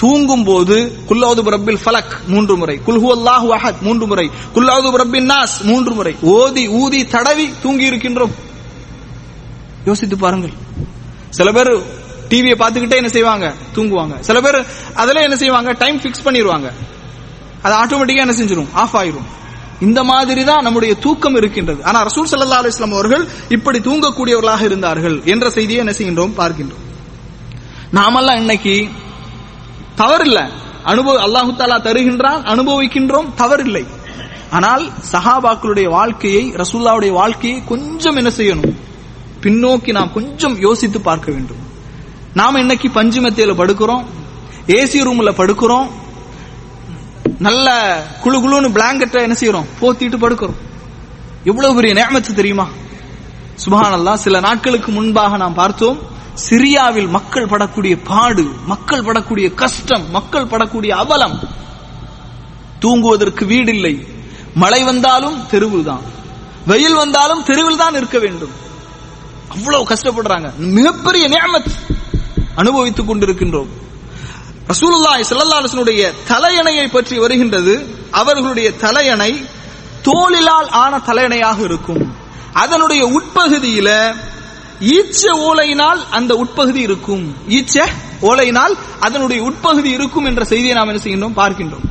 தூங்கும் 0.02 0.44
போது 0.44 0.76
குல்லாவது 1.10 1.42
பிரபில் 1.48 1.80
ஃபலக் 1.84 2.16
மூன்று 2.34 2.56
முறை 2.58 2.76
குல்ஹு 2.88 3.08
அல்லாஹு 3.16 3.48
அஹத் 3.58 3.80
மூன்று 3.88 4.06
முறை 4.12 4.26
குல்லாவது 4.56 4.90
பிரப்பின் 4.96 5.30
நாஸ் 5.34 5.56
மூன்று 5.70 5.94
முறை 6.00 6.14
ஓதி 6.22 6.64
ஊதி 6.82 7.00
தடவி 7.16 7.46
தூங்கி 7.64 7.86
இருக்கின்றோம். 7.92 8.34
யோசித்து 9.86 10.18
பாருங்கள். 10.18 10.54
சில 11.38 11.52
பேர் 11.52 11.72
டிவியை 12.30 12.56
பார்த்துக்கிட்டே 12.62 13.00
என்ன 13.02 13.10
செய்வாங்க? 13.10 13.54
தூங்குவாங்க. 13.76 14.16
சில 14.20 14.38
பேர் 14.42 14.60
அதில் 15.02 15.26
என்ன 15.28 15.38
செய்வாங்க? 15.44 15.72
டைம் 15.84 16.00
ஃபிக்ஸ் 16.02 16.26
பண்ணிடுவாங்க 16.26 16.70
அது 17.66 17.74
ஆட்டோமேட்டிக்காக 17.82 18.26
என்ன 18.28 18.36
செஞ்சிடும் 18.40 18.72
ஆஃப் 18.74 18.98
ஆயிரும். 18.98 19.28
இந்த 19.80 20.00
மாதிரி 20.04 20.44
தான் 20.44 20.64
நம்முடைய 20.64 20.94
தூக்கம் 20.96 21.36
இருக்கின்றது. 21.36 21.84
ஆனால் 21.84 22.06
ரசூல் 22.08 22.32
சல்லா 22.32 22.60
அலுவலாம் 22.62 22.98
அவர்கள் 22.98 23.24
இப்படி 23.50 23.80
தூங்கக்கூடியவர்களாக 23.80 24.64
இருந்தார்கள் 24.70 25.18
என்ற 25.34 25.50
செய்தியை 25.50 25.80
என்ன 25.86 25.94
செய்கின்றோம்? 25.98 26.38
பார்க்கின்றோம். 26.42 26.84
நாமெல்லாம் 27.92 28.36
இன்னைக்கு 28.36 28.90
தவறில்லை. 29.98 30.52
அனுபவ 30.84 31.22
அல்லாஹு 31.22 31.52
தாலா 31.56 31.78
தருகின்றான் 31.82 32.42
அனுபவிக்கின்றோம் 32.44 33.30
தவறில்லை. 33.36 33.88
ஆனால் 34.50 34.92
சஹாபாக்களுடைய 35.12 35.90
வாழ்க்கையை 35.90 36.52
ரசூல்லாவுடைய 36.52 37.12
வாழ்க்கையை 37.12 37.64
கொஞ்சம் 37.66 38.16
என்ன 38.16 38.30
செய்யணும்? 38.30 38.76
பின்னோக்கி 39.42 39.92
நாம் 39.92 40.14
கொஞ்சம் 40.14 40.60
யோசித்து 40.60 41.02
பார்க்க 41.02 41.32
வேண்டும். 41.32 41.58
நாம் 42.34 42.56
இன்னைக்கு 42.56 42.90
பஞ்சு 42.90 43.22
மெத்தையில 43.22 43.56
படுக்கிறோம் 43.56 44.04
ஏசி 44.68 45.04
ரூம்ல 45.04 45.32
படுக்கிறோம் 45.32 45.88
நல்ல 47.40 47.68
குழு 48.22 48.38
குழுன்னு 48.40 48.74
பிளாங்கெட்டை 48.74 49.22
என்ன 49.22 49.36
செய்யறோம்? 49.40 49.66
போத்திட்டு 49.82 50.18
படுக்கிறோம். 50.18 50.58
எவ்வளவு 51.44 51.76
பெரிய 51.76 51.94
நேமத்து 51.94 52.34
தெரியுமா? 52.34 52.68
சுபஹானல்லா 53.66 54.14
சில 54.14 54.40
நாட்களுக்கு 54.40 54.92
முன்பாக 54.92 55.38
நாம் 55.38 55.54
பார்த்தோம் 55.54 56.16
சிரியாவில் 56.38 57.08
மக்கள் 57.08 57.46
படக்கூடிய 57.46 58.00
பாடு 58.04 58.44
மக்கள் 58.66 59.02
படக்கூடிய 59.02 59.54
கஷ்டம் 59.54 60.12
மக்கள் 60.12 60.46
படக்கூடிய 60.46 60.90
அவலம். 60.90 61.40
தூங்குவதற்கு 62.80 63.46
வீடில்லை. 63.46 64.08
மழை 64.56 64.84
வந்தாலும் 64.84 65.48
தெருவில் 65.48 65.84
தான் 65.84 66.02
வெயில் 66.66 66.94
வந்தாலும் 66.94 67.44
தெருவில் 67.44 67.78
தான் 67.78 67.96
இருக்க 67.96 68.20
வேண்டும். 68.20 68.50
அவ்வளவு 69.50 69.88
கஷ்டப்படுறாங்க. 69.90 70.56
மிகப்பெரிய 70.56 71.30
நியமத் 71.30 71.98
அனுபவித்துக் 72.56 73.12
கொண்டிருக்கின்றோம். 73.12 73.68
ரசூலுல்லாய் 74.68 75.24
செல்லல்லாசனுடைய 75.30 76.14
தலையணையை 76.28 76.88
பற்றி 76.92 77.20
வருகின்றது. 77.20 77.96
அவர்களுடைய 78.12 78.74
தலையணை 78.74 79.46
தோளிலால் 80.02 80.70
ஆன 80.70 81.02
தலையணையாக 81.06 81.60
இருக்கும். 81.60 82.16
அதனுடைய 82.54 83.06
உட்பகுதியில 83.06 84.16
ஈச்ச 84.82 85.30
ஓலையினால் 85.32 86.10
அந்த 86.10 86.36
உட்பகுதி 86.36 86.82
இருக்கும். 86.82 87.36
ஈச்ச 87.48 87.86
ஓலையினால் 88.22 88.78
அதனுடைய 89.00 89.44
உட்பகுதி 89.44 89.90
இருக்கும் 89.90 90.26
என்ற 90.26 90.44
செய்தியை 90.44 90.76
நாம் 90.76 90.88
என்ன 90.88 91.02
செய்கின்றோம்? 91.04 91.38
பார்க்கின்றோம். 91.42 91.86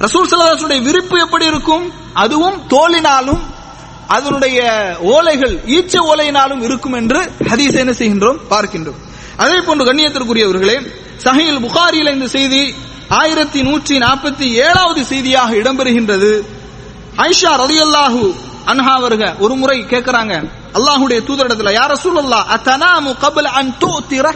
ரசூல் 0.00 0.30
சலாசுடைய 0.30 0.82
விருப்பு 0.82 1.18
எப்படி 1.18 1.44
இருக்கும்? 1.44 1.92
அதுவும் 2.14 2.58
தோலினாலும் 2.68 3.40
அதனுடைய 4.06 4.58
ஓலைகள் 5.00 5.54
ஈச்ச 5.66 5.94
ஓலையினாலும் 5.98 6.62
இருக்கும் 6.62 6.92
என்று 6.92 7.30
ஹதீஸ் 7.50 7.74
என்ன 7.74 7.92
செய்கின்றோம்? 7.92 8.38
பார்க்கின்றோம். 8.50 8.98
அதே 9.36 9.60
போன்று 9.60 9.84
கண்ணியத்திற்குரியவர்களே 9.84 10.76
சஹீல் 11.24 11.60
புகாரியில் 11.60 12.12
இந்த 12.12 12.26
செய்தி 12.26 12.74
ஆயிரத்தி 13.08 13.62
நூற்றி 13.62 13.98
நாற்பத்தி 13.98 14.46
ஏழாவது 14.52 15.04
செய்தியாக 15.04 15.54
இடம்பெறுகின்றது. 15.54 16.44
ஐஷா 17.16 17.52
ரதியல்லாஹு 17.64 18.34
அன்ஹா 18.66 18.92
அவர்க 19.00 19.38
ஒரு 19.38 19.54
முறை 19.54 19.78
கேட்கிறாங்க. 19.80 20.34
அல்லாஹுடைய 20.76 21.18
தூதரிடத்துல 21.28 21.72
யார 21.78 21.92
சூழல்லா 22.04 22.40
அத்தனாமு 22.54 23.10
கபல் 23.24 23.50
அன் 23.58 23.72
தூத்திர? 23.78 24.26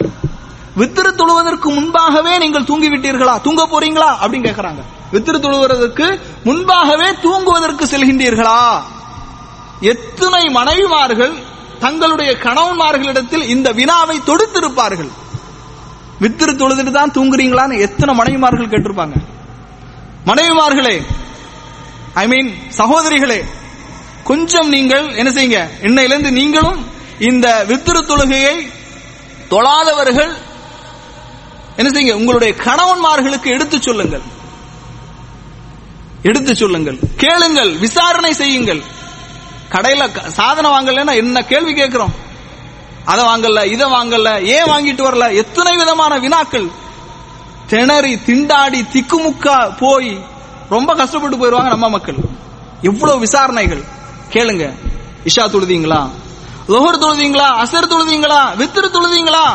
வித்திரு 0.77 1.11
தொழுவதற்கு 1.15 1.69
முன்பாகவே 1.75 2.39
நீங்கள் 2.39 2.65
தூங்கி 2.65 2.89
விட்டீர்களா 2.89 3.41
தூங்க 3.41 3.63
போறீங்களா? 3.73 4.11
அப்படின்னு 4.23 4.49
கேட்கறாங்க 4.49 4.83
வித்திரு 5.13 5.39
தொழுவதற்கு 5.41 6.07
முன்பாகவே 6.45 7.09
தூங்குவதற்கு 7.25 7.85
செல்கின்றீர்களா? 7.87 8.61
எத்தனை 9.81 10.43
மனைவிமார்கள் 10.59 11.35
தங்களுடைய 11.81 12.31
கணவன்மார்களிடத்தில் 12.47 13.45
இந்த 13.45 13.73
வினாவை 13.73 14.17
தொடுத்திருப்பார்கள்? 14.31 15.11
வித்திரு 16.21 16.53
தொழுதுட்டு 16.53 16.91
தான் 16.91 17.15
தூங்குறீங்களான்னு 17.17 17.79
எத்தனை 17.79 18.15
மனைவிமார்கள் 18.15 18.73
கேட்டிருப்பாங்க? 18.73 19.17
மனைவிமார்களே 20.27 20.97
ஐ 22.15 22.27
மீன் 22.27 22.51
சகோதரிகளே 22.79 23.41
கொஞ்சம் 24.25 24.69
நீங்கள் 24.69 25.15
என்ன 25.15 25.31
செய்யுங்க? 25.31 25.85
இன்னையிலிருந்து 25.85 26.31
நீங்களும் 26.31 26.87
இந்த 27.19 27.65
வித்திரு 27.69 28.03
தொழுகையை 28.03 28.71
தொழாதவர்கள் 29.51 30.33
என்ன 31.77 32.01
செய்யுங்க? 32.01 32.13
உங்களுடைய 32.13 32.55
கணவன்மார்களுக்கு 32.59 33.45
எடுத்து 33.45 33.83
சொல்லுங்கள். 33.83 34.21
எடுத்து 36.23 36.55
சொல்லுங்கள். 36.55 36.99
கேளுங்கள். 37.17 37.79
விசாரணை 37.79 38.33
செய்யுங்கள். 38.33 38.83
கடையில 39.71 40.29
சாதனை 40.29 40.71
வாங்கலன்னா 40.71 41.15
என்ன 41.15 41.45
கேள்வி 41.45 41.75
கேட்கிறோம்? 41.75 42.13
அதை 43.05 43.25
வாங்கல 43.25 43.65
இதை 43.65 43.91
வாங்கல 43.91 44.43
ஏன் 44.43 44.65
வாங்கிட்டு 44.65 44.99
வரல? 44.99 45.35
எத்தனை 45.35 45.77
விதமான 45.77 46.19
வினாக்கள்? 46.19 46.69
திணறி 47.67 48.15
திண்டாடி 48.15 48.87
திக்குமுக்கா 48.93 49.77
போய் 49.79 50.25
ரொம்ப 50.69 50.95
கஷ்டப்பட்டு 50.95 51.37
போயிருவாங்க 51.37 51.71
நம்ம 51.71 51.89
மக்கள். 51.89 52.17
எவ்வளவு 52.83 53.19
விசாரணைகள். 53.19 54.01
கேளுங்க. 54.35 54.65
இஷா 55.29 55.45
தொழுதீங்களா? 55.55 56.01
லோஹர் 56.73 57.03
தொழுதீங்களா? 57.05 57.49
அசர் 57.63 57.91
தொழுதீங்களா? 57.93 58.41
வித்திரு 58.61 58.89
தொழுதீங்களா? 58.97 59.47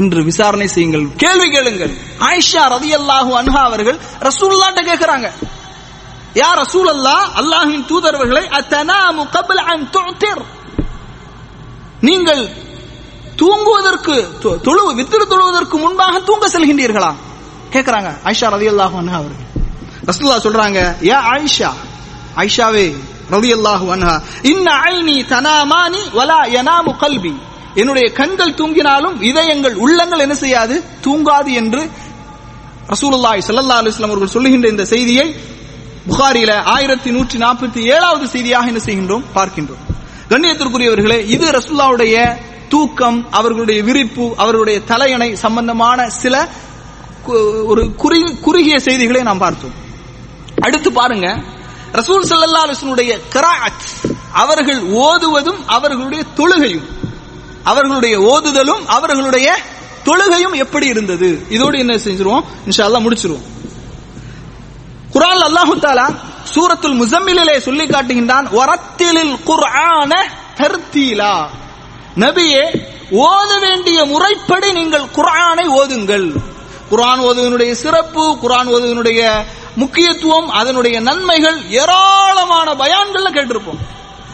என்று 0.00 0.20
விசாரணை 0.30 0.66
செய்யுங்கள். 0.74 1.04
கேள்வி 1.22 1.48
கேளுங்கள். 1.54 1.92
ஆயிஷா 2.28 2.62
ரதி 2.74 2.90
அல்லாஹூ 3.00 3.32
அன்ஹா 3.40 3.60
அவர்கள் 3.70 3.98
ரசூல்லாட்ட 4.28 4.80
கேட்கிறாங்க 4.90 5.26
யார் 6.40 6.58
ரசூல் 6.64 6.90
அல்லா 6.94 7.16
அல்லாஹின் 7.40 7.84
தூதர்வர்களை 7.90 8.44
அத்தனாமு 8.58 9.22
கபல் 9.34 9.62
அன் 9.72 9.84
துஅத்திர் 9.94 10.42
நீங்கள் 12.08 12.42
தூங்குவதற்கு 13.40 14.14
தொழு 14.66 14.82
வித்திரு 15.00 15.24
தொழுவதற்கு 15.32 15.76
முன்பாக 15.84 16.14
தூங்க 16.28 16.46
செல்கின்றீர்களா? 16.54 17.10
கேக்குறாங்க. 17.74 18.10
ஆயிஷா 18.28 18.48
ரதி 18.54 18.68
அல்லாஹு 18.72 18.96
அன்ஹா 19.02 19.18
அவர்கள். 19.22 19.48
ரசூல்லா 20.10 20.38
சொல்றாங்க 20.46 20.78
ஏ 21.12 21.16
ஆயிஷா 21.34 21.70
ஐஷாவே 22.36 22.86
ரவி 23.30 23.50
அல்லாஹு 23.58 23.86
அன்ஹா 23.94 24.14
இன்ன 24.42 24.68
ஐனி 24.94 25.16
தனாமானி 25.32 26.02
வலா 26.18 26.40
யனாமு 26.56 26.92
கல்வி 26.96 27.34
என்னுடைய 27.76 28.12
கண்கள் 28.12 28.54
தூங்கினாலும் 28.54 29.16
இதயங்கள் 29.22 29.74
உள்ளங்கள் 29.74 30.20
என்ன 30.20 30.34
செய்யாது? 30.34 30.74
தூங்காது 31.06 31.50
என்று 31.52 31.82
ரசூலுல்லாஹி 32.88 33.40
ஸல்லல்லாஹு 33.48 33.80
அலைஹி 33.80 33.92
வஸல்லம் 33.94 34.12
அவர்கள் 34.12 34.34
சொல்லுகின்ற 34.36 34.68
இந்த 34.68 34.84
செய்தியை 34.84 35.26
புகாரில 36.08 36.52
ஆயிரத்தி 36.74 37.10
நூற்றி 37.10 37.38
நாற்பத்தி 37.38 37.80
ஏழாவது 37.94 38.26
செய்தியாக 38.26 38.66
என்ன 38.66 38.80
செய்கின்றோம்? 38.86 39.24
பார்க்கின்றோம். 39.36 39.82
கண்ணியத்திற்குரியவர்களே 40.30 41.18
இது 41.34 41.46
ரசூல்லாவுடைய 41.58 42.16
தூக்கம் 42.68 43.18
அவர்களுடைய 43.30 43.82
விரிப்பு 43.82 44.34
அவர்களுடைய 44.36 44.78
தலையணை 44.80 45.36
சம்பந்தமான 45.36 46.10
சில 46.10 46.34
ஒரு 47.64 47.82
குறுகிய 48.44 48.80
செய்திகளை 48.80 49.22
நாம் 49.22 49.38
பார்த்தோம். 49.38 49.74
அடுத்து 50.64 50.92
பாருங்க. 50.92 51.26
ரசூல் 51.92 52.28
சல்லா 52.28 52.62
அலிஸ்னுடைய 52.66 53.20
கிராத் 53.34 53.86
அவர்கள் 54.32 54.82
ஓதுவதும் 54.82 55.66
அவர்களுடைய 55.66 56.24
தொழுகையும். 56.36 56.86
அவர்களுடைய 57.64 58.18
ஓதுதலும் 58.18 58.84
அவர்களுடைய 58.86 59.56
தொழுகையும் 60.04 60.54
எப்படி 60.54 60.86
இருந்தது? 60.86 61.46
இதோடு 61.48 61.78
என்ன 61.78 61.94
செஞ்சிருவோம்? 61.94 62.44
இன்ஷா 62.66 62.84
அல்லா 62.84 63.00
முடிச்சிருவோம். 63.06 63.44
குரான் 65.12 65.42
அல்லாஹு 65.48 65.74
தாலா 65.78 66.06
சூரத்துல் 66.54 66.98
முசம்மிலே 67.02 67.58
சொல்லி 67.58 67.86
காட்டுகின்றான் 67.86 68.46
வரத்திலில் 68.58 69.36
குர்ஆன 69.46 70.12
தர்த்தீலா 70.56 71.48
நபியே 72.16 72.64
ஓத 73.10 73.58
வேண்டிய 73.60 74.04
முறைப்படி 74.04 74.72
நீங்கள் 74.72 75.06
குர்ஆனை 75.16 75.66
ஓதுங்கள். 75.80 76.32
குரான் 76.90 77.20
ஓதுவதனுடைய 77.20 77.72
சிறப்பு 77.72 78.38
குரான் 78.42 78.66
ஓதுவதனுடைய 78.66 79.44
முக்கியத்துவம் 79.74 80.48
அதனுடைய 80.48 81.00
நன்மைகள் 81.00 81.68
ஏராளமான 81.68 82.74
பயான்கள்ல 82.74 83.30
கேட்டிருப்போம். 83.30 83.78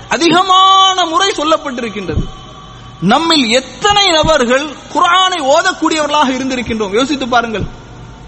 அதிகமான 0.08 1.04
முறை 1.04 1.28
சொல்லப்பட்டிருக்கின்றது. 1.28 2.28
நம்மில் 3.00 3.50
எத்தனை 3.50 4.10
நபர்கள் 4.10 4.66
குரானை 4.66 5.40
ஓதக்கூடியவர்களாக 5.40 6.28
இருந்திருக்கின்றோம்? 6.28 6.92
யோசித்து 6.92 7.28
பாருங்கள். 7.28 7.62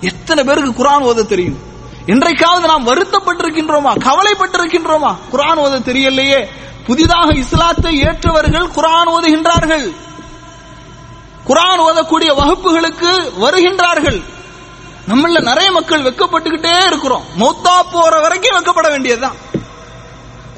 எத்தனை 0.01 0.45
பேருக்கு 0.45 0.85
குரான் 0.85 1.03
ஓத 1.03 1.27
தெரியும்? 1.27 1.59
என்றைக்காவது 2.07 2.67
நாம் 2.67 2.87
வருத்தப்பட்டிருக்கின்றோமா? 2.87 3.93
கவலைப்பட்டிருக்கின்றோமா? 3.99 5.17
குரான் 5.33 5.59
ஓத 5.59 5.79
தெரியலையே. 5.79 6.49
புதிதாக 6.87 7.35
இஸ்லாத்தை 7.35 7.99
ஏற்றவர்கள் 7.99 8.67
குரான் 8.67 9.09
ஓதுகின்றார்கள். 9.09 9.95
குரான் 11.49 11.81
ஓதக்கூடிய 11.81 12.35
வகுப்புகளுக்கு 12.35 13.33
வருகின்றார்கள். 13.41 14.23
நம்மள 15.09 15.41
நிறைய 15.41 15.73
மக்கள் 15.73 16.03
வெக்கப்பட்டுக்கிட்டே 16.03 16.87
இருக்கிறோம். 16.87 17.25
மௌத்தா 17.39 17.81
போற 17.93 18.21
வரைக்கும் 18.21 18.59
வெக்கப்பட 18.59 18.89
வேண்டியதுதான். 18.89 19.37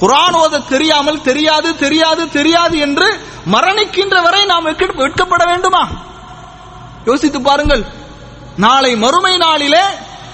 குரான் 0.01 0.35
ஓத 0.35 0.69
தெரியாமல் 0.69 1.23
தெரியாது 1.23 1.77
தெரியாது 1.77 2.29
தெரியாது 2.29 2.79
என்று 2.79 3.21
மரணிக்கின்ற 3.53 4.23
வரை 4.23 4.45
நாம் 4.45 4.67
வெட்கப்பட 4.67 5.47
வேண்டுமா? 5.47 5.89
யோசித்து 7.05 7.41
பாருங்கள். 7.41 7.87
நாளை 8.57 8.97
மறுமை 8.97 9.37
நாளிலே 9.37 9.83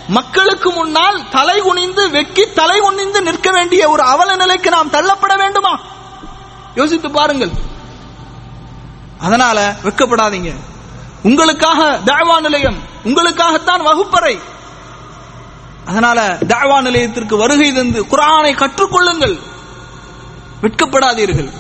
மக்களுக்கு 0.09 0.71
முன்னால் 0.71 1.29
தலை 1.29 1.61
குனிந்து 1.61 2.09
வெக்கி 2.09 2.53
தலை 2.53 2.81
குனிந்து 2.81 3.23
நிற்க 3.23 3.51
வேண்டிய 3.51 3.89
ஒரு 3.89 4.03
அவல 4.03 4.37
நிலைக்கு 4.37 4.71
நாம் 4.71 4.91
தள்ளப்பட 4.91 5.39
வேண்டுமா? 5.39 5.81
யோசித்து 6.75 7.11
பாருங்கள். 7.11 7.51
அதனால 9.19 9.77
வெக்கப்படாதீங்க. 9.83 10.55
உங்களுக்காக 11.23 12.01
தாழ்வா 12.05 12.41
நிலையம் 12.41 12.83
உங்களுக்காகத்தான் 13.05 13.83
வகுப்பறை. 13.83 14.39
அதனால 15.87 16.39
தாழ்வா 16.47 16.81
நிலையத்திற்கு 16.81 17.37
வருகை 17.37 17.73
தந்து 17.73 18.05
குரானை 18.05 18.55
கற்றுக்கொள்ளுங்கள். 18.55 19.39
வெட்கப்படாதீர்கள். 20.63 21.51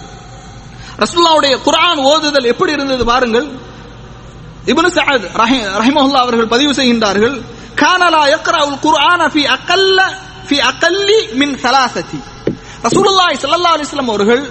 ரசுல்லாவுடைய 0.99 1.59
குரான் 1.65 1.99
ஓதுதல் 1.99 2.45
எப்படி 2.45 2.73
இருந்தது 2.73 3.05
பாருங்கள். 3.05 3.47
இபனு 4.67 4.89
சஹத் 4.89 5.29
ரஹி- 5.35 6.13
அவர்கள் 6.15 6.49
பதிவு 6.49 6.73
செய்கின்றார்கள் 6.73 7.43
கானலா 7.75 8.27
யக்ராவுல் 8.27 8.79
குர்ஆன 8.83 9.29
ஃபி 9.29 9.49
அகல்ல 9.49 10.13
ஃபி 10.49 10.59
அகல்லி 10.59 11.33
மின் 11.33 11.59
சலாசதி. 11.63 12.23
ரசூலுல்லாஹி 12.83 13.35
ஸல்லல்லாஹு 13.35 13.77
அலைஹி 13.77 13.85
வஸல்லம் 13.91 14.07
அவர்கள் 14.07 14.51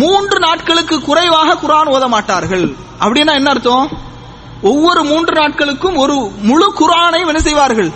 மூன்று 0.00 0.38
நாட்களுக்கு 0.46 0.96
குறைவாக 1.06 1.56
குர்ஆன் 1.60 1.92
ஓத 1.92 2.06
மாட்டார்கள் 2.14 2.66
அப்படின்னா 3.02 3.34
என்ன 3.40 3.50
அர்த்தம் 3.54 3.86
ஒவ்வொரு 4.70 5.00
மூன்று 5.10 5.34
நாட்களுக்கும் 5.40 5.96
ஒரு 6.02 6.16
முழு 6.48 6.66
குர்ஆனை 6.80 7.20
என்ன 7.24 7.42
செய்வார்கள் 7.46 7.90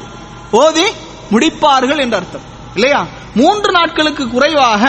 ஓதி 0.60 0.86
முடிப்பார்கள் 1.32 2.02
என்ற 2.04 2.16
அர்த்தம் 2.20 2.46
இல்லையா 2.76 3.00
மூன்று 3.40 3.70
நாட்களுக்கு 3.78 4.24
குறைவாக 4.28 4.82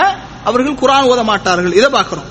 அவர்கள் 0.50 0.80
குர்ஆன் 0.82 1.10
ஓத 1.12 1.22
மாட்டார்கள் 1.32 1.78
இதை 1.80 1.90
பார்க்கிறோம் 1.92 2.30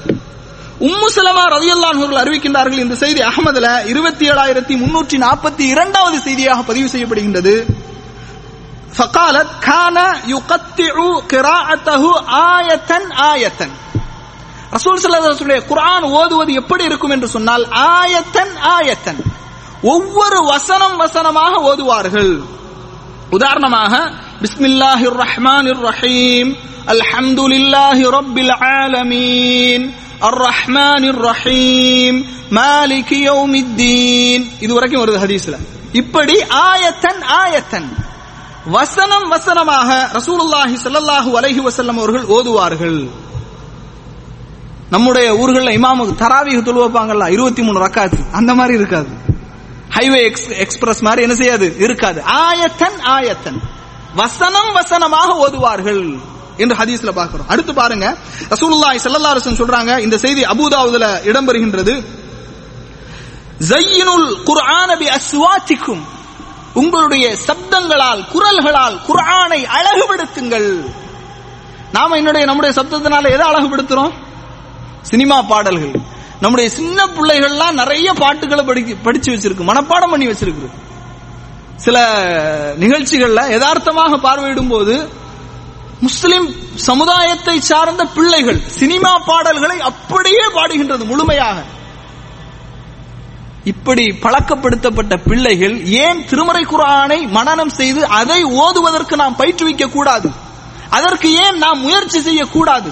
உம்மு 0.86 1.09
சலமா 1.14 1.45
ரலியல்லாஹு 1.55 1.99
அவர்கள் 1.99 2.22
அறிவிக்கின்றார்கள் 2.22 2.82
இந்த 2.84 2.97
செய்தி 3.03 3.20
அகமதுல 3.26 3.68
இருபத்தி 3.93 4.24
ஏழாயிரத்தி 4.30 4.74
முன்னூற்றி 4.82 5.16
நாற்பத்தி 5.24 5.64
இரண்டாவது 5.74 6.18
செய்தியாக 6.26 6.64
பதிவு 6.70 6.91
செய்யப்படுகின்றது 6.95 7.55
فقالت 8.93 9.51
كان 9.62 9.99
يقطع 10.26 10.95
قراءته 11.28 12.03
آية 12.53 12.91
آية 13.32 13.61
ரசூல் 14.76 15.01
ஸல்லல்லாஹு 15.01 15.67
குரான் 15.71 16.05
ஓதுவது 16.19 16.51
எப்படி 16.61 16.84
இருக்கும் 16.89 17.13
என்று 17.15 17.28
சொன்னால் 17.36 17.65
ஆயத்தன் 17.97 18.53
ஆயத்தன். 18.78 19.19
ஒவ்வொரு 19.93 20.39
வசனம் 20.51 20.95
வசனமாக 21.03 21.53
ஓதுவார்கள். 21.69 22.34
உதாரணமாக 23.36 23.93
பிஸ்மில்லாஹிர் 24.43 25.17
ரஹ்மான் 25.23 25.69
ரஹீம் 25.88 26.49
அல்ஹம்துலில்லாஹி 26.93 28.03
ரப்பில் 28.17 28.53
ஆலமீன் 28.82 29.86
அர் 30.28 30.39
الرحيم 31.13 32.15
ரஹீம் 32.51 33.11
يوم 33.30 33.51
الدين 33.65 34.39
இது 34.63 34.71
வரைக்கும் 34.78 35.01
வருது 35.03 35.19
ஹதீஸ்ல. 35.26 35.55
இப்படி 36.01 36.36
ஆயத்தன் 36.69 37.21
ஆயத்தன். 37.43 37.89
வசனம் 38.76 39.28
வசனமாக 39.34 39.89
ரசூலுல்லாஹி 40.17 40.76
ஸல்லல்லாஹு 40.86 41.30
அலைஹி 41.39 41.61
வஸல்லம் 41.67 41.97
அவர்கள் 42.01 42.26
ஓதுவார்கள். 42.36 42.99
நம்முடைய 44.89 45.33
ஊர்கள்ல 45.33 45.71
இமாமுக்கு 45.71 46.15
தராவிக 46.15 46.59
தொழுவைப்பாங்கல்ல 46.61 47.29
இருபத்தி 47.29 47.63
மூணு 47.63 47.86
ரக்காத்து. 47.86 48.31
அந்த 48.31 48.53
மாதிரி 48.53 48.75
இருக்காது. 48.75 49.07
ஹைவே 49.95 50.23
எக்ஸ்பிரஸ் 50.55 51.01
மாதிரி 51.01 51.21
என்ன 51.21 51.36
செய்யாது? 51.36 51.75
இருக்காது. 51.77 52.21
ஆயத்தன் 52.21 53.01
ஆயத்தன். 53.01 53.61
வசனம் 54.15 54.71
வசனமாக 54.71 55.47
ஓதுவார்கள் 55.47 56.19
என்று 56.57 56.75
ஹதீஸ்ல 56.75 57.11
பார்க்கிறோம். 57.11 57.47
அடுத்து 57.47 57.73
பாருங்க. 57.73 58.15
ரசூலுல்லாஹி 58.49 58.99
ஸல்லல்லாஹு 59.03 59.36
அலைஹி 59.36 59.63
சொல்றாங்க 59.63 59.99
இந்த 59.99 60.17
செய்தி 60.17 60.41
அபூதாவுதுல 60.43 61.05
இடம்பெறுகின்றது. 61.23 62.05
ஜையினுல் 63.57 64.38
குர்ஆன 64.45 64.97
பி 64.97 65.07
அஸ்வாத்திக்கும். 65.07 66.01
உங்களுடைய 66.73 67.36
சப்தங்களால் 67.47 68.25
குரல்களால் 68.31 68.99
குர்ஆனை 69.07 69.67
அழகுபடுத்துங்கள். 69.77 70.86
நாம 71.91 72.15
என்னுடைய 72.15 72.45
நம்முடைய 72.45 72.81
சப்தத்தினால 72.81 73.31
எதை 73.31 73.47
அழகுபடுத்துறோம்? 73.47 74.23
சினிமா 75.10 75.38
பாடல்கள். 75.51 75.93
நம்முடைய 76.43 76.70
சின்ன 76.78 76.99
பிள்ளைகள்லாம் 77.18 77.80
நிறைய 77.82 78.08
பாட்டுகளை 78.24 78.64
படிக்க 78.70 78.95
படிச்சு 79.06 79.30
வச்சிருக்கு 79.34 79.70
மனப்பாடம் 79.70 80.12
பண்ணி 80.14 80.28
வச்சிருக்கு. 80.32 80.68
சில 81.86 81.97
நிகழ்ச்சிகள்ல 82.84 83.41
யதார்த்தமாக 83.53 84.18
பார்வையிடும் 84.26 84.72
போது 84.74 84.95
முஸ்லிம் 86.06 86.47
சமுதாயத்தை 86.88 87.56
சார்ந்த 87.70 88.03
பிள்ளைகள் 88.16 88.60
சினிமா 88.80 89.12
பாடல்களை 89.30 89.78
அப்படியே 89.89 90.45
பாடுகின்றது 90.58 91.03
முழுமையாக. 91.12 91.58
இப்படி 93.72 94.06
பழக்கப்படுத்தப்பட்ட 94.24 95.14
பிள்ளைகள் 95.28 95.76
ஏன் 96.03 96.20
திருமறை 96.30 96.64
குரானை 96.72 97.20
மனனம் 97.38 97.74
செய்து 97.80 98.01
அதை 98.20 98.39
ஓதுவதற்கு 98.64 99.16
நாம் 99.22 99.39
பயிற்றுவிக்க 99.39 99.86
கூடாது 99.95 100.30
அதற்கு 100.97 101.30
ஏன் 101.45 101.58
நாம் 101.64 101.80
முயற்சி 101.86 102.20
செய்யக்கூடாது? 102.28 102.89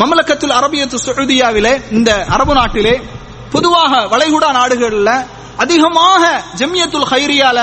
மமலக்கத்தில் 0.00 0.56
அரபியத்து 0.58 0.96
சவுதியாவிலே 1.06 1.72
இந்த 1.90 2.10
அரபு 2.28 2.54
நாட்டிலே 2.54 2.94
பொதுவாக 3.52 3.92
வளைகுடா 4.12 4.50
நாடுகளில் 4.52 5.14
அதிகமாக 5.56 6.42
ஜம்யத்துல் 6.58 7.08
ஹைரியால 7.12 7.60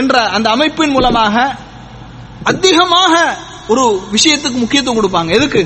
என்ற 0.00 0.24
அந்த 0.36 0.50
அமைப்பின் 0.50 0.90
மூலமாக 0.90 1.36
அதிகமாக 2.44 3.14
ஒரு 3.68 3.84
விஷயத்துக்கு 4.12 4.58
முக்கியத்துவம் 4.62 4.98
கொடுப்பாங்க. 4.98 5.30
எதுக்கு? 5.38 5.62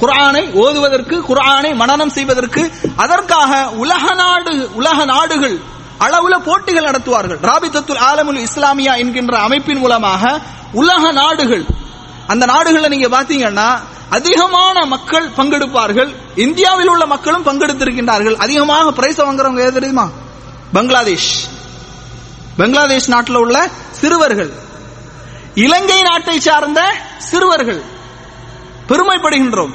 குரானை 0.00 0.42
ஓதுவதற்கு 0.62 1.16
குரானை 1.28 1.70
மனனம் 1.74 2.10
செய்வதற்கு 2.10 2.62
அதற்காக 2.96 3.70
உலக 3.82 4.14
நாடு 4.14 4.70
உலக 4.74 5.04
நாடுகள் 5.04 5.56
அளவுல 6.00 6.34
போட்டிகள் 6.44 6.88
நடத்துவார்கள். 6.88 7.40
ராபித்தத்துல் 7.42 8.02
ஆலமுல் 8.10 8.40
இஸ்லாமியா 8.48 8.94
என்கின்ற 8.94 9.38
அமைப்பின் 9.38 9.78
மூலமாக 9.78 10.40
உலக 10.72 11.12
நாடுகள் 11.12 11.64
அந்த 12.28 12.46
நாடுகளை 12.46 12.88
நீங்க 12.88 13.08
பாத்தீங்கன்னா 13.08 13.80
அதிகமான 14.10 14.84
மக்கள் 14.84 15.28
பங்கெடுப்பார்கள். 15.28 16.14
இந்தியாவில் 16.34 16.88
உள்ள 16.88 17.06
மக்களும் 17.06 17.46
பங்கெடுத்திருக்கின்றார்கள். 17.46 18.34
அதிகமாக 18.34 18.92
பிரைஸ் 18.92 19.20
வாங்குறவங்க 19.20 19.58
எது 19.58 19.72
தெரியுமா? 19.72 20.10
பங்களாதேஷ். 20.72 21.48
பங்களாதேஷ் 22.56 23.08
நாட்டில் 23.08 23.36
உள்ள 23.36 23.68
சிறுவர்கள். 23.90 24.52
இலங்கை 25.54 26.02
நாட்டை 26.02 26.40
சார்ந்த 26.40 26.92
சிறுவர்கள். 27.18 27.82
பெருமைப்படுகின்றோம். 28.88 29.72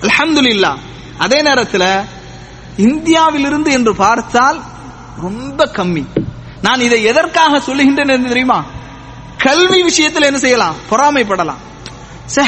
அல்ஹம்துலில்லா. 0.00 0.76
அதே 1.18 1.42
நேரத்தில் 1.42 2.00
இந்தியாவிலிருந்து 2.76 3.72
என்று 3.72 3.94
பார்த்தால் 3.94 4.60
ரொம்ப 5.20 5.66
கம்மி. 5.66 6.04
நான் 6.62 6.80
இதை 6.80 7.02
எதற்காக 7.02 7.58
சொல்லுகின்றேன் 7.58 8.08
என்று 8.08 8.28
தெரியுமா? 8.28 8.64
கல்வி 9.38 9.82
விஷயத்தில் 9.82 10.22
என்ன 10.22 10.38
செய்யலாம்? 10.38 10.74
பொறாமைப்படலாம். 10.90 11.72
சே 12.26 12.42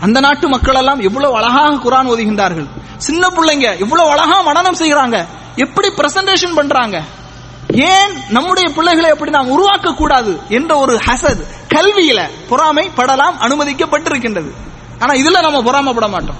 அந்த 0.00 0.20
நாட்டு 0.20 0.48
மக்கள் 0.48 0.74
எல்லாம் 0.74 1.00
எவ்வளவு 1.00 1.36
அழகாக 1.36 1.74
குரான் 1.74 2.06
ஓதுகின்றார்கள். 2.06 2.68
சின்ன 2.96 3.28
பிள்ளைங்க 3.28 3.78
எவ்வளவு 3.78 4.10
அழகா 4.10 4.46
மனநம் 4.46 4.80
செய்யறாங்க 4.80 5.26
எப்படி 5.56 5.88
பிரசன்டேஷன் 5.88 6.54
பண்றாங்க. 6.54 7.02
ஏன் 7.68 8.22
நம்முடைய 8.28 8.70
பிள்ளைகளை 8.70 9.10
எப்படி 9.10 9.30
நாம் 9.30 9.48
உருவாக்க 9.48 9.92
கூடாது 9.92 10.40
என்ற 10.48 10.76
ஒரு 10.76 11.00
ஹசத் 11.06 11.46
கல்வியில 11.68 12.30
பொறாமை 12.48 12.90
படலாம் 12.96 13.36
அனுமதிக்கப்பட்டிருக்கின்றது. 13.40 14.50
ஆனா 14.98 15.14
இதுல 15.14 15.50
நம்ம 15.50 15.62
பொறாமப்பட 15.62 16.08
மாட்டோம். 16.08 16.36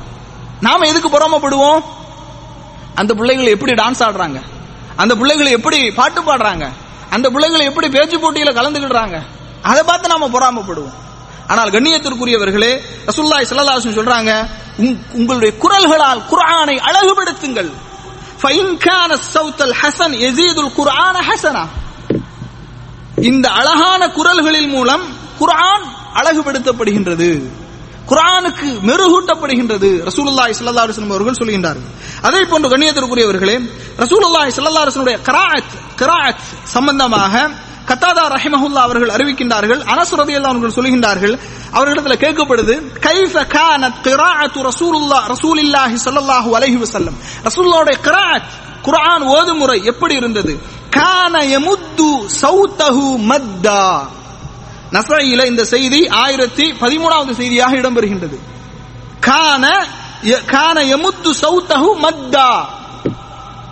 நாம 0.60 0.86
எதுக்கு 0.86 1.08
பொறாமப்படுவோம்? 1.08 1.82
அந்த 2.94 3.14
பிள்ளைகள் 3.14 3.46
எப்படி 3.46 3.72
டான்ஸ் 3.72 4.02
ஆடுறாங்க? 4.02 4.42
அந்த 4.96 5.14
பிள்ளைகள் 5.14 5.46
எப்படி 5.46 5.90
பாட்டு 5.90 6.20
பாடுறாங்க? 6.20 6.68
அந்த 7.10 7.30
பிள்ளைகள் 7.30 7.60
எப்படி 7.60 7.88
பேச்சு 7.88 8.18
போட்டியில 8.18 8.52
கலந்துக்கிடுறாங்க 8.52 9.22
அதை 9.62 9.82
பார்த்து 9.82 10.08
நாம 10.08 10.28
பொறாமப்படுவோம். 10.28 10.92
ஆனால் 11.46 11.70
கண்ணியத்திற்குரியவர்களே 11.70 12.80
ரசுல்லாய் 13.06 13.46
ஸல்லல்லாஹு 13.50 13.94
சொல்றாங்க 13.94 14.48
உங்- 14.78 14.98
உங்களுடைய 15.12 15.56
குரல்களால் 15.58 16.22
குரானை 16.30 16.78
அழகுபடுத்துங்கள். 16.78 17.70
இந்த 23.16 23.48
அழகான 23.48 24.08
குரல்களின் 24.08 24.68
மூலம் 24.68 25.02
குரான் 25.40 25.84
அழகுபடுத்தப்படுகின்றது. 26.14 27.50
குரானுக்கு 28.06 28.66
மெருகூட்டப்படுகின்றது 28.82 30.02
ரசூலுல்லாஹி 30.06 30.52
ஸல்லல்லாஹு 30.58 30.86
அலைஹி 30.86 30.94
வஸல்லம் 30.94 31.10
அவர்கள் 31.10 31.34
சொல்கின்றார்கள். 31.34 31.90
அதே 32.22 32.44
போன்று 32.44 32.68
கண்ணியத்திற்குரியவர்களே 32.68 33.56
ரசூலுல்லாஹி 33.98 34.50
ஸல்லல்லாஹு 34.56 34.84
அலைஹி 34.84 34.94
வஸல்லம் 34.94 35.22
கிராஅத் 35.22 35.72
கிராஅத் 35.98 36.42
சம்பந்தமாக 36.62 37.50
கத்தாதா 37.88 38.24
ரஹிமஹுல்லா 38.36 38.82
அவர்கள் 38.86 39.08
அறிவிக்கின்றார்கள் 39.08 39.80
அனஸ் 39.92 40.12
அவர்கள் 40.14 40.76
சொல்கின்றார்கள் 40.78 41.38
அவர்களிடத்தில் 41.72 42.22
கேட்கப்படுது 42.24 42.74
கைஃப 43.06 43.34
கானத் 43.56 44.00
கிராஅத்து 44.06 44.60
ரசூலுல்லா 44.70 45.18
ரசூலில்லாஹி 45.34 45.96
ஸல்லல்லாஹு 46.04 46.50
அலைஹி 46.58 46.78
வஸல்லம். 46.84 47.16
ரசூலுல்லாஹ்வுடைய 47.44 47.96
கிராஅத் 48.08 48.50
குர்ஆன் 48.82 49.22
ஓதும் 49.22 49.58
முறை 49.58 49.84
எப்படி 49.84 50.14
இருந்தது? 50.14 50.60
கான 50.90 51.38
யமுத்து 51.38 52.08
சௌதஹு 52.42 53.06
மத்தா. 53.30 54.06
நசையில 54.92 55.46
இந்த 55.46 55.64
செய்தி 55.64 56.08
ஆயிரத்தி 56.08 56.72
பதிமூணாவது 56.72 57.32
செய்தியாக 57.32 57.76
இடம்பெறுகின்றது. 57.76 58.38
கான 59.20 59.86
கான 60.46 60.80
யமுத்து 60.80 61.30
சௌதஹு 61.42 61.90
மத்தா. 62.02 62.48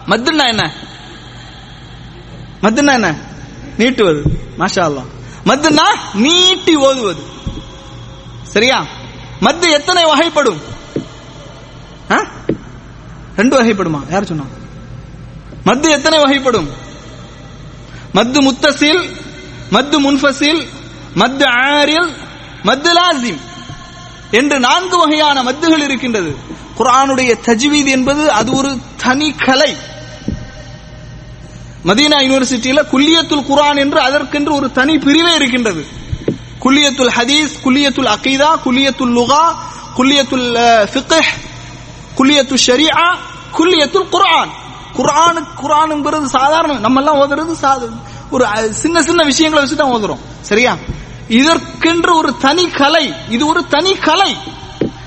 மத்துன்னா 0.07 0.47
என்ன? 0.47 0.73
மத்துன்னா 2.63 2.93
என்ன? 2.93 3.30
நீட்டுவது. 3.79 4.23
மாஷா 4.59 5.05
அல்லாஹ் 5.45 5.99
நீட்டி 6.15 6.75
ஓதுவது. 6.77 7.23
சரியா? 8.43 8.87
மத்து 9.41 9.71
எத்தனை 9.73 10.05
வகைப்படும்? 10.05 10.61
ரெண்டு 13.37 13.63
வகைப்படுமா? 13.63 14.01
யார் 14.11 14.25
சொன்னா? 14.25 14.45
மத்து 15.65 15.89
எத்தனை 15.91 16.19
வகைப்படும்? 16.19 16.69
மத்து 18.15 18.39
முத்தசில் 18.47 19.03
மத்து 19.71 19.97
முன்ஃபசில் 20.07 20.67
மத்து 21.15 21.45
ஆரில் 21.45 22.11
மத்து 22.65 22.91
லாசிம் 22.99 23.41
என்று 24.31 24.61
நான்கு 24.61 24.99
வகையான 24.99 25.43
மத்துகள் 25.43 25.83
இருக்கின்றது. 25.83 26.37
குரானுடைய 26.79 27.35
தஜ்வீத் 27.47 27.87
என்பது 27.87 28.31
அது 28.31 28.53
ஒரு 28.53 28.79
தனி 28.97 29.33
கலை. 29.33 29.77
மதீனா 31.89 32.17
யூனிவர்சிட்டியில 32.27 32.81
குல்லியத்துல் 32.93 33.47
குரான் 33.51 33.79
என்று 33.79 34.01
அதற்கென்று 34.01 34.55
ஒரு 34.55 34.73
தனி 34.73 34.99
பிரிவே 34.99 35.35
இருக்கின்றது. 35.35 35.83
குல்லியத்துல் 36.65 37.13
ஹதீஸ் 37.19 37.53
குல்லியத்துல் 37.65 38.11
அகீதா 38.17 38.49
குல்லியத்துல் 38.65 39.15
லுகா 39.19 39.45
குல்லியத்துல் 39.97 40.49
ஃபிக்ஹ் 40.93 41.31
குல்லியத்து 42.19 42.57
ஷரியா 42.67 43.05
குல்லியத்துல் 43.59 44.09
குர்ஆன். 44.09 44.51
குர்ஆனு 44.97 45.41
குர்ஆனுங்கிறது 45.61 46.25
சாதாரண 46.25 46.79
நம்ம 46.79 47.01
எல்லாம் 47.01 47.21
ஓதுறது 47.21 47.89
ஒரு 48.31 48.45
சின்ன 48.71 49.03
சின்ன 49.03 49.23
விஷயங்களை 49.23 49.65
வச்சு 49.65 49.77
தான் 49.77 49.93
ஓதுறோம். 49.93 50.21
சரியா? 50.41 50.77
இதற்கென்று 51.29 52.17
ஒரு 52.17 52.37
தனி 52.37 52.69
கலை 52.71 53.13
இது 53.29 53.47
ஒரு 53.47 53.67
தனி 53.67 53.95
கலை. 53.95 54.37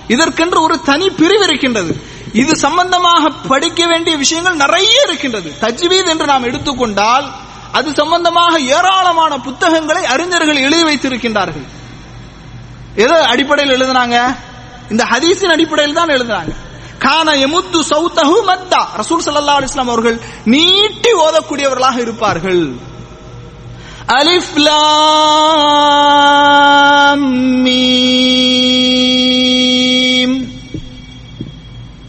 இதற்கென்று 0.07 0.61
ஒரு 0.61 0.79
தனி 0.85 1.09
பிரிவு 1.09 1.43
இருக்கின்றது. 1.43 1.93
இது 2.41 2.55
சம்பந்தமாக 2.55 3.29
படிக்க 3.51 3.85
வேண்டிய 3.85 4.13
விஷயங்கள் 4.17 4.61
நிறைய 4.63 4.93
இருக்கின்றது. 5.07 5.49
தஜ்வீத் 5.61 6.11
என்று 6.13 6.25
நாம் 6.25 6.47
எடுத்துக்கொண்டால் 6.49 7.27
அது 7.71 7.93
சம்பந்தமாக 7.93 8.53
ஏராளமான 8.77 9.37
புத்தகங்களை 9.47 10.03
அறிஞர்கள் 10.05 10.63
எழுதி 10.65 10.83
வைத்திருக்கின்றார்கள். 10.89 11.67
எதை 12.95 13.19
அடிப்படையில் 13.33 13.75
எழுதுனாங்க? 13.75 14.17
இந்த 14.89 15.03
ஹதீஸின் 15.11 15.53
அடிப்படையில் 15.55 15.97
தான் 15.99 16.13
எழுதுனாங்க 16.15 16.53
கான 17.05 17.27
எமுத்து 17.45 17.79
சௌத்தஹு 17.91 18.35
மத்தா. 18.49 18.81
ரசூல் 18.99 19.25
சல்லா 19.25 19.55
அலிஸ்லாம் 19.59 19.91
அவர்கள் 19.93 20.17
நீட்டி 20.43 21.11
ஓதக்கூடியவர்களாக 21.25 21.97
இருப்பார்கள். 21.99 22.63
அலிஃப் 24.19 24.55
லாம் 24.55 24.91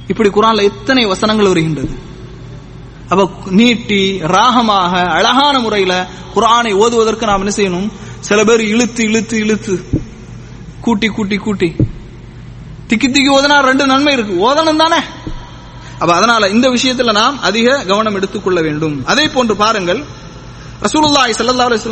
இப்படி 0.08 0.28
குரான்ல 0.28 0.62
எத்தனை 0.62 1.06
வசனங்கள் 1.06 1.46
வருகின்றது? 1.46 1.94
அப்ப 3.08 3.30
நீட்டி 3.50 4.20
ராகமாக 4.22 4.92
அழகான 5.08 5.60
முறையில 5.60 6.08
குரானை 6.34 6.72
ஓதுவதற்கு 6.72 7.26
நாம் 7.26 7.46
என்ன 7.46 7.54
செய்யணும்? 7.56 7.90
சில 8.20 8.44
பேர் 8.44 8.60
இழுத்து 8.60 9.02
இழுத்து 9.04 9.38
இழுத்து 9.38 9.88
கூட்டி 10.80 11.06
கூட்டி 11.06 11.36
கூட்டி. 11.36 11.76
திக்கி 12.88 13.08
திக்கி 13.08 13.30
ஓதுனா 13.38 13.60
ரெண்டு 13.60 13.86
நன்மை 13.86 14.12
இருக்கு. 14.12 14.34
ஓதனம் 14.48 14.76
தானே. 14.76 15.00
அப்ப 15.98 16.14
அதனால 16.14 16.48
இந்த 16.48 16.68
விஷயத்துல 16.68 17.12
நாம் 17.12 17.40
அதிக 17.40 17.84
கவனம் 17.84 18.14
எடுத்துக்கொள்ள 18.14 18.60
வேண்டும். 18.60 19.04
அதே 19.04 19.28
போன்று 19.28 19.56
பாருங்கள் 19.56 20.04
ரசூலுல்லாய் 20.82 21.34
சல்லா 21.38 21.66
அலைஹி 21.70 21.82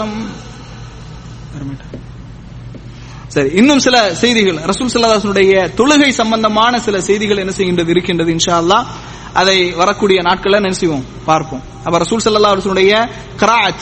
சரி 3.33 3.51
இன்னும் 3.55 3.79
சில 3.79 4.15
செய்திகள். 4.15 4.55
ரசூல் 4.55 4.91
ஸல்லல்லாஹு 4.95 5.71
தொழுகை 5.77 6.09
சம்பந்தமான 6.09 6.81
சில 6.81 7.01
செய்திகள் 7.01 7.37
என்ன 7.37 7.53
செய்கின்றது 7.57 7.89
இருக்கின்றது 7.89 8.33
இன்ஷா 8.33 8.57
அல்லா 8.63 8.85
அதை 9.33 9.73
வரக்கூடிய 9.73 10.23
நாட்களில் 10.23 10.57
என்ன 10.57 10.73
செய்வோம்? 10.73 11.05
பார்ப்போம். 11.25 11.63
அப்ப 11.85 11.99
ரசூல் 11.99 12.25
ஸல்லல்லாஹு 12.25 12.73
அலைஹி 12.75 13.73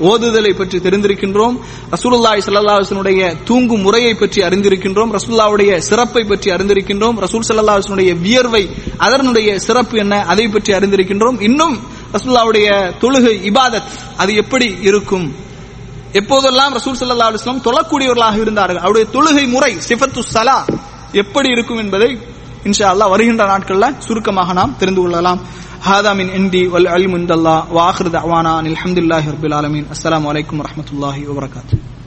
ஓதுதலை 0.00 0.56
பற்றி 0.56 0.78
தெரிந்திருக்கின்றோம். 0.78 1.56
ரசூலுல்லாய் 1.90 2.42
சல்லாஹனுடைய 2.46 3.44
தூங்கும் 3.44 3.80
முறையை 3.80 4.14
பற்றி 4.14 4.42
அறிந்திருக்கின்றோம். 4.42 5.18
ரசூல்லாவுடைய 5.18 5.78
சிறப்பை 5.78 6.24
பற்றி 6.24 6.50
அறிந்திருக்கின்றோம். 6.50 7.16
ரசூல் 7.24 7.48
சல்லாஹனுடைய 7.48 8.20
வியர்வை 8.20 8.70
அதனுடைய 8.96 9.58
சிறப்பு 9.58 9.98
என்ன 9.98 10.24
அதை 10.24 10.48
பற்றி 10.48 10.72
அறிந்திருக்கின்றோம். 10.72 11.40
இன்னும் 11.40 11.80
ரசூல்லாவுடைய 12.12 12.68
தொழுகை 13.00 13.34
இபாதத் 13.50 13.90
அது 14.16 14.34
எப்படி 14.34 14.76
இருக்கும்? 14.80 15.46
எப்போதெல்லாம் 16.12 16.74
ரசூல் 16.78 16.98
சல்லா 16.98 17.28
அலைஹி 17.30 17.60
தொழக்கூடியவர்களாக 17.68 18.36
இருந்தார்கள் 18.40 18.76
அவருடைய 18.76 19.06
தொழுகை 19.14 19.44
முறை 19.54 19.72
சிஃபத்து 19.88 20.20
சலா 20.34 20.58
எப்படி 21.12 21.48
இருக்கும் 21.48 21.78
என்பதை 21.78 22.10
இன்ஷா 22.64 22.86
அல்லாஹ் 22.92 23.12
வருகின்ற 23.14 23.42
நாட்கள்ல 23.52 23.98
சுருக்கமாக 23.98 24.52
நாம் 24.52 24.76
தெரிந்து 24.78 25.00
கொள்ளலாம். 25.00 25.40
ஹாதா 25.88 26.14
மின் 26.20 26.32
இந்தி 26.38 26.66
வல் 26.66 26.90
அல்மு 26.96 27.18
இந்தல்லாஹ் 27.22 27.62
வ 27.74 27.80
ஆখির 27.88 28.10
தஅவானா 28.16 28.54
அனில் 28.62 28.80
ஹம்துலில்லாஹி 28.84 29.32
ரப்பில் 29.34 29.56
ஆலமீன். 29.60 29.86
அஸ்ஸலாமு 29.94 30.32
அலைக்கும் 30.32 31.97